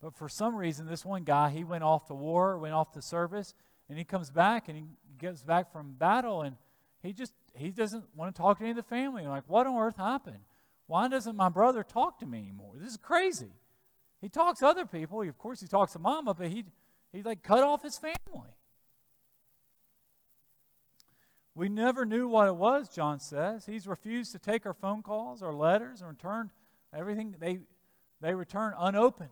But 0.00 0.14
for 0.14 0.28
some 0.28 0.56
reason, 0.56 0.86
this 0.86 1.04
one 1.04 1.24
guy, 1.24 1.50
he 1.50 1.64
went 1.64 1.84
off 1.84 2.06
to 2.06 2.14
war, 2.14 2.58
went 2.58 2.74
off 2.74 2.92
to 2.92 3.02
service, 3.02 3.54
and 3.88 3.98
he 3.98 4.04
comes 4.04 4.30
back 4.30 4.68
and 4.68 4.76
he 4.76 4.84
gets 5.18 5.42
back 5.42 5.72
from 5.72 5.92
battle 5.92 6.42
and 6.42 6.56
he 7.02 7.12
just 7.12 7.32
he 7.54 7.70
doesn't 7.70 8.04
want 8.14 8.34
to 8.34 8.40
talk 8.40 8.58
to 8.58 8.64
any 8.64 8.70
of 8.70 8.76
the 8.76 8.82
family. 8.82 9.22
I'm 9.22 9.30
like, 9.30 9.44
what 9.46 9.66
on 9.66 9.76
earth 9.76 9.96
happened? 9.96 10.40
Why 10.86 11.08
doesn't 11.08 11.36
my 11.36 11.48
brother 11.48 11.82
talk 11.82 12.18
to 12.20 12.26
me 12.26 12.38
anymore? 12.38 12.72
This 12.76 12.92
is 12.92 12.96
crazy. 12.96 13.52
He 14.20 14.28
talks 14.28 14.60
to 14.60 14.66
other 14.66 14.86
people. 14.86 15.22
Of 15.22 15.38
course, 15.38 15.60
he 15.60 15.66
talks 15.66 15.92
to 15.92 15.98
mama, 15.98 16.34
but 16.34 16.48
he 16.48 16.64
he 17.12 17.22
like 17.22 17.42
cut 17.42 17.62
off 17.62 17.82
his 17.82 17.98
family. 17.98 18.50
We 21.54 21.70
never 21.70 22.04
knew 22.04 22.28
what 22.28 22.48
it 22.48 22.56
was, 22.56 22.88
John 22.88 23.18
says. 23.18 23.64
He's 23.64 23.86
refused 23.86 24.32
to 24.32 24.38
take 24.38 24.66
our 24.66 24.74
phone 24.74 25.02
calls 25.02 25.42
our 25.42 25.54
letters 25.54 26.02
and 26.02 26.10
returned 26.10 26.50
everything 26.92 27.34
they 27.38 27.60
they 28.20 28.34
return 28.34 28.74
unopened. 28.78 29.30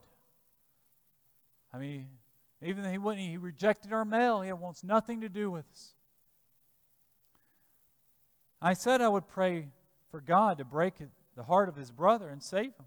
I 1.73 1.79
mean, 1.79 2.07
even 2.65 2.83
though 2.83 2.91
he 2.91 2.99
wouldn't, 2.99 3.27
he 3.27 3.37
rejected 3.37 3.93
our 3.93 4.05
mail. 4.05 4.41
He 4.41 4.53
wants 4.53 4.83
nothing 4.83 5.21
to 5.21 5.29
do 5.29 5.51
with 5.51 5.65
us. 5.73 5.95
I 8.61 8.73
said 8.73 9.03
I 9.03 9.09
would 9.09 9.29
pray 9.29 9.69
for 10.11 10.21
God 10.21 10.59
to 10.59 10.65
break 10.65 10.95
the 11.37 11.43
heart 11.43 11.69
of 11.69 11.77
his 11.77 11.91
brother 11.91 12.29
and 12.29 12.43
save 12.43 12.67
him. 12.67 12.87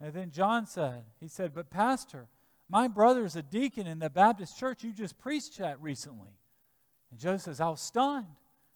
And 0.00 0.14
then 0.14 0.30
John 0.30 0.66
said, 0.66 1.04
he 1.20 1.28
said, 1.28 1.54
But 1.54 1.70
Pastor, 1.70 2.26
my 2.68 2.88
brother 2.88 3.24
is 3.24 3.36
a 3.36 3.42
deacon 3.42 3.86
in 3.86 3.98
the 3.98 4.08
Baptist 4.08 4.58
church 4.58 4.82
you 4.82 4.92
just 4.92 5.18
preached 5.18 5.60
at 5.60 5.80
recently. 5.80 6.30
And 7.10 7.20
Joe 7.20 7.36
says, 7.36 7.60
I 7.60 7.68
was 7.68 7.82
stunned. 7.82 8.26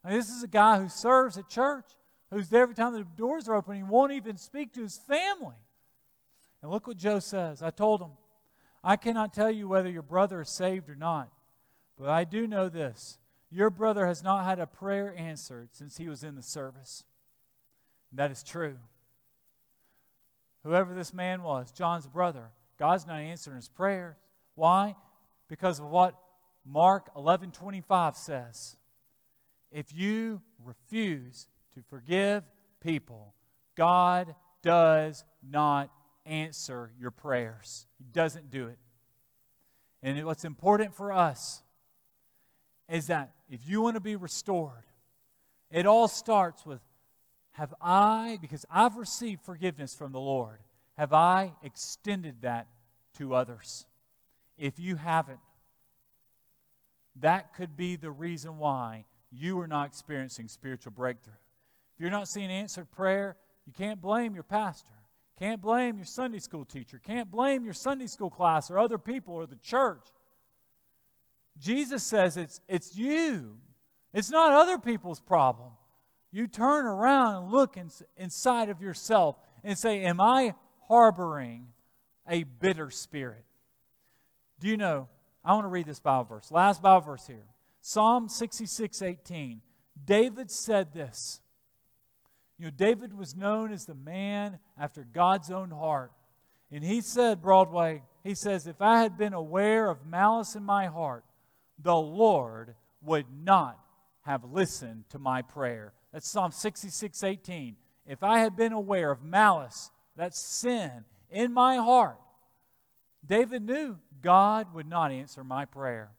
This 0.04 0.28
is 0.28 0.42
a 0.42 0.48
guy 0.48 0.78
who 0.78 0.88
serves 0.88 1.38
at 1.38 1.48
church, 1.48 1.86
who's 2.30 2.48
there 2.48 2.62
every 2.62 2.74
time 2.74 2.92
the 2.92 3.04
doors 3.16 3.48
are 3.48 3.56
open. 3.56 3.74
He 3.74 3.82
won't 3.82 4.12
even 4.12 4.36
speak 4.36 4.74
to 4.74 4.82
his 4.82 4.98
family. 4.98 5.56
And 6.62 6.70
look 6.70 6.86
what 6.86 6.96
Joe 6.96 7.18
says. 7.18 7.62
I 7.62 7.70
told 7.70 8.02
him, 8.02 8.10
I 8.82 8.96
cannot 8.96 9.34
tell 9.34 9.50
you 9.50 9.68
whether 9.68 9.90
your 9.90 10.02
brother 10.02 10.40
is 10.40 10.50
saved 10.50 10.88
or 10.88 10.94
not, 10.94 11.30
but 11.98 12.08
I 12.08 12.24
do 12.24 12.46
know 12.46 12.68
this. 12.68 13.18
Your 13.50 13.70
brother 13.70 14.06
has 14.06 14.22
not 14.22 14.44
had 14.44 14.58
a 14.58 14.66
prayer 14.66 15.14
answered 15.16 15.68
since 15.72 15.96
he 15.96 16.08
was 16.08 16.22
in 16.22 16.34
the 16.34 16.42
service. 16.42 17.04
And 18.10 18.18
that 18.18 18.30
is 18.30 18.42
true. 18.42 18.76
Whoever 20.64 20.94
this 20.94 21.14
man 21.14 21.42
was, 21.42 21.70
John's 21.70 22.06
brother, 22.06 22.50
God's 22.78 23.06
not 23.06 23.20
answering 23.20 23.56
his 23.56 23.68
prayers. 23.68 24.16
Why? 24.54 24.96
Because 25.48 25.78
of 25.78 25.86
what 25.86 26.18
Mark 26.64 27.14
11:25 27.14 28.16
says. 28.16 28.76
If 29.70 29.92
you 29.92 30.42
refuse 30.64 31.46
to 31.74 31.82
forgive 31.82 32.44
people, 32.80 33.34
God 33.76 34.34
does 34.62 35.24
not 35.42 35.90
answer 36.26 36.90
your 36.98 37.10
prayers. 37.10 37.86
He 37.98 38.04
doesn't 38.04 38.50
do 38.50 38.68
it. 38.68 38.78
And 40.02 40.24
what's 40.24 40.44
important 40.44 40.94
for 40.94 41.12
us 41.12 41.62
is 42.88 43.08
that 43.08 43.32
if 43.50 43.60
you 43.66 43.80
want 43.82 43.94
to 43.94 44.00
be 44.00 44.16
restored, 44.16 44.84
it 45.70 45.86
all 45.86 46.08
starts 46.08 46.64
with 46.64 46.80
have 47.52 47.72
I, 47.80 48.36
because 48.42 48.66
I've 48.70 48.96
received 48.96 49.40
forgiveness 49.40 49.94
from 49.94 50.12
the 50.12 50.20
Lord, 50.20 50.58
have 50.98 51.14
I 51.14 51.54
extended 51.62 52.42
that 52.42 52.66
to 53.16 53.34
others? 53.34 53.86
If 54.58 54.78
you 54.78 54.96
haven't, 54.96 55.40
that 57.20 57.54
could 57.54 57.74
be 57.74 57.96
the 57.96 58.10
reason 58.10 58.58
why 58.58 59.06
you 59.32 59.58
are 59.60 59.66
not 59.66 59.86
experiencing 59.86 60.48
spiritual 60.48 60.92
breakthrough. 60.92 61.32
If 61.94 62.00
you're 62.00 62.10
not 62.10 62.28
seeing 62.28 62.50
answered 62.50 62.90
prayer, 62.90 63.36
you 63.66 63.72
can't 63.72 64.02
blame 64.02 64.34
your 64.34 64.44
pastor. 64.44 64.92
Can't 65.38 65.60
blame 65.60 65.96
your 65.96 66.06
Sunday 66.06 66.38
school 66.38 66.64
teacher. 66.64 66.98
Can't 66.98 67.30
blame 67.30 67.64
your 67.64 67.74
Sunday 67.74 68.06
school 68.06 68.30
class 68.30 68.70
or 68.70 68.78
other 68.78 68.98
people 68.98 69.34
or 69.34 69.46
the 69.46 69.56
church. 69.56 70.06
Jesus 71.58 72.02
says 72.02 72.36
it's, 72.36 72.60
it's 72.68 72.96
you, 72.96 73.56
it's 74.12 74.30
not 74.30 74.52
other 74.52 74.78
people's 74.78 75.20
problem. 75.20 75.70
You 76.32 76.46
turn 76.46 76.86
around 76.86 77.36
and 77.36 77.52
look 77.52 77.76
in, 77.76 77.90
inside 78.16 78.68
of 78.68 78.80
yourself 78.82 79.36
and 79.64 79.78
say, 79.78 80.02
Am 80.02 80.20
I 80.20 80.54
harboring 80.88 81.68
a 82.28 82.42
bitter 82.44 82.90
spirit? 82.90 83.44
Do 84.60 84.68
you 84.68 84.76
know? 84.76 85.08
I 85.44 85.52
want 85.52 85.64
to 85.64 85.68
read 85.68 85.86
this 85.86 86.00
Bible 86.00 86.24
verse. 86.24 86.50
Last 86.50 86.82
Bible 86.82 87.02
verse 87.02 87.26
here. 87.26 87.46
Psalm 87.80 88.28
66 88.28 89.00
18. 89.00 89.60
David 90.04 90.50
said 90.50 90.92
this. 90.92 91.40
You 92.58 92.66
know, 92.66 92.70
David 92.70 93.16
was 93.16 93.36
known 93.36 93.72
as 93.72 93.84
the 93.84 93.94
man 93.94 94.58
after 94.78 95.04
God's 95.04 95.50
own 95.50 95.70
heart. 95.70 96.12
And 96.70 96.82
he 96.82 97.00
said, 97.00 97.42
Broadway, 97.42 98.02
he 98.24 98.34
says, 98.34 98.66
If 98.66 98.80
I 98.80 99.02
had 99.02 99.18
been 99.18 99.34
aware 99.34 99.88
of 99.88 100.06
malice 100.06 100.56
in 100.56 100.64
my 100.64 100.86
heart, 100.86 101.24
the 101.78 101.94
Lord 101.94 102.74
would 103.02 103.26
not 103.44 103.78
have 104.22 104.44
listened 104.44 105.04
to 105.10 105.18
my 105.18 105.42
prayer. 105.42 105.92
That's 106.12 106.30
Psalm 106.30 106.50
66 106.50 107.22
18. 107.22 107.76
If 108.06 108.22
I 108.22 108.38
had 108.38 108.56
been 108.56 108.72
aware 108.72 109.10
of 109.10 109.22
malice, 109.22 109.90
that's 110.16 110.40
sin, 110.40 111.04
in 111.30 111.52
my 111.52 111.76
heart, 111.76 112.18
David 113.24 113.62
knew 113.62 113.98
God 114.22 114.72
would 114.74 114.88
not 114.88 115.12
answer 115.12 115.44
my 115.44 115.64
prayer. 115.64 116.10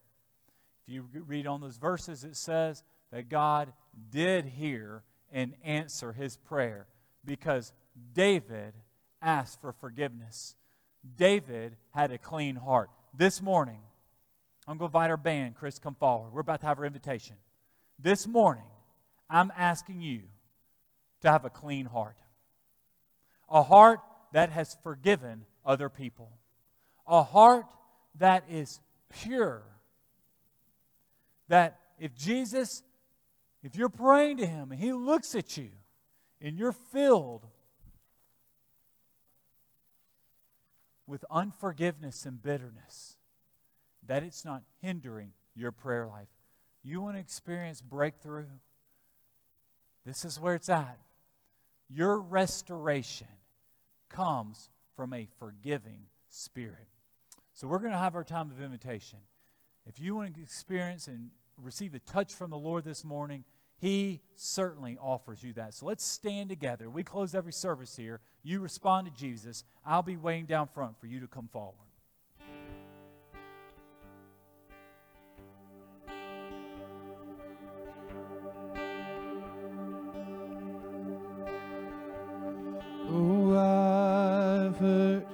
If 0.85 0.93
you 0.93 1.07
read 1.25 1.47
on 1.47 1.61
those 1.61 1.77
verses, 1.77 2.23
it 2.23 2.35
says 2.35 2.83
that 3.11 3.29
God 3.29 3.73
did 4.09 4.45
hear 4.45 5.03
and 5.31 5.53
answer 5.63 6.13
his 6.13 6.37
prayer 6.37 6.87
because 7.25 7.73
David 8.13 8.73
asked 9.21 9.61
for 9.61 9.73
forgiveness. 9.73 10.55
David 11.17 11.75
had 11.91 12.11
a 12.11 12.17
clean 12.17 12.55
heart. 12.55 12.89
This 13.13 13.41
morning, 13.41 13.79
I'm 14.67 14.77
going 14.77 14.91
to 14.91 14.97
invite 14.97 15.09
our 15.09 15.17
band, 15.17 15.55
Chris, 15.55 15.79
come 15.79 15.95
forward. 15.95 16.33
We're 16.33 16.41
about 16.41 16.61
to 16.61 16.67
have 16.67 16.79
our 16.79 16.85
invitation. 16.85 17.35
This 17.99 18.27
morning, 18.27 18.63
I'm 19.29 19.51
asking 19.57 20.01
you 20.01 20.21
to 21.21 21.31
have 21.31 21.45
a 21.45 21.49
clean 21.49 21.85
heart. 21.85 22.17
A 23.49 23.63
heart 23.63 24.01
that 24.33 24.49
has 24.51 24.77
forgiven 24.83 25.45
other 25.65 25.89
people. 25.89 26.31
A 27.07 27.23
heart 27.23 27.65
that 28.19 28.43
is 28.49 28.79
pure. 29.09 29.63
That 31.47 31.79
if 31.97 32.13
Jesus, 32.13 32.83
if 33.63 33.75
you're 33.75 33.89
praying 33.89 34.37
to 34.37 34.45
Him 34.45 34.71
and 34.71 34.79
He 34.79 34.93
looks 34.93 35.35
at 35.35 35.57
you 35.57 35.69
and 36.41 36.57
you're 36.57 36.71
filled 36.71 37.45
with 41.05 41.23
unforgiveness 41.31 42.25
and 42.25 42.41
bitterness, 42.41 43.17
that 44.05 44.23
it's 44.23 44.45
not 44.45 44.63
hindering 44.81 45.31
your 45.55 45.71
prayer 45.71 46.05
life. 46.05 46.27
You 46.83 47.01
want 47.01 47.15
to 47.15 47.19
experience 47.19 47.81
breakthrough? 47.81 48.45
This 50.05 50.23
is 50.23 50.39
where 50.39 50.55
it's 50.55 50.69
at. 50.69 50.99
Your 51.89 52.19
restoration 52.19 53.27
comes 54.09 54.69
from 54.95 55.13
a 55.13 55.27
forgiving 55.39 56.03
spirit. 56.29 56.87
So 57.53 57.67
we're 57.67 57.79
going 57.79 57.91
to 57.91 57.97
have 57.97 58.15
our 58.15 58.23
time 58.23 58.51
of 58.51 58.61
invitation. 58.61 59.19
If 59.85 59.99
you 59.99 60.15
want 60.15 60.35
to 60.35 60.41
experience 60.41 61.07
and 61.07 61.31
receive 61.61 61.93
a 61.93 61.99
touch 61.99 62.33
from 62.33 62.49
the 62.49 62.57
Lord 62.57 62.83
this 62.83 63.03
morning, 63.03 63.43
He 63.77 64.21
certainly 64.35 64.97
offers 65.01 65.43
you 65.43 65.53
that. 65.53 65.73
So 65.73 65.85
let's 65.85 66.03
stand 66.03 66.49
together. 66.49 66.89
We 66.89 67.03
close 67.03 67.35
every 67.35 67.53
service 67.53 67.95
here. 67.95 68.19
You 68.43 68.59
respond 68.59 69.07
to 69.07 69.13
Jesus. 69.13 69.63
I'll 69.85 70.03
be 70.03 70.17
waiting 70.17 70.45
down 70.45 70.67
front 70.67 70.99
for 70.99 71.07
you 71.07 71.19
to 71.19 71.27
come 71.27 71.47
forward. 71.47 71.75
Oh, 83.09 83.55
I've 83.57 84.77
heard 84.77 85.25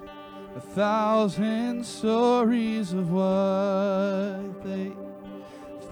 a 0.55 0.61
thousand 0.61 1.84
stories 1.84 2.93
of 2.93 3.11
what 3.11 4.42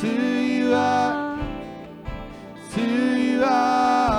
Who 0.00 0.06
you 0.06 0.74
are. 0.74 1.36
Who 2.70 2.82
you 2.82 3.42
are. 3.42 4.17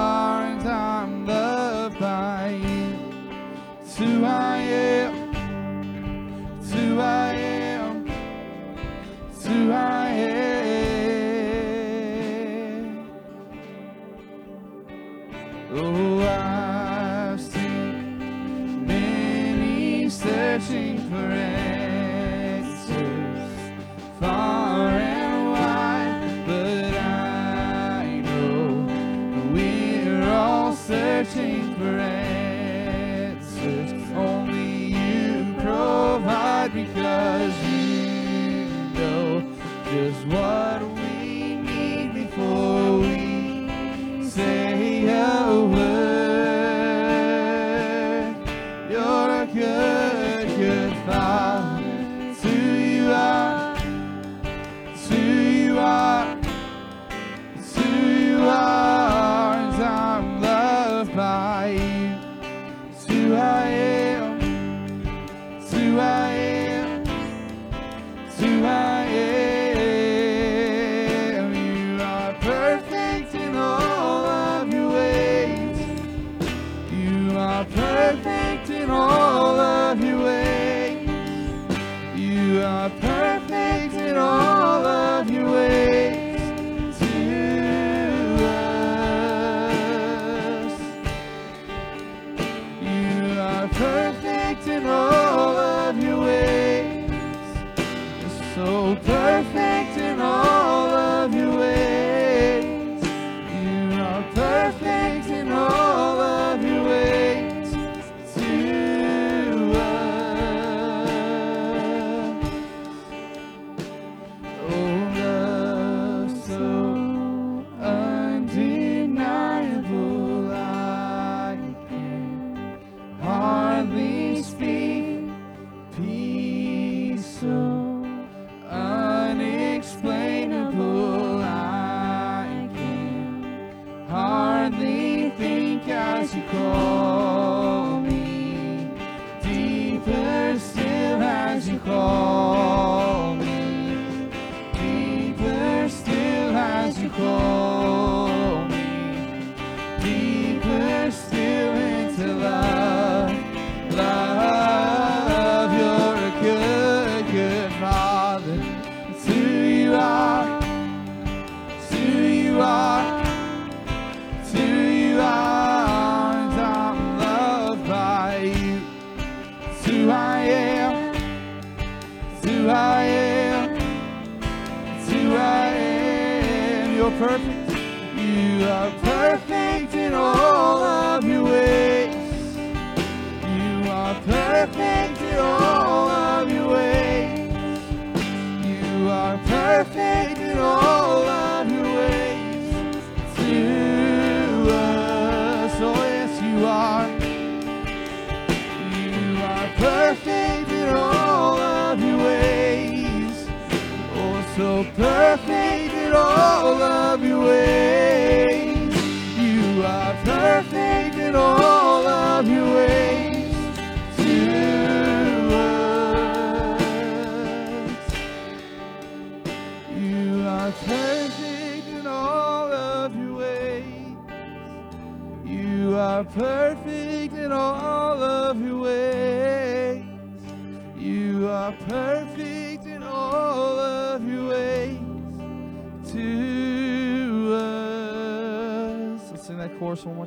Just 39.99 40.25
what 40.27 40.58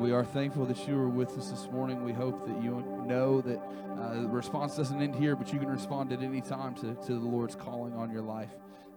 We 0.00 0.12
are 0.12 0.24
thankful 0.24 0.64
that 0.64 0.88
you 0.88 0.96
were 0.96 1.10
with 1.10 1.36
us 1.36 1.50
this 1.50 1.70
morning. 1.70 2.02
We 2.02 2.14
hope 2.14 2.46
that 2.46 2.62
you 2.62 2.82
know 3.04 3.42
that 3.42 3.60
uh, 4.00 4.22
the 4.22 4.28
response 4.28 4.74
doesn't 4.74 5.02
end 5.02 5.14
here, 5.14 5.36
but 5.36 5.52
you 5.52 5.58
can 5.58 5.68
respond 5.68 6.10
at 6.10 6.22
any 6.22 6.40
time 6.40 6.74
to, 6.76 6.94
to 6.94 7.12
the 7.12 7.18
Lord's 7.18 7.54
calling 7.54 7.92
on 7.92 8.10
your 8.10 8.22
life. 8.22 8.48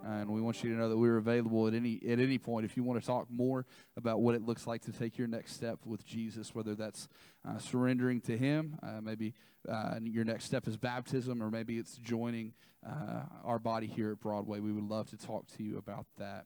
And 0.06 0.30
we 0.30 0.40
want 0.40 0.64
you 0.64 0.72
to 0.72 0.78
know 0.78 0.88
that 0.88 0.98
we're 0.98 1.18
available 1.18 1.68
at 1.68 1.74
any 1.74 2.00
at 2.08 2.20
any 2.20 2.38
point 2.38 2.64
if 2.64 2.78
you 2.78 2.84
want 2.84 3.02
to 3.02 3.06
talk 3.06 3.28
more 3.30 3.66
about 3.98 4.22
what 4.22 4.34
it 4.34 4.44
looks 4.44 4.66
like 4.66 4.82
to 4.84 4.94
take 4.94 5.18
your 5.18 5.28
next 5.28 5.56
step 5.56 5.80
with 5.86 6.06
Jesus, 6.06 6.56
whether 6.56 6.74
that's 6.74 7.10
uh, 7.46 7.58
surrendering 7.58 8.22
to 8.22 8.38
Him, 8.38 8.80
uh, 8.82 9.02
maybe 9.02 9.34
uh, 9.68 9.96
your 10.04 10.24
next 10.24 10.46
step 10.46 10.70
is 10.70 10.78
baptism, 10.78 11.44
or 11.44 11.52
maybe 11.52 11.80
it's 11.80 11.98
joining 11.98 12.54
uh, 12.88 13.24
our 13.44 13.60
body 13.60 13.88
here 13.88 14.14
at 14.14 14.22
Broadway. 14.22 14.62
We 14.62 14.72
would 14.72 14.88
love 14.88 15.10
to 15.10 15.18
talk 15.18 15.48
to 15.58 15.64
you 15.64 15.78
about 15.78 16.06
that. 16.18 16.46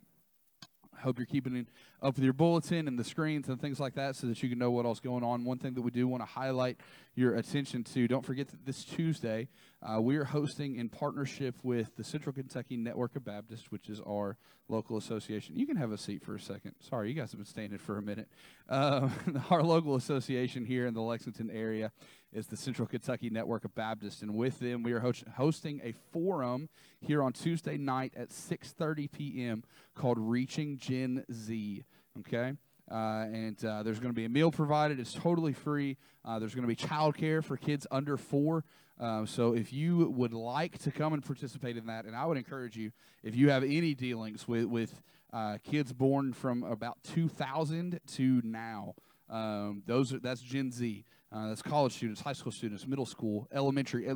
I 0.98 1.02
hope 1.02 1.20
you're 1.20 1.26
keeping 1.26 1.56
in- 1.56 1.68
up 2.02 2.16
with 2.16 2.24
your 2.24 2.34
bulletin 2.34 2.88
and 2.88 2.98
the 2.98 3.04
screens 3.04 3.50
and 3.50 3.62
things 3.62 3.80
like 3.80 3.96
that 3.96 4.16
so 4.16 4.28
that 4.28 4.42
you 4.42 4.50
can 4.50 4.58
know 4.58 4.72
what 4.72 4.86
else 4.86 5.00
going 5.00 5.24
on. 5.24 5.46
One 5.46 5.60
thing 5.60 5.74
that 5.76 5.82
we 5.82 5.92
do 5.92 6.08
want 6.08 6.22
to 6.22 6.28
highlight 6.28 6.78
your 7.16 7.36
attention 7.36 7.84
to, 7.84 8.08
don't 8.08 8.26
forget 8.26 8.48
that 8.50 8.66
this 8.66 8.84
Tuesday, 8.84 9.48
uh, 9.82 10.02
we 10.02 10.18
are 10.18 10.26
hosting 10.26 10.76
in 10.76 10.90
partnership 10.90 11.56
with 11.64 11.96
the 11.96 12.04
Central 12.04 12.34
Kentucky 12.34 12.78
Network 12.78 13.16
of 13.16 13.24
Baptists, 13.24 13.72
which 13.72 13.90
is 13.90 14.02
our 14.08 14.38
local 14.70 14.98
association. 14.98 15.56
You 15.56 15.66
can 15.66 15.78
have 15.78 15.92
a 15.92 15.98
seat 15.98 16.24
for 16.24 16.36
a 16.36 16.40
second. 16.40 16.74
Sorry, 16.82 17.10
you 17.10 17.14
guys 17.14 17.32
have 17.32 17.40
been 17.40 17.46
standing 17.46 17.80
for 17.80 17.98
a 17.98 18.02
minute. 18.02 18.28
Uh, 18.68 19.10
our 19.50 19.64
local 19.64 19.96
association 19.96 20.66
here 20.66 20.88
in 20.88 20.94
the 20.94 21.02
Lexington 21.02 21.50
area 21.50 21.92
is 22.34 22.48
the 22.48 22.58
Central 22.58 22.88
Kentucky 22.88 23.30
Network 23.30 23.66
of 23.66 23.74
Baptists, 23.74 24.22
and 24.22 24.36
with 24.36 24.60
them, 24.60 24.84
we 24.84 24.92
are 24.94 25.00
host- 25.00 25.24
hosting 25.36 25.82
a 25.84 25.94
forum 26.12 26.70
here 27.00 27.24
on 27.24 27.34
Tuesday 27.34 27.78
night 27.78 28.14
at 28.16 28.30
6:30 28.30 29.12
p.m. 29.12 29.64
called 29.96 30.18
Reaching 30.20 30.78
Gen 30.78 31.26
Z. 31.32 31.84
Okay. 32.20 32.54
Uh, 32.90 33.26
and 33.34 33.66
uh, 33.66 33.84
there's 33.84 34.00
going 34.00 34.14
to 34.14 34.16
be 34.16 34.24
a 34.24 34.30
meal 34.30 34.50
provided. 34.50 34.98
It's 34.98 35.14
totally 35.14 35.52
free. 35.52 35.98
Uh, 36.24 36.40
there's 36.40 36.56
going 36.56 36.68
to 36.68 36.68
be 36.68 36.76
childcare 36.76 37.44
for 37.44 37.58
kids 37.58 37.86
under 37.92 38.16
four. 38.16 38.64
Uh, 39.00 39.26
so 39.26 39.54
if 39.54 39.74
you 39.74 40.10
would 40.10 40.34
like 40.34 40.78
to 40.80 40.92
come 40.92 41.14
and 41.14 41.24
participate 41.24 41.76
in 41.76 41.88
that, 41.88 42.06
and 42.06 42.16
I 42.16 42.26
would 42.26 42.38
encourage 42.38 42.78
you, 42.78 42.92
if 43.24 43.36
you 43.36 43.50
have 43.50 43.64
any 43.64 43.94
dealings 43.94 44.48
with 44.48 44.66
with 44.66 45.02
uh, 45.34 45.58
kids 45.64 45.92
born 45.92 46.32
from 46.34 46.64
about 46.64 46.98
2000 47.04 48.00
to 48.16 48.42
now, 48.44 48.96
um, 49.30 49.84
those 49.86 50.14
are, 50.14 50.20
that's 50.20 50.42
Gen 50.42 50.72
Z. 50.72 51.04
Uh, 51.32 51.50
that's 51.50 51.62
college 51.62 51.94
students, 51.94 52.22
high 52.22 52.34
school 52.34 52.52
students, 52.52 52.88
middle 52.88 53.06
school, 53.06 53.48
elementary. 53.52 54.10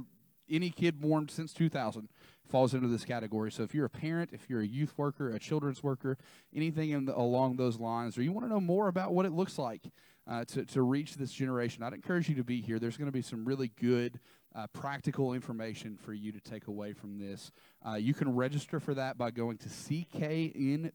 Any 0.49 0.69
kid 0.69 0.99
born 0.99 1.29
since 1.29 1.53
2000 1.53 2.09
falls 2.51 2.73
into 2.73 2.87
this 2.87 3.05
category. 3.05 3.51
So 3.51 3.63
if 3.63 3.73
you're 3.73 3.85
a 3.85 3.89
parent, 3.89 4.31
if 4.33 4.49
you're 4.49 4.61
a 4.61 4.67
youth 4.67 4.93
worker, 4.97 5.29
a 5.29 5.39
children's 5.39 5.81
worker, 5.81 6.17
anything 6.53 6.89
in 6.91 7.05
the, 7.05 7.17
along 7.17 7.55
those 7.55 7.79
lines, 7.79 8.17
or 8.17 8.23
you 8.23 8.33
want 8.33 8.45
to 8.45 8.49
know 8.49 8.59
more 8.59 8.89
about 8.89 9.13
what 9.13 9.25
it 9.25 9.31
looks 9.31 9.57
like 9.57 9.89
uh, 10.29 10.43
to, 10.45 10.65
to 10.65 10.81
reach 10.81 11.15
this 11.15 11.31
generation, 11.31 11.81
I'd 11.83 11.93
encourage 11.93 12.27
you 12.27 12.35
to 12.35 12.43
be 12.43 12.61
here. 12.61 12.77
There's 12.77 12.97
going 12.97 13.07
to 13.07 13.13
be 13.13 13.21
some 13.21 13.45
really 13.45 13.71
good 13.79 14.19
uh, 14.53 14.67
practical 14.67 15.33
information 15.33 15.97
for 15.97 16.13
you 16.13 16.31
to 16.33 16.39
take 16.41 16.67
away 16.67 16.93
from 16.93 17.17
this. 17.17 17.51
Uh, 17.87 17.93
you 17.93 18.13
can 18.13 18.35
register 18.35 18.79
for 18.79 18.93
that 18.93 19.17
by 19.17 19.31
going 19.31 19.57
to 19.59 19.69
cknb.org. 19.69 20.91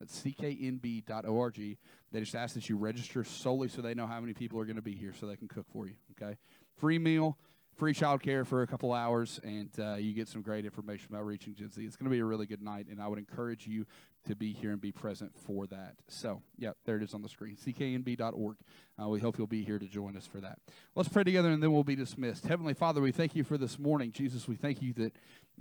That's 0.00 0.22
cknb.org. 0.22 1.76
They 2.12 2.20
just 2.20 2.34
ask 2.34 2.54
that 2.54 2.68
you 2.68 2.76
register 2.76 3.24
solely 3.24 3.68
so 3.68 3.82
they 3.82 3.94
know 3.94 4.06
how 4.06 4.20
many 4.20 4.32
people 4.32 4.58
are 4.58 4.64
going 4.64 4.76
to 4.76 4.82
be 4.82 4.94
here 4.94 5.12
so 5.18 5.26
they 5.26 5.36
can 5.36 5.48
cook 5.48 5.66
for 5.72 5.86
you. 5.86 5.94
Okay? 6.12 6.36
Free 6.76 6.98
meal, 6.98 7.36
free 7.78 7.94
childcare 7.94 8.46
for 8.46 8.62
a 8.62 8.66
couple 8.66 8.92
hours, 8.92 9.38
and 9.44 9.70
uh, 9.78 9.94
you 9.94 10.12
get 10.12 10.26
some 10.26 10.42
great 10.42 10.64
information 10.64 11.06
about 11.10 11.24
reaching 11.24 11.54
Gen 11.54 11.70
Z. 11.70 11.82
It's 11.84 11.96
going 11.96 12.10
to 12.10 12.10
be 12.10 12.18
a 12.18 12.24
really 12.24 12.46
good 12.46 12.62
night, 12.62 12.86
and 12.90 13.00
I 13.00 13.06
would 13.06 13.18
encourage 13.18 13.66
you 13.66 13.86
to 14.26 14.34
be 14.34 14.52
here 14.52 14.72
and 14.72 14.80
be 14.80 14.90
present 14.90 15.32
for 15.38 15.66
that. 15.68 15.94
So, 16.08 16.42
yeah, 16.56 16.72
there 16.84 16.96
it 16.96 17.02
is 17.02 17.14
on 17.14 17.22
the 17.22 17.28
screen 17.28 17.56
cknb.org. 17.56 18.56
Uh, 19.00 19.08
we 19.08 19.20
hope 19.20 19.38
you'll 19.38 19.46
be 19.46 19.62
here 19.62 19.78
to 19.78 19.86
join 19.86 20.16
us 20.16 20.26
for 20.26 20.40
that. 20.40 20.58
Let's 20.96 21.08
pray 21.08 21.24
together, 21.24 21.50
and 21.50 21.62
then 21.62 21.72
we'll 21.72 21.84
be 21.84 21.96
dismissed. 21.96 22.46
Heavenly 22.46 22.74
Father, 22.74 23.00
we 23.00 23.12
thank 23.12 23.36
you 23.36 23.44
for 23.44 23.56
this 23.56 23.78
morning. 23.78 24.12
Jesus, 24.12 24.48
we 24.48 24.56
thank 24.56 24.82
you 24.82 24.92
that 24.94 25.12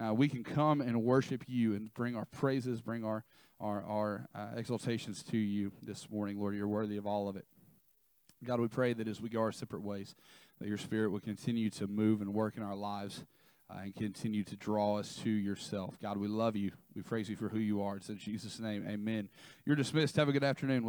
uh, 0.04 0.14
we 0.14 0.28
can 0.28 0.44
come 0.44 0.82
and 0.82 1.04
worship 1.04 1.44
you 1.48 1.76
and 1.76 1.94
bring 1.94 2.16
our 2.16 2.26
praises, 2.26 2.82
bring 2.82 3.04
our 3.04 3.26
our, 3.60 3.84
our 3.84 4.28
uh, 4.36 4.58
exaltations 4.58 5.24
to 5.24 5.38
you 5.38 5.72
this 5.82 6.10
morning, 6.10 6.40
Lord. 6.40 6.56
You're 6.56 6.68
worthy 6.68 6.98
of 6.98 7.08
all 7.08 7.28
of 7.28 7.36
it. 7.36 7.46
God, 8.44 8.60
we 8.60 8.68
pray 8.68 8.94
that 8.94 9.08
as 9.08 9.20
we 9.20 9.30
go 9.30 9.40
our 9.40 9.52
separate 9.52 9.82
ways, 9.82 10.16
that 10.60 10.68
your 10.68 10.78
Spirit 10.78 11.12
will 11.12 11.20
continue 11.20 11.70
to 11.72 11.88
move 11.88 12.22
and 12.22 12.34
work 12.34 12.56
in 12.56 12.64
our 12.64 12.76
lives 12.76 13.24
uh, 13.70 13.80
and 13.84 13.96
continue 13.96 14.44
to 14.44 14.56
draw 14.56 14.98
us 14.98 15.16
to 15.24 15.30
yourself. 15.30 15.96
God, 16.02 16.18
we 16.18 16.28
love 16.28 16.56
you. 16.56 16.72
We 16.96 17.02
praise 17.02 17.30
you 17.30 17.36
for 17.36 17.50
who 17.50 17.60
you 17.60 17.82
are. 17.82 17.98
It's 17.98 18.10
in 18.10 18.18
Jesus' 18.18 18.60
name. 18.60 18.86
Amen. 18.88 19.30
You're 19.66 19.76
dismissed. 19.76 20.16
Have 20.16 20.30
a 20.30 20.32
good 20.32 20.44
afternoon. 20.44 20.84